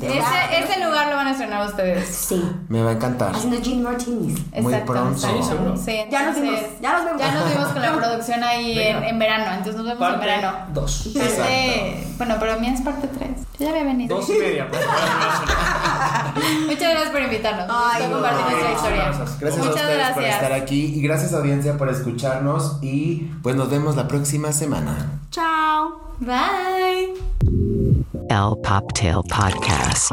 Ese, 0.01 0.65
ese 0.73 0.85
lugar 0.85 1.09
lo 1.09 1.17
van 1.17 1.27
a 1.29 1.31
estrenar 1.33 1.67
ustedes. 1.67 2.09
Sí. 2.09 2.43
Me 2.69 2.83
va 2.83 2.91
a 2.91 2.93
encantar. 2.95 3.35
Haciendo 3.35 3.61
gin 3.63 3.83
martinis. 3.83 4.39
Muy 4.61 4.75
pronto. 4.87 5.19
Sí, 5.19 5.43
seguro. 5.43 5.77
Sí, 5.77 6.01
Ya 6.11 6.27
nos 6.27 6.41
vimos, 6.41 6.61
ya 6.81 6.93
nos 6.93 7.05
vemos. 7.05 7.21
Ya 7.21 7.33
nos 7.33 7.49
vimos 7.51 7.69
con 7.69 7.83
la 7.83 7.93
producción 7.95 8.43
ahí 8.43 8.79
en, 8.79 9.19
verano. 9.19 9.45
Entonces 9.53 9.77
nos 9.77 9.87
vemos 9.87 10.15
en 10.15 10.21
verano. 10.21 10.53
2. 10.73 11.09
Parte, 11.15 12.07
bueno, 12.19 12.37
pero 12.41 12.59
mía 12.61 12.73
es 12.75 12.81
parte 12.81 13.09
3. 13.09 13.31
Yo 13.59 13.65
ya 13.67 13.71
había 13.71 13.85
venido. 13.85 14.17
Dos 14.17 14.29
y 14.31 14.33
media. 14.35 14.69
pues, 14.69 14.83
Muchas 16.67 16.91
gracias 16.91 17.11
por 17.11 17.23
invitarnos. 17.23 17.67
Nos 17.69 17.77
Ay, 17.77 18.03
gustó 18.03 18.09
no. 18.09 18.15
compartir 18.23 18.43
nuestra 18.47 18.69
Ay, 18.69 18.75
historia. 18.75 19.05
gracias. 19.05 19.41
Gracias 19.41 19.63
a 19.63 19.69
Muchas 19.69 19.83
ustedes 19.83 20.09
por 20.09 20.23
gracias. 20.23 20.35
estar 20.43 20.53
aquí 20.53 20.85
y 20.97 21.03
gracias 21.03 21.33
audiencia 21.35 21.77
por 21.77 21.89
escucharnos 21.91 22.79
y 22.83 23.31
pues 23.43 23.57
nos 23.57 23.71
vemos 23.71 23.97
la 23.97 24.09
próxima 24.09 24.53
semana. 24.53 25.21
Chao. 25.31 26.01
Bye. 26.21 27.82
L 28.31 28.57
Poptail 28.63 29.23
Podcast. 29.25 30.13